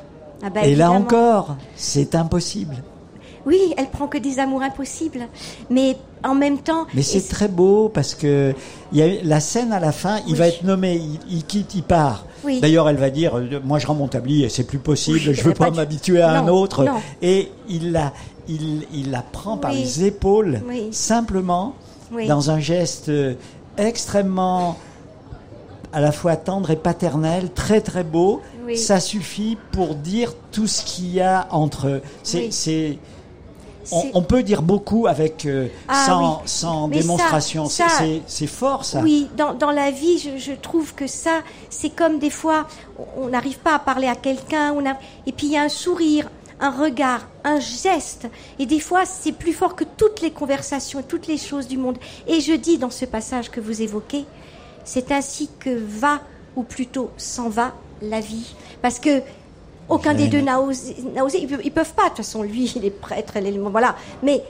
Ah 0.42 0.50
bah, 0.50 0.62
et 0.64 0.76
là 0.76 0.92
encore, 0.92 1.56
c'est 1.74 2.14
impossible. 2.14 2.76
Oui, 3.48 3.58
elle 3.76 3.88
prend 3.88 4.06
que 4.06 4.18
des 4.18 4.38
amours 4.38 4.62
impossibles. 4.62 5.26
Mais 5.70 5.96
en 6.22 6.34
même 6.34 6.58
temps. 6.58 6.86
Mais 6.94 7.02
c'est 7.02 7.26
très 7.26 7.48
beau 7.48 7.88
parce 7.88 8.14
que 8.14 8.54
y 8.92 9.02
a 9.02 9.06
la 9.24 9.40
scène 9.40 9.72
à 9.72 9.80
la 9.80 9.90
fin, 9.92 10.18
il 10.26 10.32
Oui. 10.34 10.38
va 10.38 10.48
être 10.48 10.62
nommé, 10.64 10.94
il, 10.96 11.18
il 11.38 11.44
quitte, 11.44 11.74
il 11.74 11.82
part. 11.82 12.26
Oui. 12.44 12.60
D'ailleurs, 12.60 12.88
elle 12.88 12.96
va 12.96 13.10
dire, 13.10 13.36
euh, 13.38 13.60
moi 13.64 13.78
je 13.78 13.86
rends 13.86 13.94
mon 13.94 14.06
tablier, 14.08 14.46
et 14.46 14.48
c'est 14.48 14.64
plus 14.64 14.78
possible, 14.78 15.18
Oui, 15.26 15.34
je 15.34 15.42
veux 15.42 15.54
pas 15.54 15.70
m'habituer 15.70 16.20
à 16.20 16.30
un 16.38 16.46
autre. 16.48 16.84
non. 16.84 17.00
Et 17.22 17.50
il 17.68 17.90
la, 17.92 18.12
il, 18.48 18.86
il 18.92 19.10
la 19.10 19.22
prend 19.22 19.56
par 19.56 19.72
les 19.72 20.04
épaules, 20.04 20.60
simplement, 20.92 21.74
dans 22.28 22.50
un 22.50 22.60
geste 22.60 23.08
euh, 23.08 23.34
extrêmement 23.76 24.76
à 25.92 26.00
la 26.00 26.12
fois 26.12 26.36
tendre 26.36 26.70
et 26.70 26.76
paternel, 26.76 27.50
très 27.54 27.80
très 27.80 28.04
beau. 28.04 28.40
Ça 28.76 29.00
suffit 29.00 29.56
pour 29.72 29.94
dire 29.94 30.34
tout 30.52 30.66
ce 30.66 30.84
qu'il 30.84 31.14
y 31.14 31.22
a 31.22 31.48
entre 31.50 32.02
c'est, 32.22 32.98
on, 33.92 34.22
peut 34.22 34.42
dire 34.42 34.62
beaucoup 34.62 35.06
avec 35.06 35.46
euh, 35.46 35.68
Ah 35.88 36.04
sans, 36.44 36.88
oui. 36.88 36.98
démonstration. 36.98 37.66
C'est- 37.66 38.46
fort 38.46 38.84
ça. 38.84 39.00
Oui, 39.02 39.28
dans, 39.36 39.54
dans 39.54 39.70
la 39.70 39.90
vie, 39.90 40.18
je, 40.18 40.38
je 40.38 40.52
trouve 40.52 40.94
que 40.94 41.06
ça, 41.06 41.42
c'est 41.70 41.90
comme 41.90 42.18
des 42.18 42.30
fois, 42.30 42.66
on- 42.98 43.24
on 43.24 43.28
n'arrive 43.28 43.58
pas 43.58 43.74
à 43.74 43.78
parler 43.78 44.06
à 44.06 44.16
quelqu'un, 44.16 44.72
on 44.72 44.84
a- 44.88 44.96
et 45.26 45.32
puis 45.32 45.46
il 45.48 45.52
y 45.52 45.56
a 45.56 45.62
un 45.62 45.68
sourire, 45.68 46.28
un 46.60 46.70
regard, 46.70 47.28
un 47.44 47.60
geste, 47.60 48.26
et 48.58 48.66
des 48.66 48.80
fois, 48.80 49.04
c'est 49.04 49.32
plus 49.32 49.52
fort 49.52 49.76
que 49.76 49.84
toutes 49.84 50.20
les 50.20 50.30
conversations, 50.32 51.02
toutes 51.06 51.26
les 51.28 51.38
choses 51.38 51.68
du 51.68 51.76
monde. 51.78 51.98
Et 52.26 52.40
je 52.40 52.52
dis 52.52 52.78
dans 52.78 52.90
ce 52.90 53.04
passage 53.04 53.50
que 53.50 53.60
vous 53.60 53.80
évoquez, 53.82 54.24
c'est 54.84 55.12
ainsi 55.12 55.48
que 55.60 55.70
va, 55.70 56.20
ou 56.56 56.62
plutôt 56.64 57.10
s'en 57.16 57.48
va, 57.48 57.72
la 58.02 58.20
vie. 58.20 58.54
Parce 58.82 58.98
que 58.98 59.22
aucun 59.88 60.14
des 60.14 60.28
deux 60.28 60.40
n'a 60.40 60.60
osé. 60.60 60.94
Ils, 61.40 61.48
peuvent, 61.48 61.60
ils 61.64 61.72
peuvent 61.72 61.94
pas, 61.94 62.04
de 62.04 62.08
toute 62.08 62.18
façon, 62.18 62.42
lui, 62.42 62.72
il 62.76 62.84
est 62.84 62.90
prêtre, 62.90 63.32
elle 63.36 63.46
est 63.46 63.52
le... 63.52 63.62
Voilà. 63.62 63.96
Mais 64.22 64.42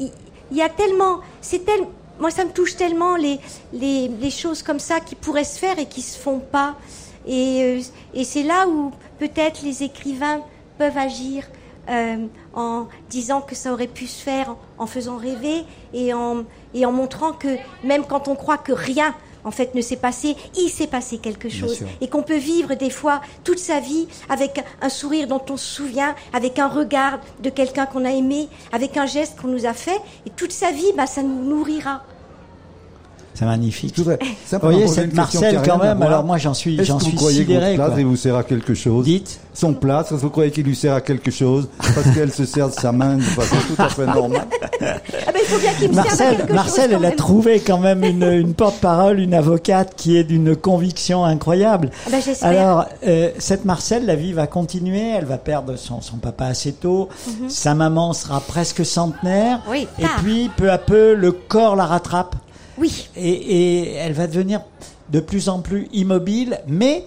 il, 0.00 0.10
il 0.50 0.56
y 0.56 0.62
a 0.62 0.68
tellement... 0.68 1.20
C'est 1.40 1.64
tel, 1.64 1.80
moi, 2.18 2.30
ça 2.30 2.44
me 2.44 2.50
touche 2.50 2.76
tellement 2.76 3.16
les, 3.16 3.38
les, 3.72 4.08
les 4.08 4.30
choses 4.30 4.62
comme 4.62 4.78
ça 4.78 5.00
qui 5.00 5.14
pourraient 5.14 5.44
se 5.44 5.58
faire 5.58 5.78
et 5.78 5.86
qui 5.86 6.02
se 6.02 6.18
font 6.18 6.38
pas. 6.38 6.76
Et, 7.26 7.62
euh, 7.62 7.80
et 8.14 8.24
c'est 8.24 8.42
là 8.42 8.66
où 8.68 8.92
peut-être 9.18 9.62
les 9.62 9.82
écrivains 9.82 10.40
peuvent 10.78 10.96
agir 10.96 11.44
euh, 11.88 12.26
en 12.54 12.86
disant 13.10 13.40
que 13.40 13.54
ça 13.54 13.72
aurait 13.72 13.86
pu 13.86 14.06
se 14.06 14.22
faire, 14.22 14.50
en, 14.50 14.58
en 14.78 14.86
faisant 14.86 15.16
rêver 15.16 15.64
et 15.92 16.14
en, 16.14 16.44
et 16.74 16.86
en 16.86 16.92
montrant 16.92 17.32
que 17.32 17.56
même 17.84 18.04
quand 18.04 18.28
on 18.28 18.34
croit 18.34 18.58
que 18.58 18.72
rien 18.72 19.14
en 19.46 19.50
fait 19.52 19.74
ne 19.74 19.80
s'est 19.80 19.96
passé, 19.96 20.36
il 20.58 20.68
s'est 20.68 20.88
passé 20.88 21.16
quelque 21.18 21.48
chose. 21.48 21.84
et 22.02 22.08
qu'on 22.08 22.22
peut 22.22 22.36
vivre 22.36 22.74
des 22.74 22.90
fois 22.90 23.22
toute 23.44 23.58
sa 23.58 23.80
vie 23.80 24.08
avec 24.28 24.62
un 24.82 24.88
sourire 24.88 25.28
dont 25.28 25.42
on 25.48 25.56
se 25.56 25.74
souvient, 25.76 26.14
avec 26.34 26.58
un 26.58 26.68
regard 26.68 27.20
de 27.42 27.48
quelqu'un 27.48 27.86
qu'on 27.86 28.04
a 28.04 28.10
aimé, 28.10 28.48
avec 28.72 28.96
un 28.96 29.06
geste 29.06 29.40
qu'on 29.40 29.48
nous 29.48 29.64
a 29.64 29.72
fait. 29.72 30.00
Et 30.26 30.30
toute 30.30 30.52
sa 30.52 30.72
vie, 30.72 30.92
bah, 30.96 31.06
ça 31.06 31.22
nous 31.22 31.44
nourrira. 31.44 32.02
C'est 33.38 33.44
magnifique. 33.44 33.92
Je 33.96 34.02
voudrais 34.02 34.18
Vous 34.50 34.58
voyez, 34.60 34.88
cette 34.88 35.12
Marcel, 35.14 35.60
quand 35.64 35.78
même, 35.78 36.00
alors 36.02 36.24
moi 36.24 36.38
j'en 36.38 36.54
suis, 36.54 36.74
Est-ce 36.76 36.84
j'en 36.84 36.96
que 36.98 37.02
vous 37.04 37.08
suis 37.10 37.16
croyez 37.18 37.38
que 37.40 37.44
sidéré. 37.52 37.64
votre 37.66 37.74
plâtre, 37.76 37.92
quoi. 37.92 38.00
il 38.00 38.06
vous 38.06 38.16
sert 38.16 38.36
à 38.36 38.42
quelque 38.44 38.74
chose 38.74 39.04
Dites. 39.04 39.40
Son 39.52 39.72
plâtre, 39.74 40.12
est-ce 40.12 40.20
que 40.20 40.26
vous 40.26 40.30
croyez 40.30 40.50
qu'il 40.50 40.64
lui 40.64 40.76
sert 40.76 40.94
à 40.94 41.00
quelque 41.00 41.30
chose 41.30 41.68
Parce 41.78 42.10
qu'elle 42.14 42.32
se 42.32 42.44
sert 42.46 42.68
de 42.68 42.74
sa 42.74 42.92
main 42.92 43.16
de 43.16 43.22
façon 43.22 43.56
tout 43.74 43.82
à 43.82 43.88
fait 43.88 44.06
normale. 44.06 44.46
Ah 44.80 44.86
ben, 45.32 45.34
il 45.34 45.46
faut 45.46 45.58
bien 45.58 45.72
qu'il 45.74 45.88
me 45.88 45.94
serve 45.94 45.98
à 45.98 46.10
Marcel, 46.10 46.36
quelque 46.38 46.52
Marcel, 46.52 46.90
chose. 46.90 46.98
elle 47.00 47.04
a 47.06 47.10
trouvé 47.12 47.60
quand 47.60 47.78
même 47.78 48.04
une, 48.04 48.22
une 48.24 48.54
porte-parole, 48.54 49.18
une 49.20 49.32
avocate 49.34 49.94
qui 49.96 50.16
est 50.16 50.24
d'une 50.24 50.56
conviction 50.56 51.24
incroyable. 51.24 51.90
Ah 52.06 52.10
ben, 52.10 52.20
j'espère. 52.22 52.48
Alors, 52.48 52.86
euh, 53.06 53.30
cette 53.38 53.64
Marcel, 53.64 54.04
la 54.06 54.14
vie 54.16 54.32
va 54.32 54.46
continuer. 54.46 55.10
Elle 55.16 55.24
va 55.26 55.38
perdre 55.38 55.76
son, 55.76 56.00
son 56.02 56.16
papa 56.16 56.46
assez 56.46 56.72
tôt. 56.72 57.08
Sa 57.48 57.74
maman 57.74 58.12
sera 58.12 58.40
presque 58.40 58.84
centenaire. 58.84 59.58
Mhm. 59.66 59.70
Oui, 59.70 59.88
et 59.98 60.04
puis, 60.22 60.50
peu 60.56 60.70
à 60.70 60.78
peu, 60.78 61.14
le 61.14 61.32
corps 61.32 61.76
la 61.76 61.86
rattrape. 61.86 62.36
Oui, 62.78 63.08
Et, 63.16 63.28
et 63.30 63.94
elle 63.94 64.12
va 64.12 64.26
devenir 64.26 64.60
de 65.10 65.20
plus 65.20 65.48
en 65.48 65.60
plus 65.60 65.88
immobile, 65.92 66.60
mais 66.66 67.04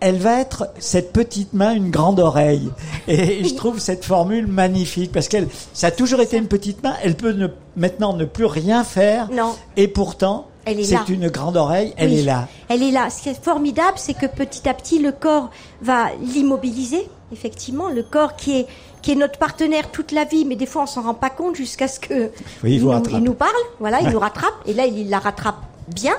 elle 0.00 0.16
va 0.18 0.40
être 0.40 0.66
cette 0.80 1.12
petite 1.12 1.52
main, 1.52 1.74
une 1.74 1.90
grande 1.90 2.18
oreille. 2.18 2.70
Et 3.06 3.44
je 3.44 3.54
trouve 3.56 3.78
cette 3.78 4.04
formule 4.04 4.48
magnifique 4.48 5.12
parce 5.12 5.28
qu'elle, 5.28 5.46
ça 5.72 5.88
a 5.88 5.90
toujours 5.92 6.20
été 6.20 6.36
une 6.36 6.48
petite 6.48 6.82
main. 6.82 6.94
Elle 7.04 7.14
peut 7.16 7.32
ne, 7.32 7.46
maintenant 7.76 8.12
ne 8.14 8.24
plus 8.24 8.46
rien 8.46 8.82
faire. 8.82 9.30
Non. 9.30 9.54
Et 9.76 9.86
pourtant, 9.86 10.48
c'est 10.66 11.08
une 11.08 11.28
grande 11.28 11.56
oreille. 11.56 11.94
Elle 11.96 12.10
Oui. 12.10 12.18
est 12.18 12.24
là. 12.24 12.48
Elle 12.68 12.82
est 12.82 12.90
là. 12.90 13.10
Ce 13.10 13.22
qui 13.22 13.28
est 13.28 13.40
formidable, 13.44 13.94
c'est 13.96 14.14
que 14.14 14.26
petit 14.26 14.68
à 14.68 14.74
petit, 14.74 14.98
le 14.98 15.12
corps 15.12 15.50
va 15.82 16.06
l'immobiliser. 16.20 17.08
Effectivement, 17.32 17.88
le 17.88 18.02
corps 18.02 18.34
qui 18.34 18.58
est 18.58 18.66
qui 19.02 19.12
est 19.12 19.16
notre 19.16 19.38
partenaire 19.38 19.90
toute 19.90 20.12
la 20.12 20.24
vie, 20.24 20.44
mais 20.44 20.56
des 20.56 20.66
fois 20.66 20.82
on 20.84 20.86
s'en 20.86 21.02
rend 21.02 21.14
pas 21.14 21.30
compte 21.30 21.56
jusqu'à 21.56 21.88
ce 21.88 22.00
que 22.00 22.30
Oui, 22.62 22.76
il 22.76 22.82
nous, 22.82 22.90
rattrape. 22.90 23.14
il 23.18 23.24
nous 23.24 23.34
parle. 23.34 23.52
Voilà, 23.80 24.00
il 24.00 24.08
nous 24.10 24.18
rattrape. 24.20 24.54
Et 24.66 24.74
là, 24.74 24.86
il 24.86 25.10
la 25.10 25.18
rattrape 25.18 25.60
bien. 25.88 26.14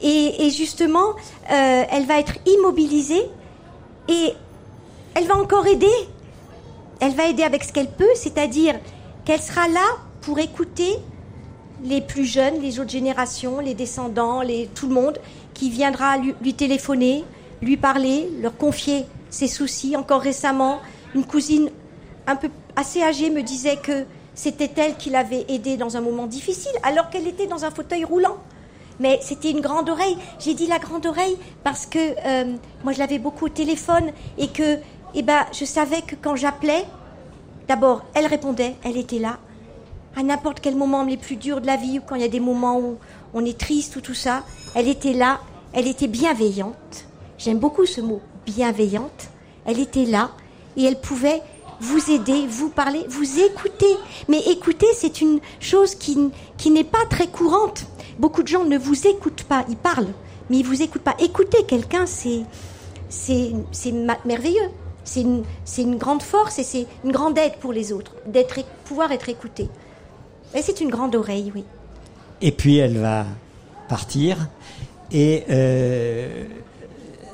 Et, 0.00 0.46
et 0.46 0.50
justement, 0.50 1.10
euh, 1.50 1.82
elle 1.90 2.06
va 2.06 2.18
être 2.18 2.34
immobilisée 2.46 3.22
et 4.08 4.32
elle 5.14 5.26
va 5.26 5.36
encore 5.36 5.66
aider 5.66 5.86
elle 7.02 7.14
va 7.16 7.26
aider 7.26 7.42
avec 7.42 7.64
ce 7.64 7.72
qu'elle 7.72 7.90
peut, 7.90 8.14
c'est-à-dire 8.14 8.76
qu'elle 9.24 9.40
sera 9.40 9.66
là 9.66 9.84
pour 10.20 10.38
écouter 10.38 10.98
les 11.82 12.00
plus 12.00 12.24
jeunes, 12.24 12.60
les 12.62 12.78
autres 12.78 12.90
générations, 12.92 13.58
les 13.58 13.74
descendants, 13.74 14.40
les, 14.40 14.68
tout 14.72 14.86
le 14.86 14.94
monde, 14.94 15.18
qui 15.52 15.68
viendra 15.68 16.16
lui, 16.16 16.32
lui 16.40 16.54
téléphoner, 16.54 17.24
lui 17.60 17.76
parler, 17.76 18.28
leur 18.40 18.56
confier 18.56 19.04
ses 19.30 19.48
soucis. 19.48 19.96
Encore 19.96 20.20
récemment, 20.20 20.78
une 21.16 21.24
cousine 21.24 21.70
un 22.26 22.36
peu 22.36 22.48
assez 22.76 23.02
âgée 23.02 23.30
me 23.30 23.42
disait 23.42 23.76
que 23.76 24.04
c'était 24.34 24.70
elle 24.76 24.96
qui 24.96 25.10
l'avait 25.10 25.44
aidée 25.48 25.76
dans 25.76 25.96
un 25.96 26.00
moment 26.00 26.26
difficile, 26.26 26.72
alors 26.82 27.10
qu'elle 27.10 27.26
était 27.26 27.46
dans 27.46 27.64
un 27.64 27.70
fauteuil 27.70 28.04
roulant. 28.04 28.36
Mais 29.00 29.18
c'était 29.22 29.50
une 29.50 29.60
grande 29.60 29.88
oreille. 29.88 30.16
J'ai 30.38 30.54
dit 30.54 30.66
la 30.66 30.78
grande 30.78 31.06
oreille 31.06 31.36
parce 31.64 31.86
que 31.86 31.98
euh, 31.98 32.56
moi 32.84 32.92
je 32.92 32.98
l'avais 32.98 33.18
beaucoup 33.18 33.46
au 33.46 33.50
téléphone 33.50 34.10
et 34.38 34.48
que 34.48 34.78
eh 35.14 35.22
ben, 35.22 35.44
je 35.52 35.64
savais 35.64 36.02
que 36.02 36.14
quand 36.14 36.36
j'appelais, 36.36 36.84
d'abord 37.68 38.04
elle 38.14 38.26
répondait, 38.26 38.76
elle 38.84 38.96
était 38.96 39.18
là. 39.18 39.38
À 40.16 40.22
n'importe 40.22 40.60
quel 40.60 40.76
moment 40.76 41.04
les 41.04 41.16
plus 41.16 41.36
durs 41.36 41.60
de 41.60 41.66
la 41.66 41.76
vie 41.76 41.98
ou 41.98 42.02
quand 42.06 42.16
il 42.16 42.22
y 42.22 42.24
a 42.24 42.28
des 42.28 42.40
moments 42.40 42.78
où 42.78 42.98
on 43.34 43.44
est 43.44 43.58
triste 43.58 43.96
ou 43.96 44.00
tout 44.00 44.14
ça, 44.14 44.44
elle 44.74 44.88
était 44.88 45.14
là, 45.14 45.40
elle 45.72 45.86
était 45.88 46.06
bienveillante. 46.06 47.06
J'aime 47.38 47.58
beaucoup 47.58 47.86
ce 47.86 48.00
mot, 48.00 48.20
bienveillante. 48.44 49.30
Elle 49.64 49.80
était 49.80 50.04
là 50.04 50.30
et 50.76 50.84
elle 50.84 51.00
pouvait 51.00 51.42
vous 51.82 52.10
aider, 52.10 52.46
vous 52.48 52.68
parler, 52.70 53.04
vous 53.08 53.40
écouter. 53.40 53.94
Mais 54.28 54.38
écouter, 54.38 54.86
c'est 54.94 55.20
une 55.20 55.40
chose 55.60 55.94
qui, 55.94 56.16
qui 56.56 56.70
n'est 56.70 56.84
pas 56.84 57.04
très 57.10 57.26
courante. 57.26 57.86
Beaucoup 58.18 58.42
de 58.42 58.48
gens 58.48 58.64
ne 58.64 58.78
vous 58.78 59.06
écoutent 59.06 59.42
pas, 59.42 59.64
ils 59.68 59.76
parlent, 59.76 60.12
mais 60.48 60.58
ils 60.58 60.66
vous 60.66 60.80
écoutent 60.80 61.02
pas. 61.02 61.16
Écouter 61.18 61.64
quelqu'un, 61.66 62.06
c'est, 62.06 62.42
c'est, 63.08 63.52
merveilleux. 64.24 64.70
C'est 65.04 65.22
une, 65.22 65.42
une 65.76 65.96
grande 65.96 66.22
force 66.22 66.60
et 66.60 66.62
c'est 66.62 66.86
une 67.04 67.10
grande 67.10 67.36
aide 67.36 67.56
pour 67.60 67.72
les 67.72 67.92
autres, 67.92 68.12
d'être, 68.26 68.60
pouvoir 68.84 69.10
être 69.10 69.28
écouté. 69.28 69.68
Et 70.54 70.62
c'est 70.62 70.80
une 70.80 70.90
grande 70.90 71.16
oreille, 71.16 71.50
oui. 71.54 71.64
Et 72.40 72.52
puis 72.52 72.76
elle 72.76 72.98
va 72.98 73.26
partir 73.88 74.36
et 75.10 75.44
euh, 75.50 76.44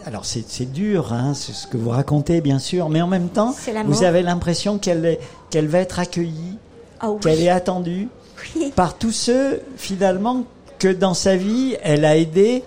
alors 0.09 0.24
c'est 0.24 0.72
dur, 0.72 1.12
hein, 1.12 1.34
c'est 1.34 1.52
ce 1.52 1.66
que 1.66 1.76
vous 1.76 1.90
racontez 1.90 2.40
bien 2.40 2.59
sûr, 2.59 2.88
mais 2.88 3.02
en 3.02 3.06
même 3.06 3.28
temps, 3.28 3.54
vous 3.84 4.04
avez 4.04 4.22
l'impression 4.22 4.78
qu'elle 4.78 5.18
qu'elle 5.50 5.66
va 5.66 5.80
être 5.80 5.98
accueillie, 5.98 6.56
oh 7.04 7.18
qu'elle 7.20 7.42
est 7.42 7.50
attendue 7.50 8.09
par 8.74 8.96
tous 8.96 9.12
ceux 9.12 9.61
finalement 9.76 10.44
que 10.78 10.88
dans 10.88 11.12
sa 11.12 11.36
vie 11.36 11.76
elle 11.82 12.06
a 12.06 12.16
aidé 12.16 12.64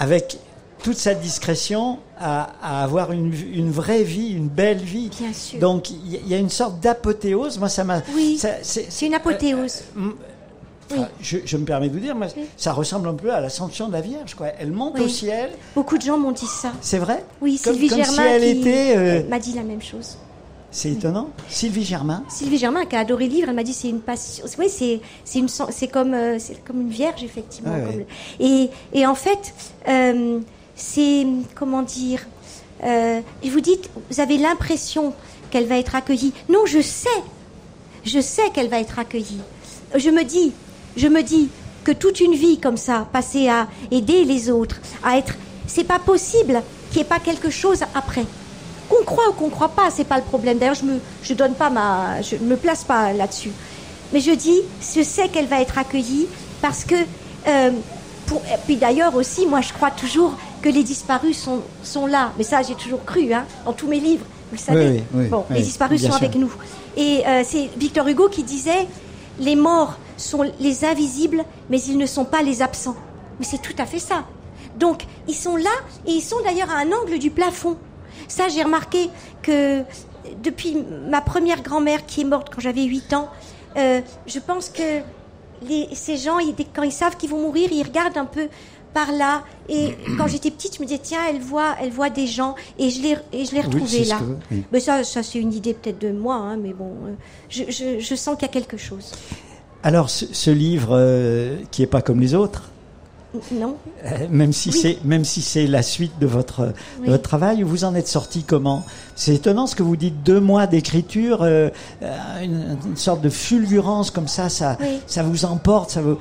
avec 0.00 0.38
toute 0.82 0.96
sa 0.96 1.14
discrétion 1.14 2.00
à, 2.18 2.48
à 2.60 2.82
avoir 2.82 3.12
une, 3.12 3.32
une, 3.52 3.70
vraie 3.70 4.02
vie, 4.02 4.30
une 4.30 4.48
belle 4.48 4.78
vie. 4.78 5.10
Bien 5.16 5.32
sûr. 5.32 5.60
Donc 5.60 5.90
il 5.90 6.26
y, 6.26 6.34
a 6.34 6.38
une 6.38 6.50
sorte 6.50 6.80
d'apothéose. 6.80 7.58
Moi 7.58 7.68
ça 7.68 7.84
m'a. 7.84 8.02
Oui. 8.14 8.40
C'est 8.62 9.06
une 9.06 9.14
apothéose. 9.14 9.82
Euh, 9.96 10.10
je, 11.20 11.56
me 11.56 11.64
permets 11.64 11.88
de 11.88 11.94
vous 11.94 12.00
dire, 12.00 12.14
mais 12.14 12.28
ça 12.56 12.72
ressemble 12.72 13.08
un 13.08 13.14
peu 13.14 13.32
à 13.32 13.40
l'ascension 13.40 13.88
de 13.88 13.92
la 13.92 14.00
Vierge. 14.00 14.34
Quoi. 14.34 14.48
Elle 14.58 14.72
monte 14.72 14.98
au 15.00 15.08
ciel. 15.08 15.50
Beaucoup 15.74 15.98
de 15.98 16.02
gens 16.02 16.18
m'ont 16.18 16.32
dit 16.32 16.46
ça. 16.46 16.72
C'est 16.80 16.98
vrai 16.98 17.24
Oui, 17.40 17.60
comme, 17.62 17.74
Sylvie 17.74 17.88
Germain 17.88 18.24
elle 18.24 18.44
était, 18.44 18.96
euh, 18.96 19.28
m'a 19.28 19.38
dit 19.38 19.54
la 19.54 19.62
même 19.62 19.82
chose. 19.82 20.16
C'est 20.70 20.90
étonnant. 20.90 21.30
Sylvie 21.48 21.84
Germain. 21.84 22.22
Sylvie 22.28 22.58
Germain 22.58 22.84
qui 22.84 22.96
a 22.96 23.00
adoré 23.00 23.28
le 23.28 23.34
livre, 23.34 23.48
elle 23.48 23.54
m'a 23.54 23.62
dit 23.62 23.72
c'est 23.72 23.88
une 23.88 24.00
passion. 24.00 24.44
Oui, 24.58 24.66
c'est 24.68 25.00
c'est 25.24 25.38
une 25.38 25.48
c'est 25.48 25.88
comme 25.88 26.12
euh, 26.12 26.38
c'est 26.38 26.62
comme 26.64 26.82
une 26.82 26.90
vierge 26.90 27.22
effectivement. 27.22 27.74
Et 28.38 28.68
et 28.92 29.06
en 29.06 29.14
fait 29.14 29.54
euh, 29.88 30.40
c'est 30.74 31.26
comment 31.54 31.82
dire. 31.82 32.26
vous 32.82 33.60
dites, 33.60 33.88
vous 34.10 34.20
avez 34.20 34.36
l'impression 34.36 35.14
qu'elle 35.50 35.66
va 35.66 35.78
être 35.78 35.94
accueillie. 35.94 36.34
Non, 36.50 36.66
je 36.66 36.82
sais, 36.82 37.08
je 38.04 38.20
sais 38.20 38.50
qu'elle 38.52 38.68
va 38.68 38.80
être 38.80 38.98
accueillie. 38.98 39.40
Je 39.94 40.10
me 40.10 40.24
dis, 40.24 40.52
je 40.96 41.08
me 41.08 41.22
dis 41.22 41.48
que 41.84 41.92
toute 41.92 42.20
une 42.20 42.34
vie 42.34 42.58
comme 42.58 42.76
ça, 42.76 43.06
passer 43.12 43.48
à 43.48 43.68
aider 43.90 44.24
les 44.24 44.50
autres, 44.50 44.80
à 45.04 45.18
être, 45.18 45.34
c'est 45.66 45.84
pas 45.84 45.98
possible 45.98 46.62
qu'il 46.90 46.98
n'y 46.98 47.02
ait 47.02 47.08
pas 47.08 47.20
quelque 47.20 47.50
chose 47.50 47.82
après. 47.94 48.24
Qu'on 48.88 49.04
croit 49.04 49.28
ou 49.30 49.32
qu'on 49.32 49.50
croit 49.50 49.68
pas, 49.68 49.90
c'est 49.90 50.04
pas 50.04 50.16
le 50.16 50.24
problème. 50.24 50.58
D'ailleurs, 50.58 50.74
je 50.74 50.84
me, 50.84 51.00
je 51.22 51.34
donne 51.34 51.54
pas 51.54 51.70
ma, 51.70 52.22
je 52.22 52.36
me 52.36 52.56
place 52.56 52.84
pas 52.84 53.12
là-dessus. 53.12 53.52
Mais 54.12 54.20
je 54.20 54.30
dis, 54.32 54.60
je 54.94 55.02
sais 55.02 55.28
qu'elle 55.28 55.46
va 55.46 55.60
être 55.60 55.78
accueillie 55.78 56.26
parce 56.62 56.84
que, 56.84 56.94
euh, 57.48 57.70
pour, 58.26 58.40
et 58.46 58.58
puis 58.64 58.76
d'ailleurs 58.76 59.14
aussi, 59.14 59.46
moi, 59.46 59.60
je 59.60 59.72
crois 59.72 59.90
toujours 59.90 60.36
que 60.62 60.68
les 60.68 60.82
disparus 60.82 61.38
sont, 61.38 61.60
sont 61.82 62.06
là. 62.06 62.32
Mais 62.38 62.44
ça, 62.44 62.62
j'ai 62.62 62.74
toujours 62.74 63.04
cru, 63.04 63.32
hein, 63.32 63.44
dans 63.64 63.72
tous 63.72 63.88
mes 63.88 64.00
livres. 64.00 64.24
Vous 64.50 64.56
le 64.56 64.60
savez. 64.60 65.04
bon, 65.12 65.44
les 65.50 65.62
disparus 65.62 66.02
sont 66.02 66.12
avec 66.14 66.36
nous. 66.36 66.52
Et 66.96 67.24
euh, 67.26 67.42
c'est 67.44 67.68
Victor 67.76 68.06
Hugo 68.06 68.28
qui 68.28 68.42
disait, 68.44 68.86
les 69.40 69.56
morts 69.56 69.98
sont 70.16 70.42
les 70.60 70.84
invisibles, 70.84 71.44
mais 71.70 71.80
ils 71.82 71.98
ne 71.98 72.06
sont 72.06 72.24
pas 72.24 72.42
les 72.42 72.62
absents. 72.62 72.96
Mais 73.38 73.44
c'est 73.44 73.60
tout 73.60 73.74
à 73.78 73.86
fait 73.86 73.98
ça. 73.98 74.24
Donc, 74.78 75.04
ils 75.28 75.34
sont 75.34 75.56
là 75.56 75.70
et 76.06 76.12
ils 76.12 76.22
sont 76.22 76.40
d'ailleurs 76.44 76.70
à 76.70 76.78
un 76.78 76.92
angle 76.92 77.18
du 77.18 77.30
plafond. 77.30 77.76
Ça, 78.28 78.48
j'ai 78.48 78.62
remarqué 78.62 79.08
que 79.42 79.82
depuis 80.42 80.76
ma 81.08 81.20
première 81.20 81.62
grand-mère 81.62 82.04
qui 82.06 82.22
est 82.22 82.24
morte 82.24 82.52
quand 82.54 82.60
j'avais 82.60 82.84
8 82.84 83.12
ans, 83.14 83.28
euh, 83.76 84.00
je 84.26 84.38
pense 84.38 84.68
que 84.68 85.00
ces 85.92 86.16
gens, 86.16 86.38
quand 86.74 86.82
ils 86.82 86.92
savent 86.92 87.16
qu'ils 87.16 87.30
vont 87.30 87.40
mourir, 87.40 87.70
ils 87.72 87.82
regardent 87.82 88.18
un 88.18 88.26
peu 88.26 88.48
par 88.96 89.12
là. 89.12 89.44
Et 89.68 89.94
quand 90.16 90.26
j'étais 90.26 90.50
petite, 90.50 90.76
je 90.76 90.80
me 90.80 90.86
disais, 90.86 91.00
tiens, 91.02 91.20
elle 91.28 91.40
voit, 91.40 91.76
elle 91.80 91.90
voit 91.90 92.08
des 92.08 92.26
gens. 92.26 92.54
Et 92.78 92.88
je 92.88 93.02
l'ai, 93.02 93.16
et 93.32 93.44
je 93.44 93.54
l'ai 93.54 93.60
retrouvé 93.60 94.04
là. 94.04 94.20
Mais 94.72 94.80
ça, 94.80 95.04
ça 95.04 95.22
c'est 95.22 95.38
une 95.38 95.52
idée 95.52 95.74
peut-être 95.74 95.98
de 95.98 96.12
moi, 96.12 96.36
hein, 96.36 96.56
mais 96.56 96.72
bon, 96.72 96.92
euh, 97.06 97.14
je, 97.48 97.64
je, 97.68 98.00
je, 98.00 98.14
sens 98.14 98.36
qu'il 98.36 98.46
y 98.46 98.50
a 98.50 98.52
quelque 98.52 98.78
chose. 98.78 99.12
Alors, 99.86 100.10
ce, 100.10 100.50
livre 100.50 100.96
euh, 100.98 101.58
qui 101.70 101.84
est 101.84 101.86
pas 101.86 102.02
comme 102.02 102.18
les 102.18 102.34
autres. 102.34 102.70
Non. 103.52 103.76
Euh, 104.04 104.26
même 104.30 104.52
si 104.52 104.72
c'est 104.72 104.98
même 105.04 105.24
si 105.24 105.42
c'est 105.42 105.68
la 105.68 105.82
suite 105.82 106.18
de 106.18 106.26
votre 106.26 106.72
votre 107.04 107.22
travail, 107.22 107.62
vous 107.62 107.84
en 107.84 107.94
êtes 107.94 108.08
sorti 108.08 108.42
comment? 108.42 108.84
C'est 109.14 109.36
étonnant 109.36 109.68
ce 109.68 109.76
que 109.76 109.84
vous 109.84 109.94
dites. 109.94 110.24
Deux 110.24 110.40
mois 110.40 110.66
d'écriture, 110.66 111.42
euh, 111.42 111.68
une, 112.42 112.96
sorte 112.96 113.20
de 113.20 113.28
fulgurance 113.28 114.10
comme 114.10 114.26
ça, 114.26 114.48
ça 114.48 114.76
ça 115.06 115.22
vous 115.22 115.44
emporte, 115.44 115.90
ça 115.90 116.02
vous. 116.02 116.18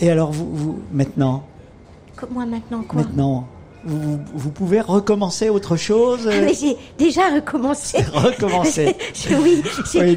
Et 0.00 0.10
alors 0.10 0.30
vous, 0.30 0.54
vous 0.54 0.78
maintenant? 0.92 1.44
Moi 2.30 2.44
maintenant 2.44 2.82
quoi? 2.82 3.00
Maintenant 3.00 3.48
vous, 3.88 4.50
pouvez 4.50 4.80
recommencer 4.80 5.48
autre 5.48 5.76
chose 5.76 6.28
ah, 6.30 6.40
Mais 6.40 6.54
j'ai 6.54 6.76
déjà 6.98 7.28
recommencé. 7.28 7.98
recommencé. 8.12 8.96
oui, 9.42 9.62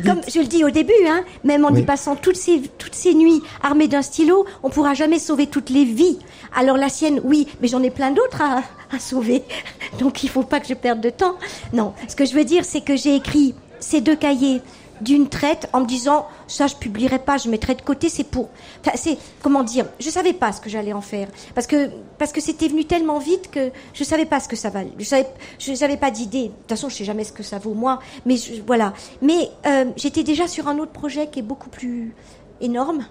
comme 0.06 0.22
je 0.28 0.40
le 0.40 0.46
dis 0.46 0.64
au 0.64 0.70
début, 0.70 0.94
hein, 1.08 1.24
même 1.44 1.66
en 1.66 1.74
y 1.74 1.84
passant 1.84 2.16
toutes 2.16 2.36
ces, 2.36 2.62
toutes 2.78 2.96
ces 2.96 3.14
nuits 3.14 3.42
armées 3.62 3.88
d'un 3.88 4.02
stylo, 4.02 4.46
on 4.64 4.70
pourra 4.70 4.94
jamais 4.94 5.20
sauver 5.20 5.48
toutes 5.48 5.70
les 5.70 5.86
vies. 5.86 6.20
Alors 6.56 6.78
la 6.78 6.90
sienne, 6.90 7.22
oui, 7.24 7.48
mais 7.62 7.68
j'en 7.68 7.82
ai 7.84 7.92
plein 7.92 8.12
d'autres 8.12 8.42
à, 8.42 8.62
à 8.94 9.00
sauver. 9.00 9.44
Donc 10.00 10.24
il 10.24 10.30
faut 10.30 10.44
pas 10.44 10.60
que 10.60 10.68
je 10.68 10.74
perde 10.74 11.02
de 11.02 11.10
temps. 11.10 11.36
Non, 11.74 11.94
ce 12.08 12.16
que 12.16 12.26
je 12.26 12.34
veux 12.34 12.46
dire, 12.46 12.66
c'est 12.66 12.82
que 12.82 12.96
j'ai 12.96 13.16
écrit 13.16 13.56
ces 13.80 14.02
deux 14.02 14.16
cahiers 14.16 14.62
d'une 15.02 15.28
traite 15.30 15.70
en 15.74 15.82
me 15.82 15.86
disant 15.86 16.28
ça 16.48 16.68
je 16.68 16.76
publierai 16.76 17.20
pas, 17.20 17.38
je 17.38 17.50
mettrai 17.50 17.76
de 17.76 17.82
côté, 17.82 18.10
c'est 18.10 18.24
pour 18.24 18.50
c'est 18.96 19.18
comment 19.42 19.64
dire, 19.64 19.86
je 20.00 20.10
savais 20.10 20.34
pas 20.34 20.52
ce 20.52 20.62
que 20.62 20.70
j'allais 20.70 20.94
en 20.94 21.02
faire 21.02 21.28
parce 21.56 21.68
que 21.68 21.90
parce 22.18 22.32
que 22.32 22.42
c'était 22.42 22.68
venu 22.68 22.86
tellement 22.86 23.20
vite 23.20 23.50
que 23.52 23.72
je 23.94 24.04
savais 24.04 24.26
pas 24.26 24.40
ce 24.40 24.48
que 24.48 24.56
ça 24.56 24.70
valait. 24.70 24.94
Je 24.98 25.06
savais 25.06 25.28
je 25.60 25.72
n'avais 25.80 25.98
pas 25.98 26.12
d'idée. 26.12 26.44
De 26.44 26.48
toute 26.48 26.70
façon, 26.70 26.90
je 26.90 26.96
sais 26.96 27.06
jamais 27.06 27.24
ce 27.24 27.32
que 27.32 27.44
ça 27.44 27.60
vaut 27.60 27.74
moi, 27.74 28.00
mais 28.26 28.36
voilà. 28.66 28.94
Mais 29.22 29.50
euh, 29.66 29.86
j'étais 29.96 30.24
déjà 30.24 30.48
sur 30.48 30.68
un 30.68 30.78
autre 30.80 30.92
projet 30.92 31.28
qui 31.30 31.40
est 31.40 31.44
beaucoup 31.44 31.70
plus 31.70 32.14
énorme 32.62 33.06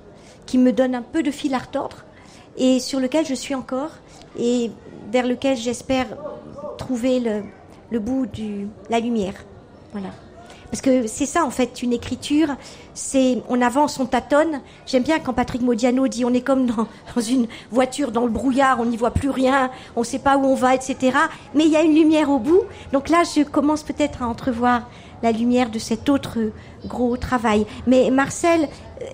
qui 0.46 0.58
me 0.58 0.72
donne 0.72 0.94
un 0.94 1.02
peu 1.02 1.22
de 1.22 1.30
fil 1.30 1.54
à 1.54 1.58
retordre 1.58 2.04
et 2.56 2.80
sur 2.80 3.00
lequel 3.00 3.24
je 3.26 3.34
suis 3.34 3.54
encore 3.54 3.90
et 4.38 4.70
vers 5.10 5.26
lequel 5.26 5.56
j'espère 5.56 6.06
trouver 6.78 7.20
le, 7.20 7.42
le 7.90 7.98
bout 7.98 8.26
du 8.26 8.68
la 8.88 9.00
lumière. 9.00 9.34
Voilà. 9.92 10.08
Parce 10.70 10.82
que 10.82 11.06
c'est 11.08 11.26
ça, 11.26 11.44
en 11.44 11.50
fait, 11.50 11.82
une 11.82 11.92
écriture, 11.92 12.48
c'est 12.94 13.42
on 13.48 13.60
avance, 13.60 13.98
on 13.98 14.06
tâtonne. 14.06 14.60
J'aime 14.86 15.02
bien 15.02 15.18
quand 15.18 15.32
Patrick 15.32 15.62
Modiano 15.62 16.06
dit 16.06 16.24
on 16.24 16.32
est 16.32 16.42
comme 16.42 16.66
dans, 16.66 16.86
une 17.28 17.48
voiture 17.72 18.12
dans 18.12 18.24
le 18.24 18.30
brouillard, 18.30 18.78
on 18.80 18.86
n'y 18.86 18.96
voit 18.96 19.10
plus 19.10 19.30
rien, 19.30 19.70
on 19.96 20.00
ne 20.00 20.04
sait 20.04 20.20
pas 20.20 20.36
où 20.36 20.44
on 20.44 20.54
va, 20.54 20.74
etc. 20.74 21.16
Mais 21.54 21.64
il 21.64 21.70
y 21.70 21.76
a 21.76 21.82
une 21.82 21.94
lumière 21.94 22.30
au 22.30 22.38
bout. 22.38 22.62
Donc 22.92 23.08
là, 23.08 23.22
je 23.24 23.42
commence 23.42 23.82
peut-être 23.82 24.22
à 24.22 24.28
entrevoir 24.28 24.88
la 25.22 25.32
lumière 25.32 25.70
de 25.70 25.78
cet 25.78 26.08
autre 26.08 26.38
gros 26.86 27.16
travail. 27.16 27.66
Mais 27.86 28.10
Marcel 28.10 28.68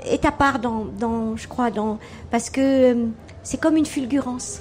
est 0.04 0.24
à 0.24 0.32
part 0.32 0.58
dans, 0.58 0.84
dans 0.98 1.36
je 1.36 1.48
crois, 1.48 1.70
dans, 1.70 1.98
parce 2.30 2.50
que 2.50 2.60
euh, 2.60 3.06
c'est 3.42 3.60
comme 3.60 3.76
une 3.76 3.86
fulgurance. 3.86 4.60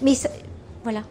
Mais 0.00 0.14
voilà. 0.82 1.02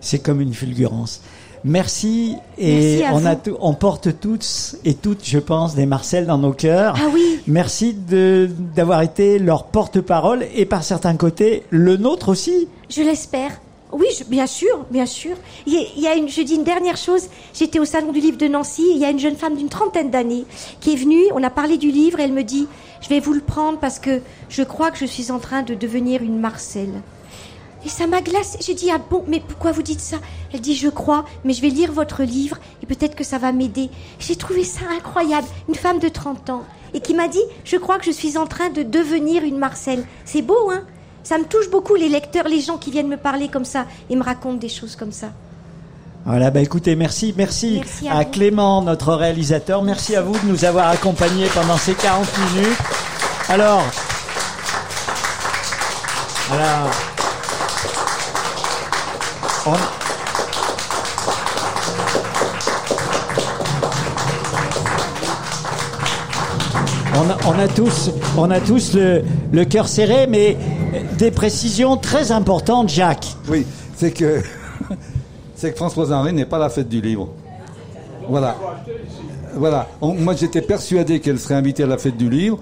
C'est 0.00 0.20
comme 0.20 0.40
une 0.40 0.54
fulgurance. 0.54 1.22
Merci 1.64 2.36
et 2.58 3.02
on, 3.12 3.26
a 3.26 3.36
on 3.60 3.74
porte 3.74 4.18
toutes 4.18 4.76
et 4.84 4.94
toutes, 4.94 5.24
je 5.24 5.38
pense, 5.38 5.74
des 5.74 5.86
Marcel 5.86 6.26
dans 6.26 6.38
nos 6.38 6.52
cœurs. 6.52 6.94
Ah 6.98 7.08
oui. 7.12 7.40
Merci 7.46 7.94
d'avoir 7.94 9.02
été 9.02 9.38
leur 9.38 9.64
porte-parole 9.64 10.46
et 10.54 10.64
par 10.64 10.82
certains 10.84 11.16
côtés 11.16 11.64
le 11.70 11.96
nôtre 11.96 12.30
aussi. 12.30 12.68
Je 12.88 13.02
l'espère. 13.02 13.60
Oui, 13.92 14.06
je- 14.16 14.24
bien 14.24 14.46
sûr, 14.46 14.86
bien 14.90 15.04
sûr. 15.04 15.36
Il 15.66 15.74
y 15.74 15.76
a, 15.76 15.80
il 15.96 16.02
y 16.02 16.06
a 16.06 16.14
une, 16.14 16.28
je 16.28 16.40
dis 16.42 16.54
une 16.54 16.64
dernière 16.64 16.96
chose. 16.96 17.24
J'étais 17.52 17.78
au 17.80 17.84
salon 17.84 18.12
du 18.12 18.20
livre 18.20 18.38
de 18.38 18.46
Nancy. 18.46 18.84
Il 18.94 18.98
y 18.98 19.04
a 19.04 19.10
une 19.10 19.18
jeune 19.18 19.36
femme 19.36 19.56
d'une 19.56 19.68
trentaine 19.68 20.10
d'années 20.10 20.44
qui 20.80 20.92
est 20.92 20.96
venue. 20.96 21.24
On 21.34 21.42
a 21.42 21.50
parlé 21.50 21.76
du 21.76 21.90
livre. 21.90 22.20
Et 22.20 22.22
elle 22.22 22.32
me 22.32 22.44
dit 22.44 22.68
"Je 23.02 23.08
vais 23.08 23.20
vous 23.20 23.32
le 23.32 23.40
prendre 23.40 23.78
parce 23.78 23.98
que 23.98 24.20
je 24.48 24.62
crois 24.62 24.90
que 24.92 24.98
je 24.98 25.06
suis 25.06 25.30
en 25.32 25.40
train 25.40 25.62
de 25.62 25.74
devenir 25.74 26.22
une 26.22 26.38
Marcel." 26.38 26.88
Et 27.84 27.88
ça 27.88 28.06
m'a 28.06 28.20
glacé. 28.20 28.58
J'ai 28.60 28.74
dit 28.74 28.90
ah 28.92 28.98
bon, 28.98 29.24
mais 29.26 29.40
pourquoi 29.40 29.72
vous 29.72 29.82
dites 29.82 30.00
ça? 30.00 30.16
Elle 30.52 30.60
dit 30.60 30.74
je 30.74 30.88
crois, 30.88 31.24
mais 31.44 31.52
je 31.52 31.62
vais 31.62 31.68
lire 31.68 31.92
votre 31.92 32.22
livre 32.22 32.58
et 32.82 32.86
peut-être 32.86 33.14
que 33.14 33.24
ça 33.24 33.38
va 33.38 33.52
m'aider. 33.52 33.90
J'ai 34.18 34.36
trouvé 34.36 34.64
ça 34.64 34.80
incroyable. 34.96 35.46
Une 35.68 35.74
femme 35.74 35.98
de 35.98 36.08
30 36.08 36.50
ans 36.50 36.64
et 36.92 37.00
qui 37.00 37.14
m'a 37.14 37.28
dit 37.28 37.42
je 37.64 37.76
crois 37.76 37.98
que 37.98 38.04
je 38.04 38.10
suis 38.10 38.36
en 38.36 38.46
train 38.46 38.70
de 38.70 38.82
devenir 38.82 39.44
une 39.44 39.58
Marcel. 39.58 40.04
C'est 40.24 40.42
beau, 40.42 40.70
hein? 40.70 40.82
Ça 41.22 41.38
me 41.38 41.44
touche 41.44 41.70
beaucoup 41.70 41.94
les 41.94 42.08
lecteurs, 42.08 42.48
les 42.48 42.60
gens 42.60 42.78
qui 42.78 42.90
viennent 42.90 43.08
me 43.08 43.16
parler 43.16 43.48
comme 43.48 43.64
ça 43.64 43.86
et 44.08 44.16
me 44.16 44.22
racontent 44.22 44.56
des 44.56 44.68
choses 44.68 44.96
comme 44.96 45.12
ça. 45.12 45.28
Voilà, 46.26 46.50
bah 46.50 46.60
écoutez, 46.60 46.96
merci, 46.96 47.34
merci, 47.36 47.76
Merci 47.76 48.08
à. 48.08 48.24
Clément, 48.24 48.82
notre 48.82 49.14
réalisateur. 49.14 49.82
Merci 49.82 50.16
à 50.16 50.22
vous 50.22 50.38
de 50.38 50.46
nous 50.46 50.64
avoir 50.64 50.88
accompagnés 50.88 51.46
pendant 51.54 51.78
ces 51.78 51.94
40 51.94 52.26
minutes. 52.54 52.78
Alors, 53.48 53.82
voilà. 56.48 56.90
On- 59.66 59.76
On 67.16 67.28
a, 67.28 67.36
on 67.48 67.58
a 67.58 67.68
tous, 67.68 68.10
on 68.38 68.50
a 68.50 68.60
tous 68.60 68.94
le, 68.94 69.22
le 69.52 69.64
cœur 69.64 69.88
serré, 69.88 70.26
mais 70.28 70.56
des 71.18 71.30
précisions 71.30 71.96
très 71.96 72.30
importantes, 72.32 72.88
Jacques. 72.88 73.36
Oui, 73.48 73.66
c'est 73.96 74.12
que 74.12 74.40
c'est 75.56 75.72
que 75.72 75.76
Françoise 75.76 76.12
Henri 76.12 76.32
n'est 76.32 76.46
pas 76.46 76.58
la 76.58 76.70
fête 76.70 76.88
du 76.88 77.00
livre. 77.00 77.28
Voilà. 78.28 78.56
Voilà. 79.54 79.88
On- 80.00 80.14
moi, 80.14 80.34
j'étais 80.34 80.62
persuadé 80.62 81.20
qu'elle 81.20 81.38
serait 81.40 81.54
invitée 81.56 81.82
à 81.82 81.86
la 81.86 81.98
fête 81.98 82.16
du 82.16 82.30
livre. 82.30 82.58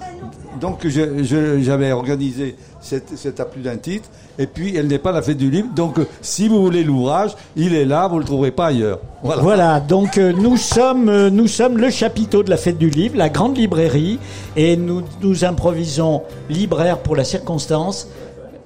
Donc, 0.61 0.87
j'avais 0.89 1.93
organisé 1.93 2.57
cette, 2.81 3.17
cette 3.17 3.43
plus 3.51 3.61
d'un 3.63 3.77
titre. 3.77 4.09
Et 4.39 4.47
puis, 4.47 4.77
elle 4.77 4.87
n'est 4.87 4.99
pas 4.99 5.11
la 5.11 5.21
fête 5.21 5.37
du 5.37 5.51
livre. 5.51 5.69
Donc, 5.75 5.99
euh, 5.99 6.07
si 6.21 6.49
vous 6.49 6.63
voulez 6.63 6.85
l'ouvrage, 6.85 7.33
il 7.57 7.75
est 7.75 7.85
là, 7.85 8.07
vous 8.07 8.17
ne 8.17 8.21
le 8.21 8.27
trouverez 8.27 8.53
pas 8.53 8.67
ailleurs. 8.67 9.01
Voilà. 9.23 9.43
Voilà, 9.43 9.81
donc 9.81 10.17
euh, 10.17 10.33
nous 10.33 10.57
sommes 10.57 11.09
euh, 11.09 11.29
nous 11.29 11.49
sommes 11.49 11.77
le 11.77 11.91
chapiteau 11.91 12.45
de 12.45 12.51
la 12.51 12.57
fête 12.57 12.79
du 12.79 12.89
livre, 12.89 13.17
la 13.17 13.29
grande 13.31 13.57
librairie, 13.57 14.21
et 14.55 14.77
nous 14.77 15.03
nous 15.21 15.45
improvisons 15.45 16.23
libraire 16.49 16.99
pour 16.99 17.17
la 17.17 17.25
circonstance. 17.25 18.09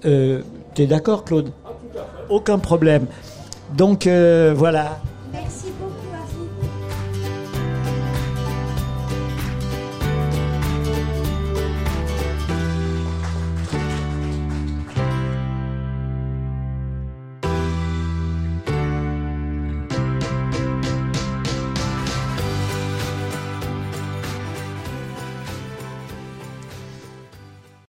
Euh, 0.05 0.43
T'es 0.75 0.87
d'accord, 0.87 1.25
Claude? 1.25 1.51
Aucun 2.29 2.59
problème. 2.59 3.07
Donc 3.77 4.07
euh, 4.07 4.55
voilà. 4.57 4.99
Merci. 5.33 5.62